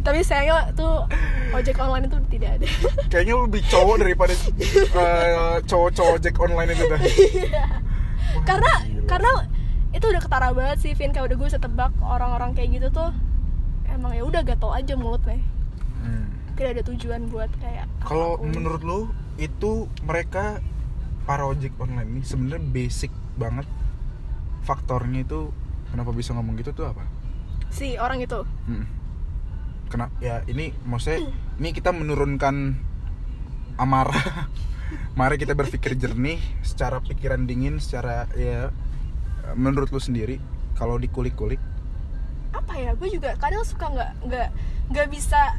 tapi 0.00 0.24
sayangnya 0.24 0.72
tuh 0.72 1.04
ojek 1.52 1.76
online 1.76 2.08
itu 2.08 2.16
tidak 2.32 2.50
ada. 2.56 2.66
Kayaknya 3.12 3.34
lebih 3.44 3.62
cowok 3.68 3.96
daripada 4.00 4.32
eh, 5.02 5.56
cowok-cowok 5.68 6.12
ojek 6.16 6.34
online 6.40 6.70
itu 6.72 6.84
dah. 6.88 7.00
Karena 8.48 8.72
Gila. 8.88 9.04
karena 9.04 9.32
itu 9.92 10.04
udah 10.04 10.20
ketara 10.20 10.48
banget 10.50 10.78
sih 10.80 10.92
Vin 10.92 11.12
kayak 11.12 11.28
udah 11.28 11.36
gue 11.36 11.46
bisa 11.46 11.60
tebak 11.60 11.92
orang-orang 12.00 12.52
kayak 12.52 12.80
gitu 12.80 12.88
tuh 12.90 13.10
emang 13.86 14.12
ya 14.12 14.24
udah 14.24 14.42
gatel 14.42 14.72
aja 14.72 14.94
mulutnya 14.94 15.40
Hmm. 16.02 16.26
tidak 16.58 16.70
ada 16.74 16.82
tujuan 16.90 17.30
buat 17.30 17.46
kayak 17.56 17.86
kalau 18.02 18.34
menurut 18.36 18.82
lu 18.82 19.00
itu 19.36 19.86
mereka 20.02 20.58
para 21.22 21.46
ojek 21.46 21.70
online 21.78 22.10
ini 22.10 22.22
sebenarnya 22.22 22.58
basic 22.66 23.12
banget 23.34 23.70
faktornya 24.60 25.22
itu 25.22 25.54
kenapa 25.88 26.10
bisa 26.10 26.34
ngomong 26.34 26.58
gitu 26.58 26.74
tuh 26.74 26.90
apa 26.90 27.06
si 27.70 27.94
orang 27.96 28.18
itu 28.18 28.42
Hmm. 28.66 28.84
Kenapa? 29.86 30.16
Ya 30.18 30.40
ini 30.48 30.72
maksudnya 30.82 31.20
ini 31.60 31.68
kita 31.70 31.92
menurunkan 31.92 32.80
amarah. 33.76 34.48
Mari 35.20 35.36
kita 35.36 35.52
berpikir 35.52 35.92
jernih, 35.94 36.40
secara 36.60 36.96
pikiran 37.00 37.44
dingin, 37.44 37.76
secara 37.76 38.24
ya 38.32 38.72
menurut 39.52 39.88
lu 39.88 39.98
sendiri 39.98 40.36
kalau 40.72 40.96
dikulik-kulik 40.96 41.58
apa 42.52 42.72
ya 42.74 42.92
gue 42.92 43.08
juga 43.10 43.34
kadang 43.36 43.62
suka 43.62 43.88
nggak 43.88 44.10
nggak 44.24 44.48
nggak 44.88 45.08
bisa 45.08 45.56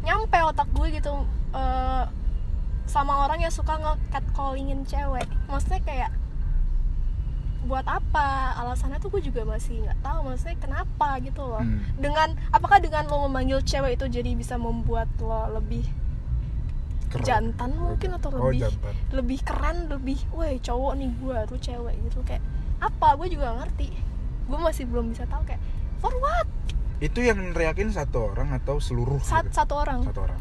nyampe 0.00 0.38
otak 0.40 0.66
gue 0.68 0.88
gitu 0.92 1.12
eh, 1.52 2.04
sama 2.84 3.22
orang 3.22 3.38
yang 3.40 3.50
suka 3.50 3.74
nge 3.74 3.92
catcallingin 4.08 4.82
cewek 4.82 5.26
maksudnya 5.46 5.80
kayak 5.82 6.10
buat 7.60 7.84
apa 7.84 8.26
alasannya 8.56 8.96
tuh 8.96 9.10
gue 9.10 9.22
juga 9.22 9.44
masih 9.44 9.82
nggak 9.82 9.98
tahu 10.00 10.18
maksudnya 10.24 10.56
kenapa 10.58 11.20
gitu 11.20 11.42
loh 11.42 11.60
Hmm. 11.60 11.84
dengan 11.96 12.32
apakah 12.48 12.78
dengan 12.78 13.04
lo 13.04 13.28
memanggil 13.28 13.60
cewek 13.60 13.94
itu 13.94 14.08
jadi 14.10 14.32
bisa 14.32 14.56
membuat 14.56 15.04
lo 15.18 15.52
lebih 15.52 15.84
Keren. 17.08 17.24
jantan 17.24 17.72
mungkin 17.74 18.14
atau 18.14 18.28
Oh, 18.32 18.48
lebih 18.48 18.64
jantan. 18.64 18.94
lebih 19.12 19.38
keren 19.42 19.76
lebih 19.86 20.18
woi 20.30 20.56
cowok 20.58 20.92
nih 20.94 21.10
gue 21.14 21.38
tuh 21.46 21.58
cewek 21.58 21.94
gitu 22.02 22.20
kayak 22.22 22.40
apa 22.78 23.08
gue 23.14 23.28
juga 23.30 23.44
nggak 23.48 23.58
ngerti 23.60 23.88
gue 24.44 24.58
masih 24.58 24.84
belum 24.84 25.10
bisa 25.10 25.24
tahu 25.24 25.42
kayak 25.44 25.60
for 25.98 26.14
what 26.16 26.46
Itu 26.98 27.20
yang 27.20 27.38
neriakin 27.48 27.88
satu 27.88 28.28
orang 28.28 28.50
atau 28.52 28.78
seluruh? 28.78 29.18
Sat- 29.20 29.46
gitu? 29.46 29.54
satu 29.56 29.74
orang 29.76 30.02
Satu 30.02 30.20
orang. 30.20 30.40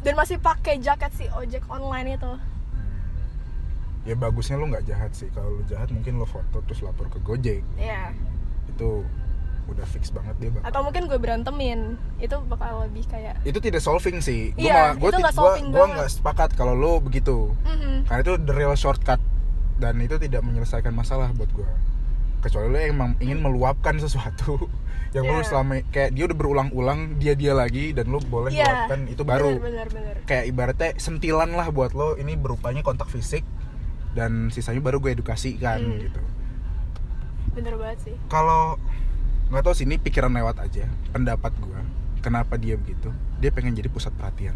dan 0.00 0.14
masih 0.14 0.36
pakai 0.38 0.78
jaket 0.78 1.12
si 1.12 1.26
ojek 1.30 1.64
online 1.66 2.14
itu 2.14 2.32
Ya 4.02 4.14
bagusnya 4.14 4.56
lu 4.56 4.64
nggak 4.66 4.86
jahat 4.86 5.12
sih. 5.12 5.28
Kalau 5.28 5.52
lu 5.52 5.62
jahat 5.64 5.90
mungkin 5.90 6.16
lu 6.16 6.24
foto 6.24 6.64
terus 6.64 6.80
lapor 6.80 7.08
ke 7.08 7.20
Gojek. 7.20 7.60
ya 7.76 8.08
Itu 8.66 9.04
udah 9.68 9.84
fix 9.84 10.08
banget 10.08 10.32
dia 10.38 10.48
bakal. 10.48 10.64
atau 10.64 10.80
mungkin 10.80 11.02
gue 11.04 11.18
berantemin 11.18 11.80
itu 12.16 12.32
bakal 12.48 12.88
lebih 12.88 13.04
kayak 13.04 13.36
Itu 13.42 13.60
tidak 13.60 13.84
solving 13.84 14.16
sih. 14.18 14.56
Iya, 14.56 14.96
nggak 14.96 15.12
gua- 15.12 15.28
solving 15.30 15.68
gua 15.68 15.84
banget. 15.84 15.92
nggak 15.94 16.10
sepakat 16.14 16.50
kalau 16.56 16.72
lu 16.72 16.92
begitu. 16.98 17.52
mhm, 17.62 18.08
Karena 18.08 18.20
itu 18.22 18.34
the 18.40 18.54
real 18.54 18.72
shortcut 18.72 19.20
dan 19.78 19.98
itu 19.98 20.18
tidak 20.18 20.42
menyelesaikan 20.42 20.90
masalah 20.90 21.30
buat 21.32 21.50
gua. 21.50 21.70
Kecuali 22.38 22.66
lu 22.66 22.78
emang 22.78 23.10
ingin 23.18 23.38
meluapkan 23.38 23.96
sesuatu 23.96 24.70
yang 25.14 25.24
lu 25.24 25.40
Iya. 25.40 25.46
selama 25.48 25.82
kayak 25.88 26.12
dia 26.12 26.24
udah 26.24 26.36
berulang-ulang 26.36 27.00
dia 27.16 27.32
dia 27.32 27.50
lagi 27.50 27.90
dan 27.90 28.06
lu 28.06 28.20
boleh 28.20 28.50
Iya. 28.50 28.62
meluapkan 28.62 29.00
itu 29.06 29.22
baru. 29.22 29.56
bener 29.56 29.64
bener 29.64 29.88
bener 29.88 30.14
kayak 30.22 30.44
ibaratnya 30.46 30.90
sentilan 30.96 31.50
lah 31.50 31.68
buat 31.68 31.90
lo 31.92 32.14
ini 32.14 32.34
berupanya 32.34 32.80
kontak 32.80 33.08
fisik 33.08 33.42
dan 34.12 34.48
sisanya 34.48 34.78
baru 34.78 34.98
gue 34.98 35.14
edukasikan 35.14 35.78
Hmm. 35.80 35.98
gitu 36.00 36.20
bener 37.50 37.74
banget 37.74 37.98
sih 38.04 38.14
kalau 38.28 38.78
nggak 39.48 39.62
tahu 39.62 39.74
sih 39.74 39.82
ini 39.82 39.96
pikiran 39.96 40.30
lewat 40.30 40.60
aja 40.60 40.84
pendapat 41.10 41.50
gue 41.56 41.80
kenapa 42.20 42.54
dia 42.54 42.76
begitu 42.76 43.08
dia 43.36 43.48
pengen 43.48 43.72
jadi 43.72 43.88
pusat 43.88 44.12
perhatian 44.12 44.54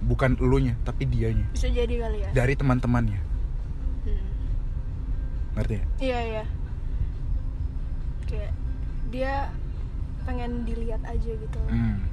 bukan 0.00 0.38
elunya 0.38 0.78
tapi 0.80 1.04
dianya 1.04 1.44
bisa 1.50 1.66
jadi 1.66 1.90
kali 1.98 2.18
ya 2.22 2.28
dari 2.32 2.54
teman-temannya. 2.54 3.18
Ngerti 5.58 5.74
ya? 5.74 5.84
Iya 5.98 6.18
iya. 6.22 6.44
Kayak 8.24 8.52
dia 9.08 9.34
pengen 10.24 10.62
dilihat 10.62 11.00
aja 11.02 11.32
gitu. 11.32 11.60
Hmm. 11.66 12.04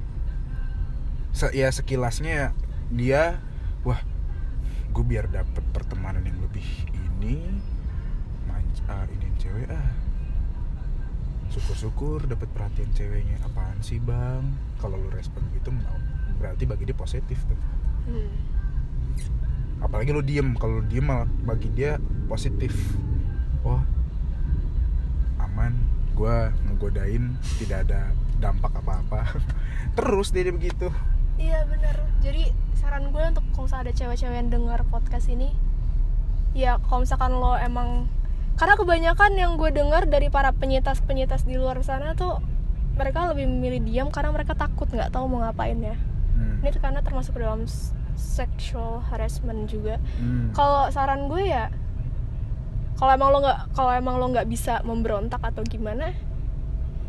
Se- 1.30 1.52
ya 1.52 1.68
sekilasnya 1.68 2.32
ya, 2.32 2.48
dia 2.88 3.22
wah 3.84 4.00
gue 4.90 5.04
biar 5.04 5.28
dapet 5.28 5.60
pertemanan 5.76 6.24
yang 6.24 6.40
lebih 6.40 6.64
ini 6.96 7.60
manj 8.48 8.80
ah, 8.88 9.04
ini 9.06 9.28
cewek 9.36 9.68
ah. 9.68 9.88
Syukur-syukur 11.52 12.24
dapet 12.24 12.48
perhatian 12.52 12.88
ceweknya. 12.92 13.36
Apaan 13.44 13.78
sih 13.80 14.00
bang? 14.00 14.42
Kalau 14.80 14.96
lu 14.96 15.08
respon 15.12 15.44
gitu 15.52 15.70
mau- 15.70 16.00
berarti 16.36 16.64
bagi 16.64 16.84
dia 16.84 16.96
positif 16.96 17.38
tuh. 17.44 17.60
Hmm. 18.06 18.32
apalagi 19.76 20.08
lu 20.08 20.24
diem. 20.24 20.56
Kalau 20.56 20.80
lu 20.80 20.84
diem 20.88 21.04
malah 21.04 21.28
bagi 21.44 21.68
dia 21.68 22.00
positif 22.26 22.72
oh 23.66 23.82
aman. 25.42 25.74
Gue 26.16 26.48
ngegodain 26.64 27.36
tidak 27.60 27.90
ada 27.90 28.14
dampak 28.38 28.72
apa-apa. 28.80 29.36
Terus 29.98 30.32
dia 30.32 30.48
begitu. 30.48 30.88
Iya 31.36 31.68
bener. 31.68 32.00
Jadi 32.24 32.48
saran 32.76 33.12
gue 33.12 33.22
untuk 33.22 33.44
kalau 33.52 33.68
misalnya 33.68 33.84
ada 33.90 33.94
cewek-cewek 33.98 34.36
yang 34.36 34.48
dengar 34.52 34.80
podcast 34.88 35.28
ini 35.28 35.52
Ya 36.56 36.80
kalau 36.88 37.04
misalkan 37.04 37.36
lo 37.36 37.52
emang 37.60 38.08
Karena 38.56 38.72
kebanyakan 38.80 39.36
yang 39.36 39.60
gue 39.60 39.68
dengar 39.68 40.08
dari 40.08 40.32
para 40.32 40.48
penyitas-penyitas 40.56 41.44
di 41.44 41.60
luar 41.60 41.84
sana 41.84 42.16
tuh 42.16 42.40
Mereka 42.96 43.36
lebih 43.36 43.44
memilih 43.52 43.84
diam 43.84 44.08
karena 44.08 44.32
mereka 44.32 44.56
takut 44.56 44.88
nggak 44.88 45.12
tahu 45.12 45.28
mau 45.28 45.44
ngapain 45.44 45.76
ya. 45.76 46.00
Hmm. 46.32 46.64
Ini 46.64 46.80
karena 46.80 47.04
termasuk 47.04 47.36
dalam 47.36 47.68
sexual 48.16 49.04
harassment 49.12 49.68
juga. 49.68 50.00
Hmm. 50.16 50.48
Kalau 50.56 50.88
saran 50.88 51.28
gue 51.28 51.44
ya 51.44 51.68
kalau 52.96 53.12
emang 53.12 53.28
lo 53.32 53.38
nggak 53.44 53.58
kalau 53.76 53.92
emang 53.92 54.16
lo 54.16 54.26
nggak 54.32 54.48
bisa 54.48 54.80
memberontak 54.84 55.40
atau 55.40 55.62
gimana 55.64 56.16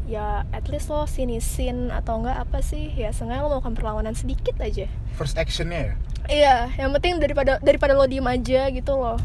ya 0.08 0.48
at 0.56 0.72
least 0.72 0.88
lo 0.88 1.04
sinisin 1.04 1.92
atau 1.92 2.24
enggak 2.24 2.40
apa 2.40 2.64
sih 2.64 2.92
ya 2.96 3.12
sengaja 3.12 3.44
lo 3.44 3.60
melakukan 3.60 3.76
perlawanan 3.76 4.16
sedikit 4.16 4.56
aja 4.64 4.88
first 5.20 5.36
actionnya 5.36 5.92
ya 5.92 5.96
Iya, 6.28 6.76
yang 6.76 6.92
penting 7.00 7.24
daripada 7.24 7.56
daripada 7.64 7.96
lo 7.96 8.04
diem 8.04 8.28
aja 8.28 8.68
gitu 8.68 9.00
loh. 9.00 9.16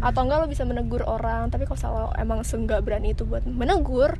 Atau 0.00 0.24
enggak 0.24 0.40
lo 0.40 0.46
bisa 0.48 0.64
menegur 0.64 1.04
orang, 1.04 1.52
tapi 1.52 1.68
kalau 1.68 1.76
salah 1.76 2.04
emang 2.16 2.40
seenggak 2.40 2.80
berani 2.80 3.12
itu 3.12 3.28
buat 3.28 3.44
menegur, 3.44 4.16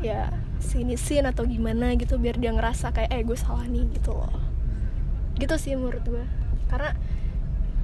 ya 0.00 0.32
sinisin 0.56 1.28
atau 1.28 1.44
gimana 1.44 1.92
gitu 2.00 2.16
biar 2.16 2.40
dia 2.40 2.48
ngerasa 2.56 2.96
kayak 2.96 3.12
eh 3.12 3.22
gue 3.28 3.36
salah 3.36 3.68
nih 3.68 3.84
gitu 3.92 4.16
loh. 4.16 4.32
Gitu 5.36 5.52
sih 5.60 5.76
menurut 5.76 6.00
gue. 6.00 6.24
Karena 6.72 6.96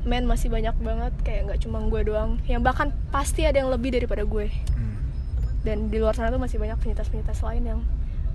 men 0.03 0.25
masih 0.25 0.47
banyak 0.47 0.77
banget 0.77 1.13
kayak 1.23 1.41
nggak 1.47 1.61
cuma 1.61 1.83
gue 1.83 2.01
doang, 2.05 2.39
yang 2.45 2.61
bahkan 2.61 2.91
pasti 3.09 3.43
ada 3.43 3.59
yang 3.59 3.71
lebih 3.71 3.91
daripada 3.91 4.23
gue. 4.23 4.47
Hmm. 4.71 4.97
Dan 5.63 5.89
di 5.89 5.99
luar 5.99 6.13
sana 6.13 6.29
tuh 6.29 6.39
masih 6.39 6.57
banyak 6.57 6.77
penyintas-penyintas 6.77 7.41
lain 7.41 7.65
yang 7.67 7.81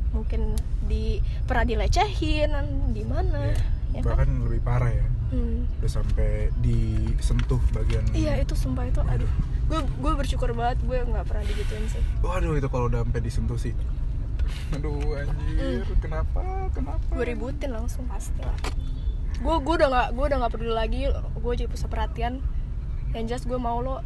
mungkin 0.10 0.54
di 0.84 1.18
pernah 1.44 1.66
dilecehin 1.66 2.54
di 2.90 3.02
mana 3.02 3.50
ya 3.90 4.00
kan? 4.00 4.14
bahkan 4.14 4.30
lebih 4.44 4.62
parah 4.62 4.90
ya 4.90 5.06
Hmm. 5.34 5.66
udah 5.82 5.90
sampai 5.90 6.54
disentuh 6.62 7.58
bagian 7.74 8.06
Iya 8.14 8.38
itu 8.38 8.54
sumpah 8.54 8.86
itu 8.86 9.02
aduh 9.02 9.26
gue 9.66 9.80
gue 9.82 10.14
bersyukur 10.14 10.54
banget 10.54 10.78
gue 10.86 11.02
nggak 11.02 11.26
pernah 11.26 11.42
digituin 11.42 11.90
sih 11.90 12.04
waduh 12.22 12.54
itu 12.54 12.70
kalau 12.70 12.86
udah 12.86 13.02
sampai 13.02 13.22
disentuh 13.26 13.58
sih 13.58 13.74
aduh 14.70 14.94
anjir 15.18 15.82
Hmm. 15.82 15.98
kenapa 15.98 16.42
kenapa 16.70 17.02
gue 17.10 17.26
ributin 17.26 17.74
langsung 17.74 18.06
pasti 18.06 18.38
lah 18.38 18.54
gue 19.44 19.56
gue 19.60 19.74
udah 19.76 19.90
nggak 19.92 20.08
gue 20.16 20.26
udah 20.26 20.38
nggak 20.40 20.54
peduli 20.56 20.74
lagi. 20.74 21.02
Gue 21.38 21.54
jadi 21.54 21.70
pusat 21.70 21.92
perhatian. 21.92 22.40
Yang 23.12 23.24
jelas 23.30 23.44
gue 23.44 23.60
mau 23.60 23.84
lo. 23.84 24.00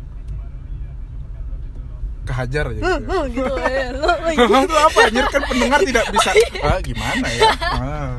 Kehajar 2.28 2.76
aja 2.76 2.82
"Huh, 2.84 3.00
gitu. 3.00 3.08
huh," 3.16 3.24
gitu 3.32 3.56
ya 3.72 3.88
lo 3.96 4.12
itu 4.36 4.76
apa? 4.76 5.00
Anjir 5.08 5.26
kan 5.32 5.44
pendengar 5.48 5.80
tidak 5.80 6.06
bisa 6.12 6.36
ah 6.68 6.80
gimana 6.84 7.28
ya? 7.32 7.52
Ah. 7.64 8.14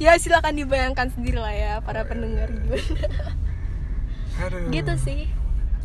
ya 0.00 0.16
silakan 0.16 0.56
dibayangkan 0.56 1.12
sendiri 1.12 1.36
lah 1.36 1.52
ya 1.52 1.72
para 1.84 2.08
pendengar 2.08 2.48
gimana 2.48 2.80
aduh. 4.48 4.72
Gitu 4.72 4.94
sih 5.04 5.28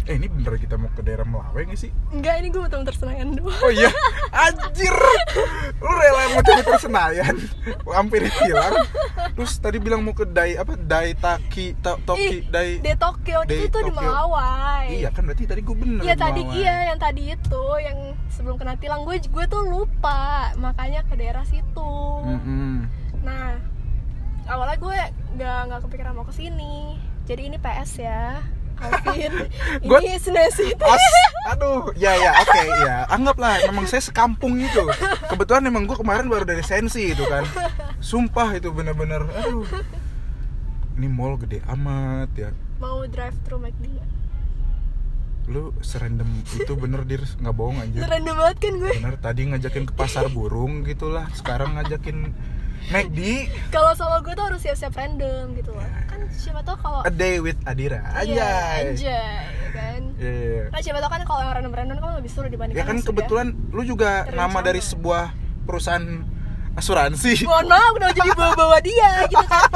eh 0.10 0.18
ini 0.18 0.26
bener 0.26 0.58
kita 0.58 0.74
mau 0.74 0.90
ke 0.90 1.06
daerah 1.06 1.22
Melawai 1.22 1.70
gak 1.70 1.78
sih 1.78 1.94
enggak 2.10 2.42
ini 2.42 2.50
gue 2.50 2.66
betul-betul 2.66 2.98
Senayan 2.98 3.38
doang 3.38 3.54
oh 3.54 3.70
iya 3.70 3.94
anjir 4.34 4.96
lu 5.78 5.92
rela 5.94 6.22
mau 6.34 6.42
ke 6.42 6.74
Senayan 6.82 7.36
hampir 7.94 8.26
hilang 8.26 8.74
terus 9.38 9.54
tadi 9.62 9.78
bilang 9.78 10.02
mau 10.02 10.18
ke 10.18 10.26
Dai 10.26 10.58
apa 10.58 10.74
Dai 10.74 11.14
Taki 11.14 11.78
to, 11.78 11.94
Toki 12.10 12.42
Ih, 12.42 12.50
Dai 12.50 12.82
di 12.82 12.94
Tokyo 12.98 13.46
itu 13.46 13.70
tuh 13.70 13.86
di. 13.86 13.94
Melawai 13.94 14.90
iya 14.90 15.14
kan 15.14 15.30
berarti 15.30 15.46
tadi 15.46 15.62
gue 15.62 15.78
bener 15.78 16.02
Iya 16.02 16.16
tadi 16.18 16.42
Melawai. 16.42 16.58
iya 16.58 16.76
yang 16.90 17.00
tadi 17.00 17.24
itu 17.30 17.64
yang 17.78 17.98
sebelum 18.34 18.58
kena 18.58 18.74
tilang 18.82 19.06
gue 19.06 19.22
gue 19.22 19.46
tuh 19.46 19.62
lupa 19.62 20.50
makanya 20.58 21.06
ke 21.06 21.14
daerah 21.14 21.46
situ. 21.46 21.94
Mm-mm. 22.26 22.90
Nah 23.22 23.62
awalnya 24.50 24.78
gue 24.82 24.98
nggak 25.38 25.60
nggak 25.70 25.80
kepikiran 25.86 26.18
mau 26.18 26.26
ke 26.26 26.34
sini. 26.34 26.98
Jadi 27.30 27.46
ini 27.46 27.58
PS 27.62 28.02
ya, 28.02 28.42
Alvin. 28.80 29.34
Gue- 29.84 30.02
ini 30.08 30.18
Senesi. 30.18 30.72
As, 30.96 31.06
aduh, 31.52 31.92
ya 31.96 32.16
ya, 32.16 32.32
oke 32.40 32.62
ya. 32.84 32.96
Anggaplah 33.08 33.60
memang 33.68 33.86
saya 33.86 34.00
sekampung 34.00 34.60
itu. 34.60 34.84
Kebetulan 35.28 35.64
memang 35.68 35.86
gue 35.86 35.96
kemarin 35.96 36.28
baru 36.28 36.44
dari 36.44 36.64
Sensi 36.64 37.12
itu 37.12 37.24
kan. 37.28 37.44
Sumpah 38.00 38.56
itu 38.56 38.72
bener-bener, 38.72 39.24
aduh. 39.40 39.68
Ini 40.96 41.08
mall 41.08 41.40
gede 41.40 41.64
amat 41.68 42.32
ya. 42.36 42.50
Mau 42.80 43.04
drive 43.08 43.36
thru 43.44 43.60
McD? 43.60 43.88
Lu 45.50 45.74
serandom 45.82 46.30
itu 46.46 46.74
bener 46.78 47.02
dir, 47.04 47.26
nggak 47.26 47.56
bohong 47.56 47.82
anjir. 47.82 48.06
Random 48.06 48.36
banget 48.38 48.58
kan 48.62 48.74
gue. 48.78 48.94
Bener 49.02 49.16
tadi 49.18 49.42
ngajakin 49.50 49.84
ke 49.90 49.94
pasar 49.98 50.30
burung 50.30 50.86
gitulah, 50.86 51.26
sekarang 51.34 51.74
ngajakin 51.80 52.38
McD 52.90 53.20
Kalau 53.70 53.92
sama 53.94 54.18
gue 54.20 54.32
tuh 54.32 54.44
harus 54.44 54.60
siap-siap 54.60 54.92
random 54.92 55.54
gitu 55.54 55.70
loh. 55.70 55.86
Kan 56.06 56.20
siapa 56.30 56.60
tau 56.62 56.74
kalau 56.76 57.00
a 57.02 57.12
day 57.12 57.38
with 57.38 57.58
Adira. 57.64 58.02
Iya, 58.20 58.50
Anjay. 58.82 58.82
anjay, 58.90 59.38
ya 59.46 59.70
kan. 59.72 60.02
Iya, 60.16 60.26
iya, 60.28 60.50
iya. 60.52 60.64
Nah 60.68 60.80
siapa 60.80 60.98
tau 60.98 61.10
kan 61.10 61.22
kalau 61.22 61.40
yang 61.40 61.54
random-random 61.54 61.96
kan 61.96 62.10
lebih 62.16 62.30
seru 62.30 62.48
dibandingkan 62.48 62.78
Ya 62.78 62.86
kan 62.86 62.98
kebetulan 63.00 63.48
lu 63.70 63.82
juga 63.84 64.26
nama 64.28 64.50
terencana. 64.50 64.66
dari 64.66 64.82
sebuah 64.82 65.24
perusahaan 65.64 66.06
asuransi. 66.72 67.44
mohon 67.44 67.68
maaf 67.68 67.92
udah 67.94 68.10
jadi 68.10 68.30
bawa-bawa 68.32 68.80
dia 68.80 69.10
gitu 69.28 69.44
kan 69.44 69.68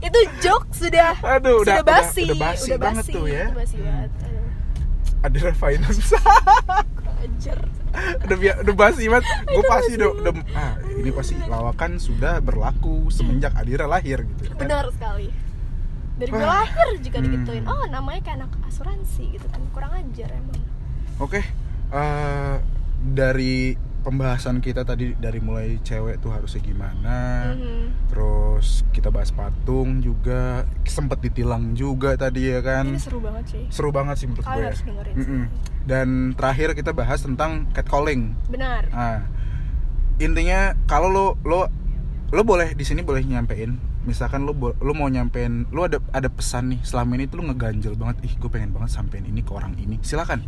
itu 0.00 0.18
joke 0.40 0.66
sudah 0.72 1.12
Aduh, 1.20 1.60
udah- 1.60 1.76
sudah 1.76 1.84
basi 1.84 2.24
udah- 2.24 2.32
udah 2.32 2.40
basi 2.40 2.70
banget 2.78 3.04
tuh 3.06 3.24
ya. 3.26 3.44
itu 3.44 3.54
basi 3.54 3.76
banget 3.78 4.10
aduh 4.16 4.46
Adira 5.22 5.52
Finance. 5.52 6.00
ajar 7.18 7.58
udah 7.96 8.36
biar 8.36 8.54
udah 8.60 8.74
basi 8.74 9.06
banget 9.06 9.24
gue 9.44 9.64
pasti 9.64 9.92
udah, 9.94 10.10
udah 10.14 10.32
ah 10.52 10.72
ini 10.94 11.10
pasti 11.10 11.34
lawakan 11.40 11.96
sudah 11.96 12.38
berlaku 12.38 13.08
semenjak 13.08 13.52
Adira 13.52 13.84
lahir 13.84 14.22
gitu 14.22 14.50
kan. 14.50 14.58
benar 14.58 14.84
sekali. 14.90 15.28
Dari 16.16 16.30
gue 16.30 16.40
lahir 16.40 16.88
juga 16.98 17.18
Hmm. 17.18 17.24
digituin. 17.26 17.64
Oh 17.64 17.84
namanya 17.86 18.20
kayak 18.22 18.36
anak 18.40 18.52
asuransi 18.64 19.36
gitu 19.36 19.46
kan. 19.46 19.60
Kurang 19.70 19.92
ajar 19.92 20.32
emang. 20.32 20.60
Oke, 21.16 21.44
eh, 21.90 22.56
dari 22.98 23.76
pembahasan 24.06 24.62
kita 24.62 24.86
tadi 24.86 25.18
dari 25.18 25.42
mulai 25.42 25.82
cewek 25.82 26.22
tuh 26.22 26.30
harusnya 26.30 26.62
gimana, 26.62 27.50
Mhm. 27.50 28.06
terus 28.06 28.86
kita 28.94 29.10
bahas 29.10 29.34
patung 29.34 29.98
juga, 29.98 30.62
sempet 30.86 31.18
ditilang 31.20 31.74
juga 31.74 32.14
tadi 32.14 32.54
ya 32.54 32.62
kan, 32.62 32.86
ini 32.86 33.02
seru 33.02 33.18
banget 33.18 33.44
sih 33.50 33.62
seru 33.66 33.90
banget 33.90 34.14
sih 34.16 34.26
menurut 34.30 34.46
kalian 34.46 34.56
gue. 34.56 34.66
harus 34.70 34.82
dengerin. 34.86 35.16
Dan 35.82 36.08
terakhir 36.32 36.78
kita 36.78 36.94
bahas 36.94 37.18
tentang 37.20 37.66
catcalling. 37.70 38.38
benar 38.46 38.86
Nah, 38.88 39.26
intinya 40.16 40.78
kalau 40.86 41.10
lo 41.10 41.26
lo 41.42 41.66
lo 42.26 42.42
boleh 42.42 42.72
di 42.72 42.82
sini 42.82 43.02
boleh 43.02 43.22
nyampein 43.22 43.74
misalkan 44.02 44.46
lo 44.46 44.54
lo 44.54 44.92
mau 44.94 45.06
nyampein 45.06 45.66
lo 45.68 45.82
ada 45.82 45.98
ada 46.10 46.26
pesan 46.26 46.70
nih 46.70 46.80
selama 46.82 47.14
ini 47.14 47.26
tuh 47.26 47.42
lo 47.42 47.50
ngeganjel 47.50 47.94
banget 47.94 48.22
ih 48.22 48.34
gue 48.34 48.46
pengen 48.46 48.70
banget 48.70 48.94
sampein 48.94 49.26
ini 49.26 49.42
ke 49.42 49.50
orang 49.50 49.74
ini 49.76 49.98
silakan 50.00 50.46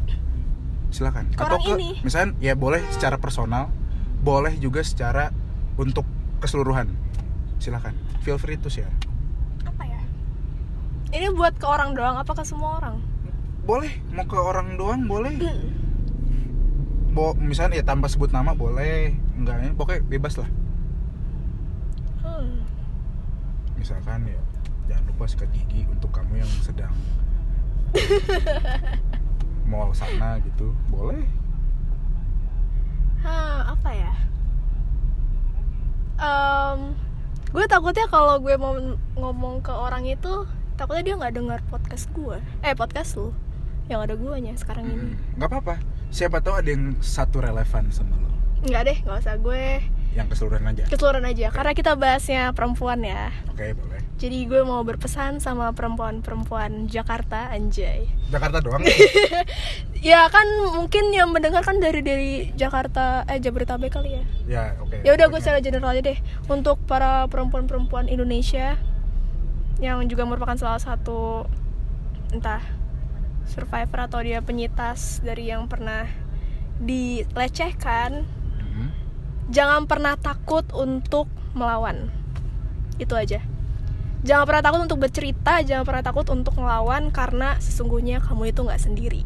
silakan. 0.89 1.31
Ke 1.35 1.45
atau 1.45 1.59
ke 1.61 1.77
ini? 1.77 2.01
misalkan 2.03 2.37
ya 2.41 2.57
boleh 2.57 2.81
secara 2.93 3.21
personal 3.21 3.69
boleh 4.23 4.55
juga 4.59 4.83
secara 4.83 5.31
untuk 5.79 6.05
keseluruhan. 6.43 6.91
Silakan. 7.63 7.95
Feel 8.23 8.39
free 8.39 8.59
to 8.59 8.71
share. 8.71 8.91
Apa 9.67 9.83
ya? 9.87 10.01
Ini 11.15 11.31
buat 11.35 11.55
ke 11.59 11.67
orang 11.67 11.95
doang 11.95 12.19
apa 12.19 12.35
ke 12.35 12.43
semua 12.43 12.83
orang? 12.83 12.99
Boleh. 13.63 13.93
Mau 14.11 14.27
ke 14.27 14.39
orang 14.39 14.75
doang 14.75 15.07
boleh. 15.07 15.35
Bo, 17.15 17.35
misalnya 17.35 17.83
ya 17.83 17.85
tanpa 17.87 18.11
sebut 18.11 18.31
nama 18.31 18.55
boleh. 18.55 19.15
Enggak 19.39 19.57
ya 19.63 19.71
pokoknya 19.75 20.03
bebas 20.07 20.35
lah. 20.39 20.51
Hmm. 22.29 22.61
misalkan 23.79 24.27
ya 24.27 24.41
jangan 24.91 25.05
lupa 25.09 25.25
sikat 25.25 25.49
gigi 25.55 25.87
untuk 25.89 26.11
kamu 26.13 26.43
yang 26.43 26.53
sedang 26.61 26.93
mau 29.69 29.93
sana 29.93 30.41
gitu 30.41 30.73
boleh. 30.89 31.23
Hah, 33.21 33.77
apa 33.77 33.91
ya? 33.93 34.13
Em, 36.19 36.97
gue 37.53 37.65
takutnya 37.69 38.09
kalau 38.11 38.41
gue 38.41 38.57
mau 38.57 38.75
ngomong 39.15 39.61
ke 39.63 39.71
orang 39.71 40.09
itu 40.09 40.49
takutnya 40.75 41.13
dia 41.13 41.15
nggak 41.21 41.35
dengar 41.37 41.61
podcast 41.69 42.09
gue. 42.17 42.41
Eh 42.65 42.73
podcast 42.73 43.21
lu 43.21 43.31
yang 43.93 44.01
ada 44.01 44.17
guanya 44.17 44.57
sekarang 44.57 44.89
ini. 44.89 45.13
Hmm, 45.13 45.37
nggak 45.37 45.49
apa-apa. 45.53 45.75
Siapa 46.09 46.41
tahu 46.41 46.65
ada 46.65 46.71
yang 46.73 46.97
satu 47.05 47.45
relevan 47.45 47.93
sama 47.93 48.17
lo. 48.17 48.33
Nggak 48.65 48.83
deh 48.89 48.99
nggak 49.05 49.19
usah 49.21 49.37
gue 49.37 49.85
yang 50.17 50.27
keseluruhan 50.31 50.65
aja? 50.65 50.85
Keseluruhan 50.89 51.27
aja 51.29 51.47
karena 51.53 51.73
kita 51.77 51.93
bahasnya 51.95 52.53
perempuan 52.57 53.05
ya. 53.05 53.33
Oke 53.53 53.75
boleh. 53.77 54.01
Jadi 54.19 54.51
gue 54.51 54.67
mau 54.67 54.83
berpesan 54.83 55.39
sama 55.39 55.71
perempuan-perempuan 55.71 56.91
Jakarta 56.91 57.55
anjay. 57.55 58.11
Jakarta 58.31 58.59
doang? 58.59 58.83
Ya 59.99 60.31
kan 60.31 60.47
mungkin 60.79 61.11
yang 61.11 61.35
mendengar 61.35 61.67
kan 61.67 61.83
dari 61.83 61.99
dari 62.07 62.55
Jakarta 62.55 63.27
eh 63.27 63.43
Jabodetabek 63.43 63.91
kali 63.91 64.15
ya. 64.15 64.25
Ya 64.47 64.65
oke. 64.79 65.03
Ya 65.03 65.11
udah 65.11 65.27
gue 65.27 65.41
secara 65.43 65.59
general 65.59 65.91
aja 65.91 66.15
deh. 66.15 66.19
Untuk 66.47 66.79
para 66.87 67.27
perempuan-perempuan 67.27 68.07
Indonesia 68.07 68.79
yang 69.83 70.07
juga 70.07 70.23
merupakan 70.23 70.55
salah 70.55 70.79
satu 70.79 71.51
entah 72.31 72.63
survivor 73.51 74.07
atau 74.07 74.23
dia 74.23 74.39
penyitas 74.39 75.19
dari 75.19 75.51
yang 75.51 75.67
pernah 75.67 76.07
dilecehkan. 76.79 78.23
Jangan 79.49 79.89
pernah 79.89 80.15
takut 80.21 80.65
untuk 80.77 81.29
melawan. 81.57 82.13
Itu 83.01 83.17
aja. 83.17 83.41
Jangan 84.27 84.45
pernah 84.51 84.63
takut 84.63 84.81
untuk 84.83 84.99
bercerita 84.99 85.63
jangan 85.63 85.85
pernah 85.87 86.03
takut 86.03 86.27
untuk 86.35 86.59
melawan 86.59 87.15
karena 87.15 87.57
sesungguhnya 87.63 88.19
kamu 88.19 88.51
itu 88.51 88.61
nggak 88.67 88.83
sendiri. 88.83 89.23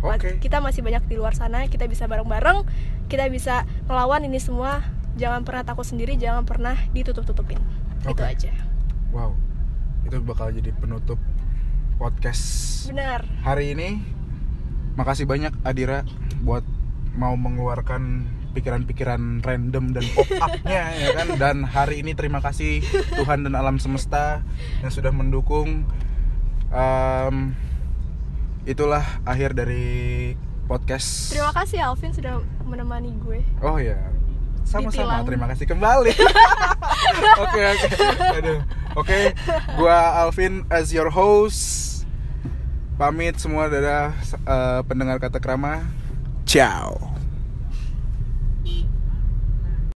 Oke. 0.00 0.40
kita 0.40 0.64
masih 0.64 0.80
banyak 0.80 1.12
di 1.12 1.20
luar 1.20 1.36
sana 1.36 1.68
kita 1.68 1.84
bisa 1.84 2.08
bareng-bareng 2.08 2.64
kita 3.12 3.28
bisa 3.28 3.68
melawan 3.84 4.24
ini 4.24 4.40
semua. 4.40 4.80
Jangan 5.20 5.44
pernah 5.44 5.60
takut 5.66 5.84
sendiri 5.84 6.16
jangan 6.16 6.48
pernah 6.48 6.76
ditutup-tutupin. 6.96 7.60
Itu 8.00 8.16
Oke. 8.16 8.24
aja. 8.24 8.52
Wow. 9.12 9.36
Itu 10.08 10.24
bakal 10.24 10.56
jadi 10.56 10.72
penutup 10.72 11.20
podcast 12.00 12.42
benar. 12.88 13.28
hari 13.44 13.76
ini. 13.76 14.00
Makasih 14.96 15.28
banyak 15.28 15.52
Adira 15.66 16.08
buat 16.40 16.64
mau 17.12 17.36
mengeluarkan 17.36 18.24
pikiran-pikiran 18.52 19.42
random 19.42 19.94
dan 19.94 20.04
pop 20.14 20.28
up-nya 20.42 20.82
ya 20.96 21.08
kan? 21.14 21.28
Dan 21.38 21.56
hari 21.66 22.02
ini 22.02 22.12
terima 22.18 22.42
kasih 22.42 22.82
Tuhan 23.14 23.46
dan 23.46 23.54
alam 23.54 23.78
semesta 23.78 24.42
yang 24.82 24.92
sudah 24.92 25.14
mendukung. 25.14 25.86
Em, 26.70 27.54
itulah 28.66 29.02
akhir 29.26 29.58
dari 29.58 30.34
podcast. 30.70 31.34
Terima 31.34 31.50
kasih 31.50 31.82
Alvin 31.82 32.14
sudah 32.14 32.38
menemani 32.62 33.10
gue. 33.18 33.42
Oh 33.62 33.78
ya 33.78 33.98
sama-sama. 34.70 35.26
Terima 35.26 35.46
kasih. 35.50 35.66
Kembali. 35.66 36.12
Oke 37.42 37.60
oke. 37.74 37.88
Aduh. 38.38 38.60
Oke 38.94 39.34
gua 39.74 40.22
Alvin 40.22 40.62
as 40.70 40.94
your 40.94 41.10
host. 41.10 41.88
Pamit 42.94 43.40
semua 43.40 43.66
dadah 43.66 44.14
eh, 44.30 44.80
pendengar 44.86 45.18
kata 45.18 45.42
krama. 45.42 45.82
Ciao 46.46 47.09